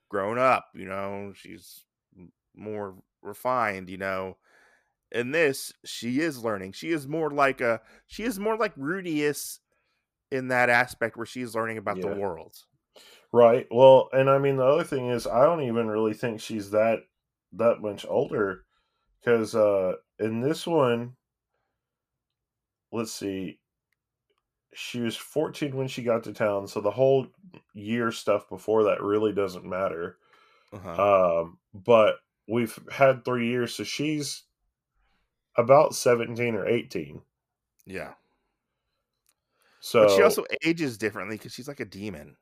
grown 0.08 0.38
up. 0.38 0.66
You 0.74 0.86
know, 0.86 1.32
she's 1.34 1.84
more 2.56 2.94
refined. 3.22 3.90
You 3.90 3.98
know, 3.98 4.38
in 5.12 5.32
this, 5.32 5.72
she 5.84 6.20
is 6.20 6.42
learning. 6.42 6.72
She 6.72 6.90
is 6.90 7.06
more 7.06 7.30
like 7.30 7.60
a. 7.60 7.80
She 8.06 8.22
is 8.22 8.38
more 8.40 8.56
like 8.56 8.74
Rudeus 8.76 9.60
in 10.32 10.48
that 10.48 10.70
aspect 10.70 11.16
where 11.16 11.26
she's 11.26 11.54
learning 11.54 11.76
about 11.76 11.98
Yeah. 11.98 12.08
the 12.14 12.20
world. 12.20 12.56
Right. 13.32 13.66
Well, 13.70 14.08
and 14.12 14.28
I 14.30 14.38
mean, 14.38 14.56
the 14.56 14.64
other 14.64 14.84
thing 14.84 15.08
is, 15.08 15.26
I 15.26 15.44
don't 15.44 15.62
even 15.62 15.88
really 15.88 16.14
think 16.14 16.40
she's 16.40 16.70
that 16.70 17.00
that 17.52 17.80
much 17.80 18.06
older 18.08 18.64
because 19.20 19.54
uh, 19.54 19.94
in 20.18 20.40
this 20.40 20.66
one, 20.66 21.16
let's 22.92 23.12
see, 23.12 23.60
she 24.72 25.00
was 25.00 25.16
14 25.16 25.76
when 25.76 25.88
she 25.88 26.02
got 26.02 26.24
to 26.24 26.32
town, 26.32 26.66
so 26.68 26.80
the 26.80 26.90
whole 26.90 27.26
year 27.74 28.12
stuff 28.12 28.48
before 28.48 28.84
that 28.84 29.02
really 29.02 29.32
doesn't 29.32 29.64
matter. 29.64 30.18
Uh-huh. 30.72 31.40
Um, 31.42 31.58
but 31.74 32.16
we've 32.46 32.78
had 32.90 33.24
three 33.24 33.48
years, 33.48 33.74
so 33.74 33.84
she's 33.84 34.44
about 35.56 35.94
17 35.94 36.54
or 36.54 36.66
18. 36.66 37.22
yeah, 37.86 38.14
So 39.80 40.02
but 40.02 40.14
she 40.16 40.22
also 40.22 40.44
ages 40.64 40.98
differently 40.98 41.36
because 41.36 41.52
she's 41.52 41.68
like 41.68 41.80
a 41.80 41.84
demon. 41.84 42.36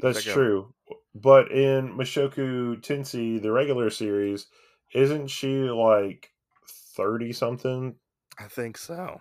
That's 0.00 0.24
true. 0.34 0.74
But 1.14 1.50
in 1.52 1.92
Mushoku 1.96 2.80
Tensei, 2.80 3.40
the 3.40 3.52
regular 3.52 3.90
series, 3.90 4.46
isn't 4.94 5.28
she 5.28 5.64
like 5.64 6.30
30 6.68 7.32
something? 7.32 7.96
I 8.38 8.48
think 8.48 8.78
so. 8.78 9.20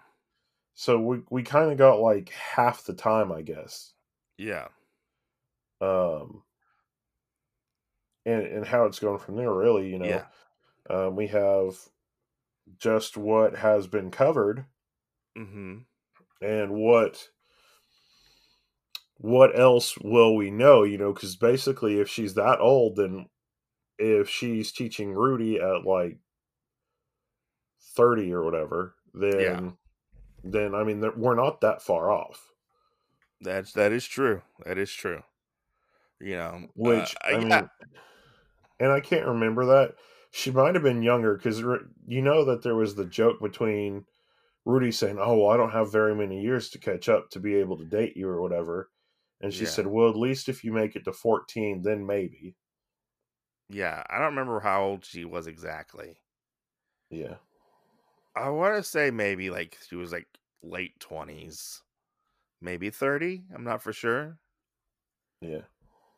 So 0.74 1.00
we 1.00 1.22
we 1.30 1.44
kind 1.44 1.72
of 1.72 1.78
got 1.78 2.00
like 2.00 2.30
half 2.30 2.86
the 2.86 2.94
time, 2.94 3.32
I 3.32 3.42
guess. 3.42 3.94
Yeah. 4.38 4.68
Um 5.80 6.44
and 8.26 8.44
and 8.46 8.66
how 8.66 8.86
it's 8.86 9.00
going 9.00 9.20
from 9.20 9.36
there 9.36 9.52
really, 9.54 9.90
you 9.90 10.00
know. 10.00 10.06
Yeah. 10.06 10.26
Um 10.90 11.16
we 11.16 11.28
have 11.28 11.76
just 12.78 13.18
what 13.18 13.56
has 13.58 13.88
been 13.88 14.12
covered 14.12 14.66
Mm-hmm. 15.38 15.80
and 16.42 16.72
what 16.74 17.30
what 19.22 19.58
else 19.58 19.98
will 20.00 20.36
we 20.36 20.50
know? 20.50 20.82
You 20.84 20.98
know, 20.98 21.14
because 21.14 21.36
basically, 21.36 22.00
if 22.00 22.10
she's 22.10 22.34
that 22.34 22.60
old, 22.60 22.96
then 22.96 23.30
if 24.00 24.30
she's 24.30 24.72
teaching 24.72 25.14
Rudy 25.14 25.60
at 25.60 25.86
like 25.86 26.20
thirty 27.96 28.34
or 28.34 28.44
whatever, 28.44 28.96
then 29.14 29.60
Yeah. 29.68 29.72
then 30.44 30.76
I 30.76 30.84
mean, 30.84 31.02
we're 31.20 31.36
not 31.36 31.62
that 31.62 31.82
far 31.82 32.12
off. 32.12 32.54
That's 33.42 33.74
that 33.74 33.92
is 33.92 34.06
true. 34.08 34.44
That 34.66 34.78
is 34.78 34.94
true. 34.94 35.24
You 36.20 36.38
know, 36.38 36.70
Which 36.76 37.16
uh, 37.32 37.32
I 37.32 37.40
yeah, 37.40 37.40
mean, 37.40 37.70
and 38.80 38.92
I 38.92 39.00
can't 39.00 39.28
remember 39.28 39.66
that 39.66 39.96
she 40.32 40.52
might 40.52 40.76
have 40.76 40.84
been 40.84 41.04
younger 41.04 41.36
because 41.36 41.60
you 41.60 42.22
know 42.22 42.46
that 42.46 42.64
there 42.64 42.76
was 42.76 42.96
the 42.96 43.06
joke 43.06 43.40
between 43.42 44.06
Rudy 44.66 44.92
saying, 44.94 45.20
"Oh, 45.20 45.38
well, 45.38 45.52
I 45.52 45.58
don't 45.58 45.72
have 45.72 45.92
very 45.94 46.16
many 46.16 46.42
years 46.42 46.70
to 46.72 46.80
catch 46.80 47.10
up 47.10 47.32
to 47.32 47.42
be 47.42 47.56
able 47.56 47.78
to 47.80 47.86
date 47.86 48.18
you 48.18 48.30
or 48.30 48.42
whatever," 48.42 48.91
and 49.42 49.54
she 49.54 49.66
Yeah. 49.66 49.70
said, 49.70 49.88
"Well, 49.88 50.10
at 50.10 50.16
least 50.18 50.50
if 50.50 50.64
you 50.64 50.72
make 50.74 50.96
it 50.96 51.04
to 51.06 51.14
fourteen, 51.14 51.82
then 51.82 52.06
maybe." 52.06 52.56
yeah. 53.70 54.04
I 54.10 54.18
don't 54.18 54.30
remember 54.36 54.60
how 54.60 54.84
old 54.84 55.06
she 55.06 55.26
was 55.26 55.48
exactly. 55.48 56.22
Yeah, 57.10 57.36
I 58.36 58.50
want 58.50 58.76
to 58.78 58.84
say 58.84 59.12
maybe 59.12 59.50
like 59.50 59.78
she 59.88 59.96
was 59.96 60.12
like 60.12 60.28
late 60.64 61.00
twenties, 61.00 61.84
maybe 62.62 62.90
thirty. 62.90 63.44
I'm 63.54 63.64
not 63.64 63.82
for 63.84 63.94
sure. 63.94 64.40
yeah, 65.42 65.62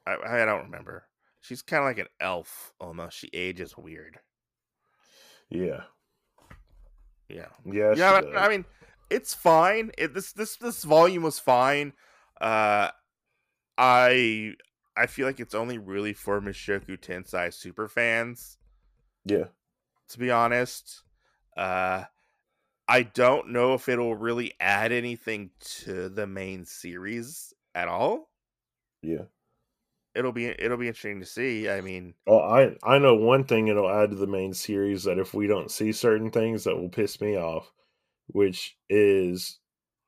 I 0.06 0.16
I 0.42 0.46
don't 0.46 0.66
remember. 0.66 1.08
She's 1.42 1.62
kind 1.62 1.82
of 1.82 1.86
like 1.88 1.98
an 2.00 2.08
elf 2.20 2.74
almost. 2.80 3.18
She 3.18 3.30
ages 3.34 3.76
weird. 3.78 4.20
yeah, 5.50 5.84
Yeah. 7.30 7.48
yeah. 7.66 7.94
yeah, 7.96 8.22
but. 8.22 8.38
I 8.38 8.50
mean, 8.50 8.66
it's 9.10 9.34
fine. 9.34 9.92
It, 9.98 10.14
this 10.14 10.32
this 10.34 10.58
this 10.58 10.84
volume 10.84 11.24
was 11.24 11.40
fine. 11.40 11.94
Uh, 12.40 12.92
I 13.78 14.56
I 14.96 15.08
feel 15.08 15.26
like 15.26 15.40
it's 15.40 15.56
only 15.56 15.78
really 15.78 16.14
for 16.14 16.40
Mushoku 16.42 16.98
Tensei 16.98 17.54
super 17.54 17.88
fans, 17.88 18.58
yeah, 19.26 19.46
to 20.10 20.20
be 20.20 20.32
honest. 20.32 21.04
Uh, 21.56 22.06
I 22.88 23.04
don't 23.04 23.50
know 23.50 23.74
if 23.74 23.88
it'll 23.90 24.16
really 24.16 24.54
add 24.60 24.92
anything 24.92 25.52
to 25.86 26.10
the 26.10 26.28
main 26.28 26.66
series 26.66 27.54
at 27.76 27.88
all. 27.88 28.30
yeah. 29.02 29.24
It'll 30.16 30.32
be 30.32 30.46
it'll 30.46 30.78
be 30.78 30.88
interesting 30.88 31.22
to 31.22 31.26
see. 31.26 31.70
I 31.70 31.82
mean, 31.82 32.14
Well, 32.28 32.42
I 32.42 32.76
I 32.84 33.00
know 33.00 33.16
one 33.16 33.46
thing 33.46 33.68
it'll 33.68 33.90
add 33.90 34.12
to 34.12 34.16
the 34.16 34.28
main 34.28 34.54
series 34.54 35.04
that 35.06 35.18
if 35.18 35.34
we 35.34 35.48
don't 35.48 35.72
see 35.72 35.92
certain 35.92 36.30
things 36.30 36.66
that 36.66 36.76
will 36.76 36.90
piss 36.90 37.20
me 37.20 37.36
off, 37.36 37.72
which 38.28 38.78
is 38.90 39.60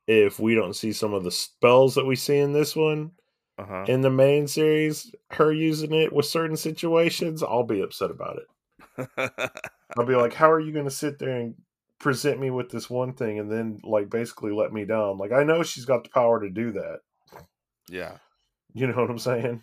if 0.07 0.39
we 0.39 0.55
don't 0.55 0.76
see 0.76 0.93
some 0.93 1.13
of 1.13 1.24
the 1.24 1.32
spells 1.32 1.95
that 1.95 2.05
we 2.05 2.16
see 2.16 2.38
in 2.38 2.53
this 2.53 2.76
one 2.76 3.11
uh 3.58 3.66
huh. 3.66 3.86
in 3.88 4.01
the 4.01 4.10
main 4.10 4.47
series, 4.47 5.14
her 5.32 5.51
using 5.51 5.93
it 5.93 6.12
with 6.12 6.26
certain 6.26 6.58
situations, 6.58 7.41
I'll 7.43 7.64
be 7.64 7.82
upset 7.82 8.12
about 8.12 8.38
it. 8.38 9.10
I'll 9.97 10.06
be 10.06 10.16
like, 10.16 10.34
how 10.34 10.51
are 10.51 10.60
you 10.60 10.72
going 10.74 10.86
to 10.86 10.91
sit 10.91 11.20
there 11.20 11.38
and 11.38 11.56
present 11.99 12.39
me 12.39 12.49
with 12.49 12.70
this 12.70 12.89
one 12.89 13.14
thing 13.14 13.39
and 13.39 13.49
then 13.51 13.80
like 13.84 14.10
basically 14.10 14.51
let 14.51 14.74
me 14.74 14.86
down? 14.86 15.18
Like 15.18 15.32
I 15.32 15.43
know 15.43 15.64
she's 15.64 15.86
got 15.86 16.03
the 16.03 16.10
power 16.10 16.39
to 16.41 16.49
do 16.49 16.72
that. 16.74 16.99
yeah, 17.89 18.18
You 18.74 18.88
know 18.88 18.95
what 19.01 19.10
I'm 19.10 19.20
saying? 19.20 19.62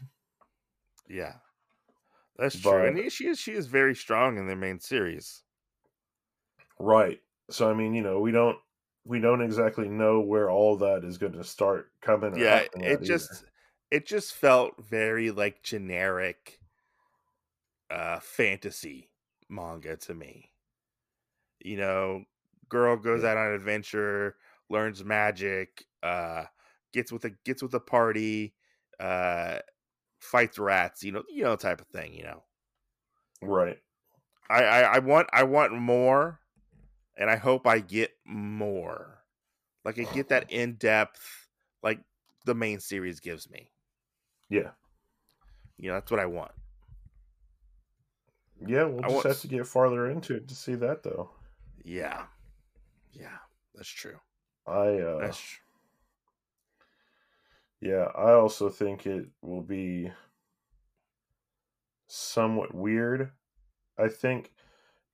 yeah, 1.09 1.34
that's 2.38 2.59
true. 2.59 2.86
And 2.86 3.12
she 3.12 3.26
is 3.26 3.38
she 3.38 3.53
is 3.53 3.66
very 3.66 3.95
strong 3.95 4.38
in 4.38 4.47
the 4.47 4.57
main 4.57 4.80
series. 4.80 5.43
Right. 6.78 7.20
So 7.51 7.70
I 7.70 7.74
mean, 7.74 7.95
you 7.95 8.03
know, 8.03 8.20
we 8.20 8.32
don't 8.32 8.57
we 9.05 9.20
don't 9.20 9.43
exactly 9.43 9.88
know 9.88 10.20
where 10.20 10.51
all 10.51 10.76
that 10.78 11.05
is 11.05 11.18
going 11.18 11.32
to 11.34 11.45
start 11.45 11.90
coming. 12.01 12.36
yeah 12.36 12.62
it 12.76 13.03
just 13.03 13.30
either. 13.32 13.51
It 13.93 14.07
just 14.07 14.32
felt 14.32 14.82
very 14.82 15.30
like 15.30 15.62
generic 15.62 16.59
uh 17.90 18.18
fantasy 18.20 19.11
manga 19.51 19.99
to 19.99 20.14
me. 20.14 20.51
You 21.61 21.76
know 21.76 22.24
girl 22.70 22.97
goes 22.97 23.22
out 23.22 23.36
on 23.36 23.49
an 23.49 23.53
adventure 23.53 24.36
learns 24.70 25.05
magic 25.05 25.84
uh 26.03 26.45
gets 26.95 27.12
with 27.12 27.26
a 27.26 27.30
gets 27.45 27.62
with 27.62 27.74
a 27.74 27.80
party 27.80 28.55
uh 28.99 29.59
fights 30.18 30.59
rats 30.59 31.05
you 31.05 31.12
know 31.12 31.22
you 31.28 31.45
know 31.45 31.55
type 31.55 31.82
of 31.82 31.86
thing 31.88 32.14
you 32.14 32.22
know? 32.22 32.43
Right. 33.43 33.78
i 34.49 34.64
i, 34.64 34.80
I 34.80 34.99
want 35.01 35.28
i 35.34 35.43
want 35.43 35.74
more 35.74 36.40
and 37.18 37.28
i 37.28 37.36
hope 37.36 37.66
i 37.66 37.80
get 37.80 38.12
more. 38.24 39.18
Like 39.84 39.99
i 39.99 40.05
get 40.14 40.30
that 40.30 40.51
in-depth 40.51 41.49
like 41.82 42.01
the 42.47 42.55
main 42.55 42.80
series 42.80 43.20
gives 43.20 43.51
me 43.51 43.72
Yeah. 44.53 44.70
You 45.78 45.88
know, 45.88 45.94
that's 45.94 46.11
what 46.11 46.20
I 46.20 46.26
want. 46.26 46.53
Yeah. 48.66 48.84
We'll 48.84 49.00
I 49.00 49.03
just 49.09 49.14
want 49.14 49.26
have 49.26 49.40
to 49.40 49.48
get 49.48 49.66
farther 49.66 50.11
into 50.11 50.36
it 50.36 50.48
to 50.48 50.55
see 50.55 50.74
that, 50.76 51.03
though. 51.03 51.30
Yeah. 51.84 52.24
Yeah, 53.12 53.38
that's 53.74 53.88
true. 53.88 54.16
I 54.66 54.98
uh, 54.98 55.18
That's 55.18 55.40
tr- 55.40 55.61
yeah. 57.80 58.09
I 58.14 58.32
also 58.32 58.68
think 58.68 59.07
it 59.07 59.26
will 59.42 59.62
be 59.62 60.12
somewhat 62.07 62.74
weird. 62.74 63.30
I 63.98 64.09
think 64.09 64.53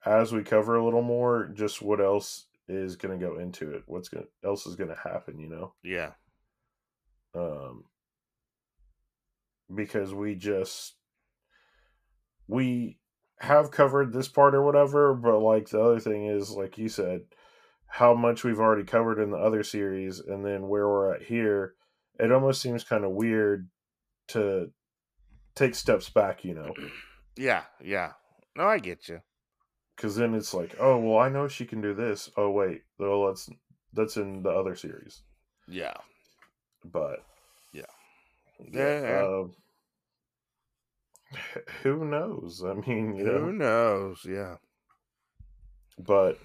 as 0.05 0.33
we 0.33 0.43
cover 0.43 0.77
a 0.77 0.85
little 0.85 1.03
more, 1.03 1.51
just 1.55 1.83
what 1.83 2.01
else 2.01 2.47
is 2.69 2.97
going 2.97 3.19
to 3.19 3.25
go 3.25 3.39
into 3.39 3.73
it, 3.73 3.83
what's 3.87 4.09
going 4.09 4.25
to 4.25 4.49
else 4.49 4.67
is 4.67 4.77
going 4.77 4.91
to 4.91 4.97
happen. 5.03 5.39
You 5.39 5.49
know. 5.49 5.73
yeah. 5.83 6.13
um, 7.35 7.85
because 9.75 10.15
we 10.15 10.35
just 10.35 10.95
we 12.47 12.99
have 13.41 13.71
covered 13.71 14.13
this 14.13 14.29
part 14.29 14.55
or 14.55 14.63
whatever 14.63 15.15
but 15.15 15.39
like 15.39 15.69
the 15.69 15.81
other 15.81 16.01
thing 16.01 16.27
is 16.27 16.51
like 16.51 16.77
you 16.79 16.89
said 16.89 17.21
how 17.87 18.15
much 18.15 18.45
we've 18.45 18.59
already 18.61 18.85
covered 18.85 19.19
in 19.21 19.31
the 19.31 19.37
other 19.37 19.63
series 19.63 20.19
and 20.21 20.45
then 20.45 20.69
where 20.69 20.89
we're 20.89 21.15
at 21.15 21.23
here 21.23 21.75
it 22.19 22.33
almost 22.33 22.61
seems 22.61 22.83
kind 22.85 23.05
of 23.05 23.13
weird 23.13 23.69
to 24.29 24.71
take 25.55 25.75
steps 25.75 26.09
back 26.09 26.45
you 26.45 26.55
know 26.55 26.73
Yeah, 27.37 27.63
yeah. 27.81 28.15
No, 28.57 28.65
I 28.65 28.79
get 28.81 29.09
you. 29.09 29.21
because 29.95 30.17
then 30.17 30.35
it's 30.35 30.53
like 30.53 30.75
oh 30.81 30.99
well 30.99 31.19
i 31.19 31.29
know 31.29 31.47
she 31.47 31.65
can 31.65 31.81
do 31.81 31.95
this 31.95 32.29
oh 32.37 32.51
wait 32.51 32.83
well 32.99 33.29
that's 33.29 33.49
that's 33.93 34.17
in 34.17 34.43
the 34.43 34.51
other 34.51 34.75
series 34.75 35.23
Yeah. 35.69 35.95
but. 36.85 37.25
Yeah, 38.73 39.27
um, 39.27 39.53
who 41.83 42.05
knows 42.07 42.63
i 42.65 42.73
mean 42.73 43.15
you 43.15 43.25
know 43.25 43.39
Who 43.41 43.53
knows? 43.53 44.25
Yeah. 44.29 44.57
but 45.99 46.39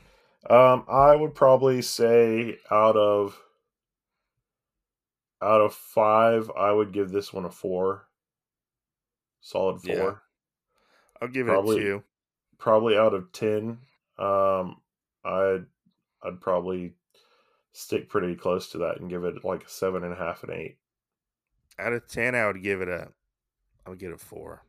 um 0.49 0.83
i 0.89 1.15
would 1.15 1.33
probably 1.35 1.81
say 1.81 2.57
out 2.69 2.97
of 2.97 3.39
out 5.41 5.61
of 5.61 5.73
five 5.73 6.51
i 6.57 6.71
would 6.71 6.91
give 6.91 7.11
this 7.11 7.31
one 7.31 7.45
a 7.45 7.49
four 7.51 8.07
solid 9.41 9.81
four 9.81 9.95
Yeah. 9.95 10.11
I'll 11.21 11.27
give 11.29 11.47
it 11.47 11.51
Probably- 11.51 11.77
a 11.77 11.79
two. 11.81 12.03
probably 12.57 12.97
out 12.97 13.13
of 13.13 13.31
ten 13.31 13.77
um 14.19 14.81
i'd 15.23 15.65
i'd 16.23 16.41
probably 16.41 16.93
stick 17.71 18.09
pretty 18.09 18.35
close 18.35 18.69
to 18.71 18.79
that 18.79 18.99
and 18.99 19.09
give 19.09 19.23
it 19.23 19.43
like 19.45 19.63
a 19.63 19.69
seven 19.69 20.03
and 20.03 20.13
a 20.13 20.17
half 20.17 20.43
and 20.43 20.51
eight 20.51 20.77
Out 21.79 21.93
of 21.93 22.07
ten, 22.07 22.35
I 22.35 22.47
would 22.47 22.61
give 22.61 22.81
it 22.81 22.87
a 22.87 23.09
I 23.85 23.89
would 23.89 23.99
give 23.99 24.11
it 24.11 24.15
a 24.15 24.17
four. 24.17 24.63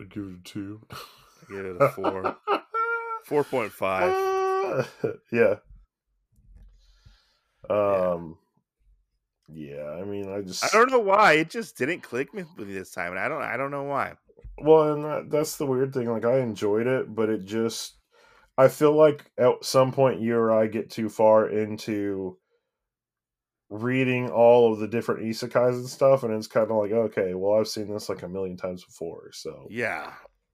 I'd 0.00 0.10
give 0.10 0.24
it 0.24 0.40
a 0.40 0.42
two 0.44 0.80
I'd 0.90 1.48
give 1.48 1.66
it 1.66 1.76
a 1.80 1.88
four. 1.90 2.36
Four 3.24 3.44
point 3.44 3.70
five. 3.70 4.90
yeah. 5.32 5.56
Um. 7.68 8.38
Yeah, 9.52 9.98
I 10.00 10.04
mean, 10.04 10.32
I 10.32 10.40
just 10.40 10.64
I 10.64 10.68
don't 10.72 10.90
know 10.90 11.00
why. 11.00 11.34
It 11.34 11.50
just 11.50 11.76
didn't 11.76 12.00
click 12.00 12.32
with 12.32 12.46
me 12.56 12.72
this 12.72 12.90
time. 12.90 13.12
And 13.12 13.20
I 13.20 13.28
don't 13.28 13.42
I 13.42 13.56
don't 13.56 13.70
know 13.70 13.84
why. 13.84 14.14
well, 14.58 14.92
and 14.94 15.04
that, 15.04 15.30
that's 15.30 15.56
the 15.56 15.66
weird 15.66 15.92
thing. 15.92 16.10
Like, 16.10 16.24
I 16.24 16.38
enjoyed 16.38 16.86
it, 16.86 17.14
but 17.14 17.28
it 17.28 17.44
just 17.44 17.98
I 18.56 18.68
feel 18.68 18.92
like 18.92 19.30
at 19.38 19.64
some 19.64 19.92
point 19.92 20.20
you 20.20 20.36
or 20.36 20.52
I 20.52 20.66
get 20.66 20.90
too 20.90 21.08
far 21.08 21.48
into 21.48 22.36
reading 23.70 24.28
all 24.30 24.72
of 24.72 24.80
the 24.80 24.88
different 24.88 25.22
isekais 25.22 25.74
and 25.74 25.88
stuff, 25.88 26.22
and 26.24 26.34
it's 26.34 26.46
kind 26.48 26.70
of 26.70 26.76
like, 26.76 26.90
okay, 26.92 27.34
well, 27.34 27.58
I've 27.58 27.68
seen 27.68 27.92
this 27.92 28.08
like 28.08 28.22
a 28.22 28.28
million 28.28 28.56
times 28.56 28.84
before, 28.84 29.30
so 29.32 29.66
Yeah. 29.70 30.12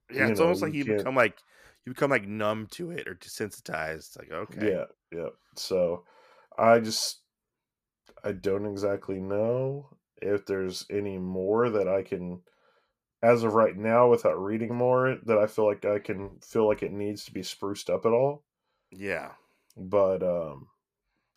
Yeah, 0.09 0.27
it's 0.29 0.39
know, 0.39 0.45
almost 0.45 0.61
like 0.61 0.73
you 0.73 0.85
can't- 0.85 0.99
become 0.99 1.15
like 1.15 1.37
you 1.85 1.93
become 1.93 2.11
like 2.11 2.27
numb 2.27 2.67
to 2.71 2.91
it 2.91 3.07
or 3.07 3.15
desensitized. 3.15 4.17
Like, 4.17 4.31
okay. 4.31 4.69
Yeah, 4.71 4.85
yeah. 5.11 5.29
So 5.55 6.05
I 6.57 6.79
just 6.79 7.21
I 8.23 8.31
don't 8.33 8.65
exactly 8.65 9.19
know 9.19 9.89
if 10.21 10.45
there's 10.45 10.85
any 10.89 11.17
more 11.17 11.69
that 11.69 11.87
I 11.87 12.03
can 12.03 12.41
as 13.21 13.43
of 13.43 13.53
right 13.53 13.75
now 13.75 14.09
without 14.09 14.41
reading 14.41 14.75
more 14.75 15.17
that 15.25 15.37
I 15.37 15.47
feel 15.47 15.65
like 15.65 15.85
I 15.85 15.99
can 15.99 16.39
feel 16.39 16.67
like 16.67 16.83
it 16.83 16.91
needs 16.91 17.25
to 17.25 17.33
be 17.33 17.41
spruced 17.41 17.89
up 17.89 18.05
at 18.05 18.11
all. 18.11 18.43
Yeah. 18.91 19.31
But 19.75 20.23
um 20.23 20.67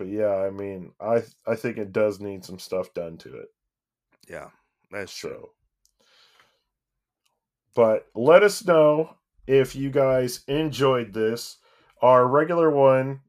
but 0.01 0.09
yeah, 0.09 0.35
I 0.35 0.49
mean 0.49 0.93
I 0.99 1.23
I 1.47 1.57
think 1.57 1.77
it 1.77 1.93
does 1.93 2.21
need 2.21 2.43
some 2.43 2.59
stuff 2.59 2.95
done 2.95 3.19
to 3.19 3.37
it. 3.37 3.49
Yeah. 4.27 4.49
That's 4.91 5.15
true. 5.15 5.51
But 7.75 8.07
let 8.15 8.43
us 8.43 8.65
know 8.65 9.17
if 9.47 9.77
you 9.77 9.91
guys 9.91 10.41
enjoyed 10.49 11.13
this. 11.13 11.59
Our 12.01 12.27
regular 12.27 12.71
one 12.71 13.21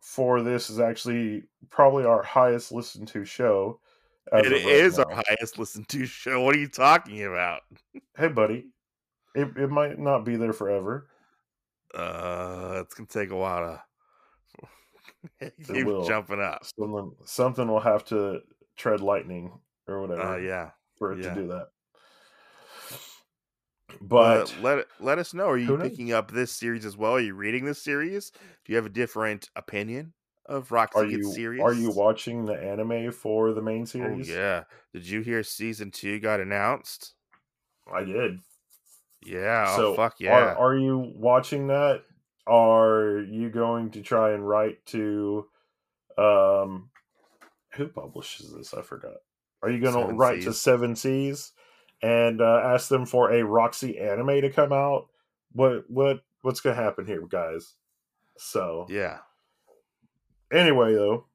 for 0.00 0.42
this 0.42 0.68
is 0.68 0.80
actually 0.80 1.44
probably 1.70 2.04
our 2.04 2.24
highest 2.24 2.72
listened 2.72 3.06
to 3.08 3.24
show. 3.24 3.78
It 4.32 4.50
right 4.50 4.52
is 4.52 4.98
our 4.98 5.22
highest 5.28 5.60
listened 5.60 5.88
to 5.90 6.06
show. 6.06 6.42
What 6.42 6.56
are 6.56 6.58
you 6.58 6.66
talking 6.66 7.22
about? 7.24 7.60
Hey, 8.18 8.26
buddy. 8.26 8.66
It, 9.36 9.56
it 9.56 9.70
might 9.70 10.00
not 10.00 10.24
be 10.24 10.34
there 10.34 10.52
forever. 10.52 11.06
Uh, 11.94 12.80
it's 12.82 12.94
gonna 12.94 13.06
take 13.06 13.30
a 13.30 13.36
while 13.36 13.60
to 13.60 13.82
keep 15.66 15.86
will. 15.86 16.06
jumping 16.06 16.40
up. 16.40 16.64
Something, 16.78 17.12
something 17.24 17.68
will 17.68 17.80
have 17.80 18.04
to 18.06 18.40
tread 18.76 19.00
lightning 19.00 19.52
or 19.88 20.00
whatever 20.02 20.22
Uh, 20.22 20.36
yeah. 20.36 20.70
for 20.98 21.12
it 21.12 21.22
yeah. 21.22 21.34
to 21.34 21.40
do 21.40 21.46
that. 21.48 21.68
But 24.00 24.52
But 24.52 24.54
let 24.62 24.86
let 25.00 25.18
us 25.18 25.32
know. 25.32 25.48
Are 25.48 25.56
you 25.56 25.76
picking 25.78 26.12
up 26.12 26.30
this 26.30 26.52
series 26.52 26.84
as 26.84 26.96
well? 26.96 27.12
Are 27.12 27.20
you 27.20 27.34
reading 27.34 27.64
this 27.64 27.82
series? 27.82 28.30
Do 28.64 28.72
you 28.72 28.76
have 28.76 28.86
a 28.86 28.90
different 28.90 29.48
opinion 29.56 30.12
of 30.46 30.70
Roxy 30.70 30.98
are 31.00 31.04
you 31.04 31.32
Serious? 31.32 31.62
are 31.64 31.72
you 31.72 31.90
watching 31.90 32.44
the 32.44 32.52
anime 32.54 33.10
for 33.10 33.52
the 33.52 33.62
main 33.62 33.82
Oh 33.82 33.86
series? 33.86 34.28
yeah. 34.28 34.64
Did 34.92 35.08
you 35.08 35.22
hear 35.22 35.42
season 35.42 35.90
two 35.90 36.20
got 36.20 36.40
announced? 36.40 37.14
I 37.92 38.04
did. 38.04 38.38
Yeah. 39.24 39.74
so 39.76 39.92
oh 39.92 39.94
fuck 39.94 40.16
yeah. 40.20 40.32
are 40.34 40.56
are 40.56 40.76
you 40.76 41.12
watching 41.16 41.68
that? 41.68 42.02
Are 42.46 43.24
you 43.28 43.50
going 43.50 43.90
to 43.90 44.02
try 44.02 44.32
and 44.32 44.46
write 44.46 44.84
to 44.86 45.46
um 46.16 46.90
who 47.72 47.88
publishes 47.88 48.52
this? 48.54 48.74
I 48.74 48.82
forgot. 48.82 49.16
Are 49.62 49.70
you 49.70 49.80
going 49.80 50.08
to 50.08 50.14
write 50.14 50.42
to 50.42 50.52
Seven 50.52 50.94
Seas 50.96 51.52
and 52.02 52.40
uh, 52.40 52.60
ask 52.62 52.88
them 52.88 53.06
for 53.06 53.32
a 53.32 53.44
Roxy 53.44 53.98
anime 53.98 54.40
to 54.42 54.50
come 54.50 54.72
out? 54.72 55.08
What 55.52 55.84
what 55.88 56.22
what's 56.42 56.60
going 56.60 56.76
to 56.76 56.82
happen 56.82 57.06
here, 57.06 57.26
guys? 57.26 57.74
So 58.38 58.86
yeah. 58.88 59.18
anyway, 60.52 60.94
though, 60.94 61.26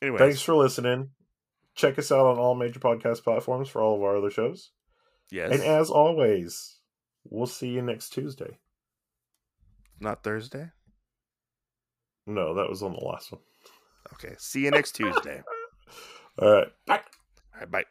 Anyway, 0.00 0.18
thanks 0.18 0.40
for 0.40 0.54
listening. 0.54 1.10
Check 1.74 1.98
us 1.98 2.12
out 2.12 2.26
on 2.26 2.38
all 2.38 2.54
major 2.54 2.80
podcast 2.80 3.22
platforms 3.22 3.68
for 3.68 3.82
all 3.82 3.96
of 3.96 4.02
our 4.02 4.16
other 4.16 4.30
shows. 4.30 4.70
yes. 5.30 5.52
And 5.52 5.62
as 5.62 5.90
always, 5.90 6.78
we'll 7.28 7.46
see 7.46 7.68
you 7.68 7.82
next 7.82 8.10
Tuesday. 8.10 8.58
Not 10.00 10.22
Thursday. 10.22 10.70
No, 12.26 12.54
that 12.54 12.68
was 12.68 12.82
on 12.82 12.92
the 12.92 13.00
last 13.00 13.32
one. 13.32 13.40
Okay. 14.14 14.34
See 14.38 14.64
you 14.64 14.70
next 14.70 14.92
Tuesday. 14.92 15.42
All 16.38 16.52
right. 16.52 16.68
Bye. 16.86 17.00
All 17.54 17.60
right, 17.60 17.70
bye. 17.70 17.84